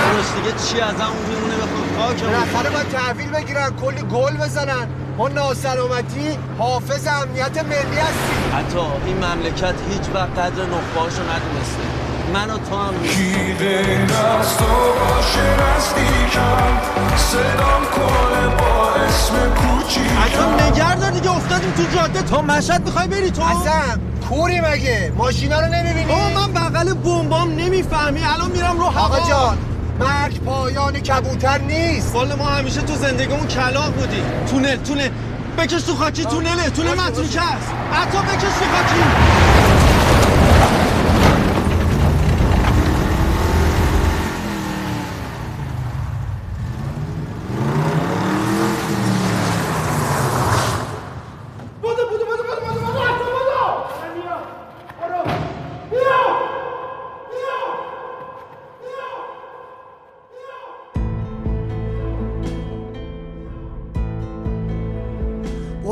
داداش 0.02 0.26
دیگه 0.36 0.52
چی 0.66 0.82
از 0.82 1.02
همون 1.02 1.24
میمونه 1.30 1.56
بخوام 1.56 2.08
خاک 2.08 2.24
بالاخره 2.24 2.70
باید 2.70 2.90
تحویل 2.90 3.30
بگیرن 3.30 3.72
کلی 3.82 4.02
گل 4.02 4.38
بزنن. 4.38 4.88
ما 5.18 5.28
ناسلامتی 5.28 6.38
حافظ 6.58 7.08
امنیت 7.08 7.58
ملی 7.58 8.00
هستیم. 8.00 8.42
حتی 8.58 8.80
این 9.06 9.18
مملکت 9.18 9.76
هیچ 9.90 10.06
وقت 10.14 10.30
قدر 10.40 10.66
نخبهاشو 10.66 11.22
ندونسته. 11.22 11.86
من 12.34 12.50
و 12.50 12.58
تو 12.58 12.76
هم 12.76 12.94
کی 13.04 13.54
غیر 13.60 14.02
از 14.02 14.58
تو 14.58 14.66
باشه 15.00 15.48
نزدیکم 15.62 16.82
صدام 17.18 17.84
کنه 17.96 18.56
با 18.56 18.92
اسم 18.94 19.34
کوچیکم. 19.54 20.22
اصلا 20.22 20.68
نگردار 20.68 21.12
دیگه 21.12 21.36
افتادیم 21.36 21.72
تو 21.72 21.84
جاده. 21.98 22.22
تا 22.22 22.42
مشهد 22.42 22.86
می‌خوای 22.86 23.08
بری 23.08 23.32
تو؟ 23.32 23.42
اصلا 23.42 24.00
کوری 24.30 24.62
مگه؟ 24.62 25.14
ماشینا 25.18 25.60
رو 25.60 25.68
نمی‌بینی؟ 25.68 26.06
بابا 26.06 26.30
من 26.30 26.54
بغل 26.54 26.94
بمبام 26.94 27.52
نمی‌فهمی. 27.52 28.24
الان 28.24 28.52
میرم 28.52 28.80
رو 28.80 28.86
هوا. 28.86 29.06
آقا 29.06 29.30
جان 29.30 29.58
مرگ 30.02 30.40
پایان 30.40 31.00
کبوتر 31.00 31.58
نیست. 31.58 32.16
والا 32.16 32.36
ما 32.36 32.46
همیشه 32.46 32.82
تو 32.82 32.96
زندگیمون 32.96 33.48
کلاق 33.48 33.94
بودیم. 33.94 34.24
تونل 34.50 34.76
تونل. 34.76 35.10
بکش 35.58 35.82
تو 35.84 35.96
خاکی 35.96 36.26
تونله 36.26 36.70
تونل 36.70 36.94
متروکه 36.94 37.42
است 37.42 37.72
حتی 37.92 38.18
بکش 38.18 38.42
تو 38.42 38.66
خاکی. 38.72 39.51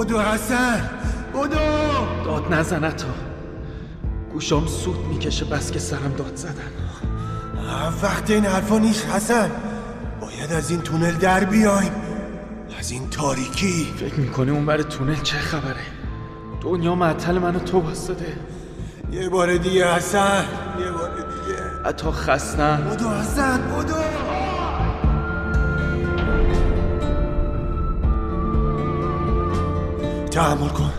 بدو 0.10 0.20
حسن 0.20 0.90
بدو 1.34 1.60
داد 2.26 2.54
نزن 2.54 2.90
تا 2.90 3.08
گوشام 4.34 4.68
سود 4.68 5.06
می‌کشه 5.06 5.46
بس 5.46 5.72
که 5.72 5.80
سرم 5.80 6.14
داد 6.18 6.36
زدن. 6.36 6.72
وقت 8.04 8.30
این 8.32 8.46
حرفا 8.46 8.78
نیست 8.78 9.06
حسن. 9.06 9.52
باید 10.22 10.54
از 10.54 10.72
این 10.72 10.82
تونل 10.82 11.12
در 11.12 11.44
بیایم. 11.44 11.92
از 12.80 12.92
این 12.92 13.10
تاریکی. 13.10 13.94
فکر 13.98 14.20
می‌کنی 14.20 14.52
اون 14.52 14.66
بر 14.66 14.82
تونل 14.82 15.16
چه 15.16 15.38
خبره؟ 15.38 15.86
دنیا 16.62 16.96
معطل 16.96 17.38
منو 17.38 17.60
تو 17.60 17.80
واسطه. 17.80 18.34
یه 19.12 19.30
بار 19.30 19.58
دیگه 19.58 19.94
حسن. 19.94 20.46
یه 20.80 20.92
بار 20.92 21.10
دیگه. 21.16 21.60
حتی 21.86 22.12
خستن. 22.12 22.88
بدو 22.92 23.10
حسن 23.10 23.62
بدو 23.62 23.96
تحمل 30.40 30.70
کن. 30.70 30.92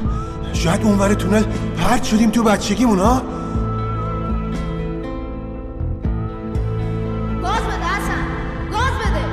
شاید 0.52 0.82
اونور 0.82 1.14
تونل 1.14 1.42
پرت 1.76 2.02
شدیم 2.02 2.30
تو 2.30 2.42
بچگیمون 2.42 2.98
ها؟ 2.98 3.22
گاز 7.42 7.62
بده 7.62 7.84
حسن. 7.84 8.24
گاز 8.70 8.94
بده. 9.00 9.24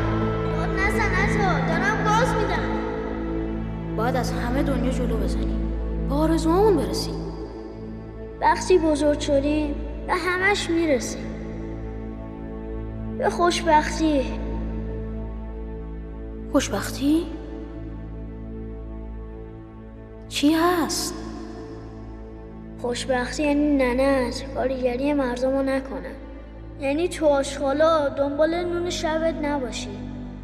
داد 0.55 0.69
نزن 0.69 1.11
عطا 1.11 1.67
دارم 1.67 2.03
گاز 2.03 2.29
میدم. 2.35 3.95
باید 3.97 4.15
از 4.15 4.31
همه 4.31 4.63
دنیا 4.63 4.91
جلو 4.91 5.17
بزنیم. 5.17 5.71
به 6.09 6.15
آرزوهامون 6.15 6.77
برسیم. 6.77 7.15
وقتی 8.41 8.77
بزرگ 8.77 9.19
شدیم 9.19 9.75
به 10.07 10.13
همش 10.13 10.69
می‌رسیم 10.69 11.25
به 13.17 13.29
خوشبختی. 13.29 14.25
خوشبختی؟ 16.51 17.25
چی 20.37 20.53
هست؟ 20.53 21.15
خوشبختی 22.81 23.43
یعنی 23.43 23.75
ننت 23.77 24.43
کارگری 24.55 25.13
مردم 25.13 25.51
رو 25.51 25.63
نکنن 25.63 26.15
یعنی 26.79 27.07
تو 27.07 27.25
آشغالا 27.25 28.09
دنبال 28.09 28.55
نون 28.55 28.89
شبت 28.89 29.35
نباشی. 29.41 29.89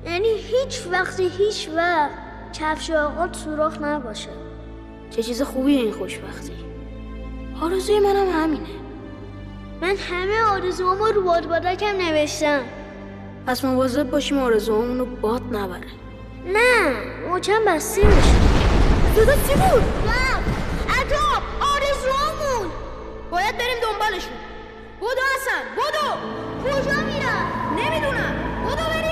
یعنی 0.05 0.27
هیچ 0.27 0.87
وقتی 0.91 1.29
هیچ 1.37 1.69
وقت 1.75 2.09
کفش 2.53 2.91
آقا 2.91 3.33
سوراخ 3.33 3.81
نباشه. 3.81 4.29
چه 5.09 5.23
چیز 5.23 5.41
خوبیه 5.41 5.81
این 5.81 5.91
خوشبختی. 5.91 6.53
آرزوی 7.61 7.99
منم 7.99 8.29
همینه. 8.29 8.69
من 9.81 9.95
همه 9.95 10.43
آرزوامو 10.51 11.05
رو 11.05 11.23
بادبادکم 11.23 11.97
نوشتم. 11.97 12.61
پس 13.47 13.65
مواظب 13.65 14.09
باشیم 14.09 14.37
آرزوامون 14.37 14.99
رو 14.99 15.05
باد 15.05 15.41
نبره. 15.51 15.87
نه 16.45 16.91
موچم 17.29 17.61
بسته 17.67 18.07
میشه. 18.07 18.52
صدا 19.15 19.35
چی 19.35 19.53
بود؟ 19.53 19.83
رفت. 20.07 20.49
عجاب 20.99 21.43
آرزوامون 21.73 22.71
باید 23.31 23.57
بریم 23.57 23.77
دنبالشون. 23.81 24.37
بدو 25.01 25.21
حسن 25.35 25.63
بدو. 25.77 26.07
کجا 26.63 27.01
میرن؟ 27.01 27.45
نمی‌دونم. 27.75 28.33
بدو 28.65 28.83
بریم. 28.89 29.02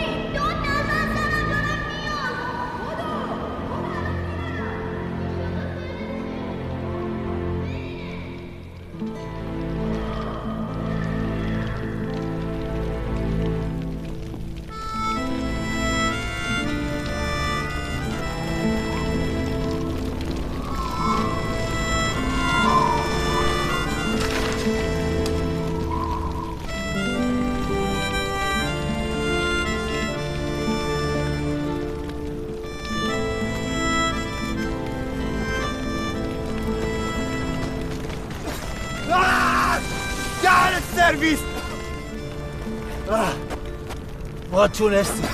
ما 44.62 44.68
تونستیم. 44.68 45.26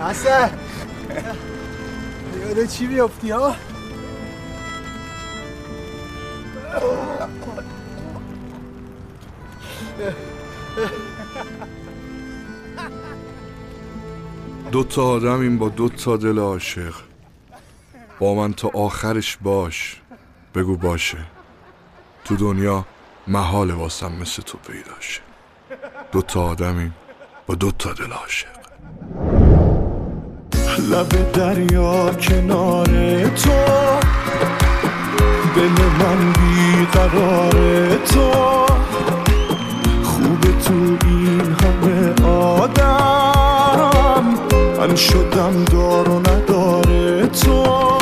حسن. 0.00 0.50
یاد 2.40 2.66
چی 2.66 2.86
بیافتی 2.86 3.30
ها؟ 3.30 3.56
دو 14.70 14.84
تا 14.84 15.04
آدمیم 15.04 15.58
با 15.58 15.68
دو 15.68 15.88
تا 15.88 16.16
دل 16.16 16.38
عاشق. 16.38 16.94
با 18.18 18.34
من 18.34 18.52
تا 18.52 18.70
آخرش 18.74 19.38
باش. 19.42 20.00
بگو 20.54 20.76
باشه. 20.76 21.31
تو 22.24 22.36
دنیا 22.36 22.84
محال 23.26 23.70
واسم 23.70 24.12
مثل 24.20 24.42
تو 24.42 24.58
پیداشه 24.58 25.20
دو 26.12 26.22
تا 26.22 26.42
آدمیم 26.42 26.94
با 27.46 27.54
دو 27.54 27.70
تا 27.70 27.92
دل 27.92 28.12
عاشق. 28.12 28.48
لب 30.90 31.32
دریا 31.32 32.14
کنار 32.14 32.86
تو 33.28 33.50
دل 35.56 35.82
من 36.00 36.32
بیقرار 36.32 37.96
تو. 37.96 38.30
خوب 40.04 40.40
تو 40.64 41.06
این 41.06 41.40
همه 41.40 42.26
آدم 42.26 44.24
من 44.78 44.96
شدم 44.96 45.64
دار 45.64 46.08
و 46.08 46.20
نداره 46.20 47.26
تو. 47.26 48.01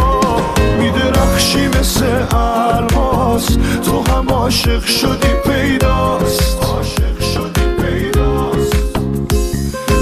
میدرخشی 1.40 1.68
مثل 1.68 2.36
الماس. 2.36 3.46
تو 3.84 4.12
هم 4.12 4.28
عاشق 4.28 4.84
شدی 4.84 5.34
پیداست. 5.44 6.64
عاشق 6.64 7.20
شدی 7.20 7.82
پیداست. 7.82 8.98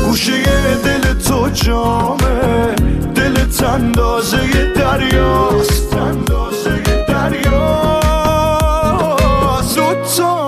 گوشه 0.06 0.42
دل 0.84 1.14
تو 1.14 1.48
جامه 1.48 2.74
دلت 3.14 3.62
اندازه 3.62 4.72
دریاست. 4.74 5.94
اندازه 5.94 6.82
دریاست. 7.08 7.58
دو 9.76 10.47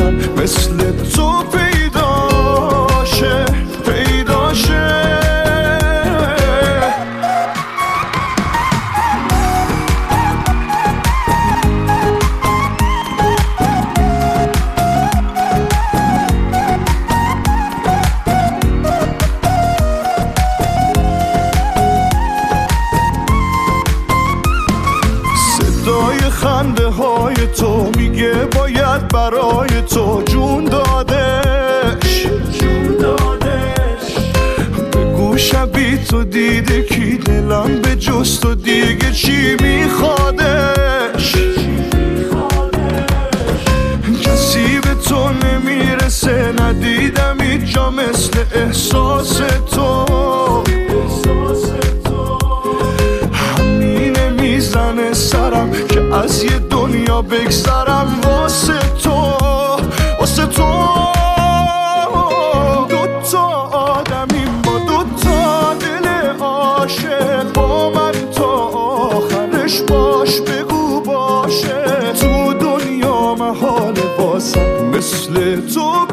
باسم 0.00 0.32
مثل 0.36 0.79
جست 38.20 38.46
و 38.46 38.54
دیگه 38.54 39.12
چی 39.12 39.56
میخوادش؟ 39.62 41.36
کسی 44.22 44.80
به 44.80 44.94
تو 45.08 45.28
نمی‌رسه 45.28 46.52
ندیدم 46.62 47.36
اینجا 47.40 47.90
مثل 47.90 48.38
احساس 48.54 49.40
تو. 49.70 50.04
همینه 53.32 54.30
می‌زنه 54.30 55.12
سرم 55.14 55.70
که 55.88 56.00
از 56.14 56.44
یه 56.44 56.58
دنیا 56.58 57.22
بگذرم 57.22 58.20
واسه 58.24 58.78
تو. 59.02 59.10
واسه 60.20 60.46
تو. 60.46 60.99
باسم 74.40 74.84
مثل 74.94 75.60
تو 75.74 76.06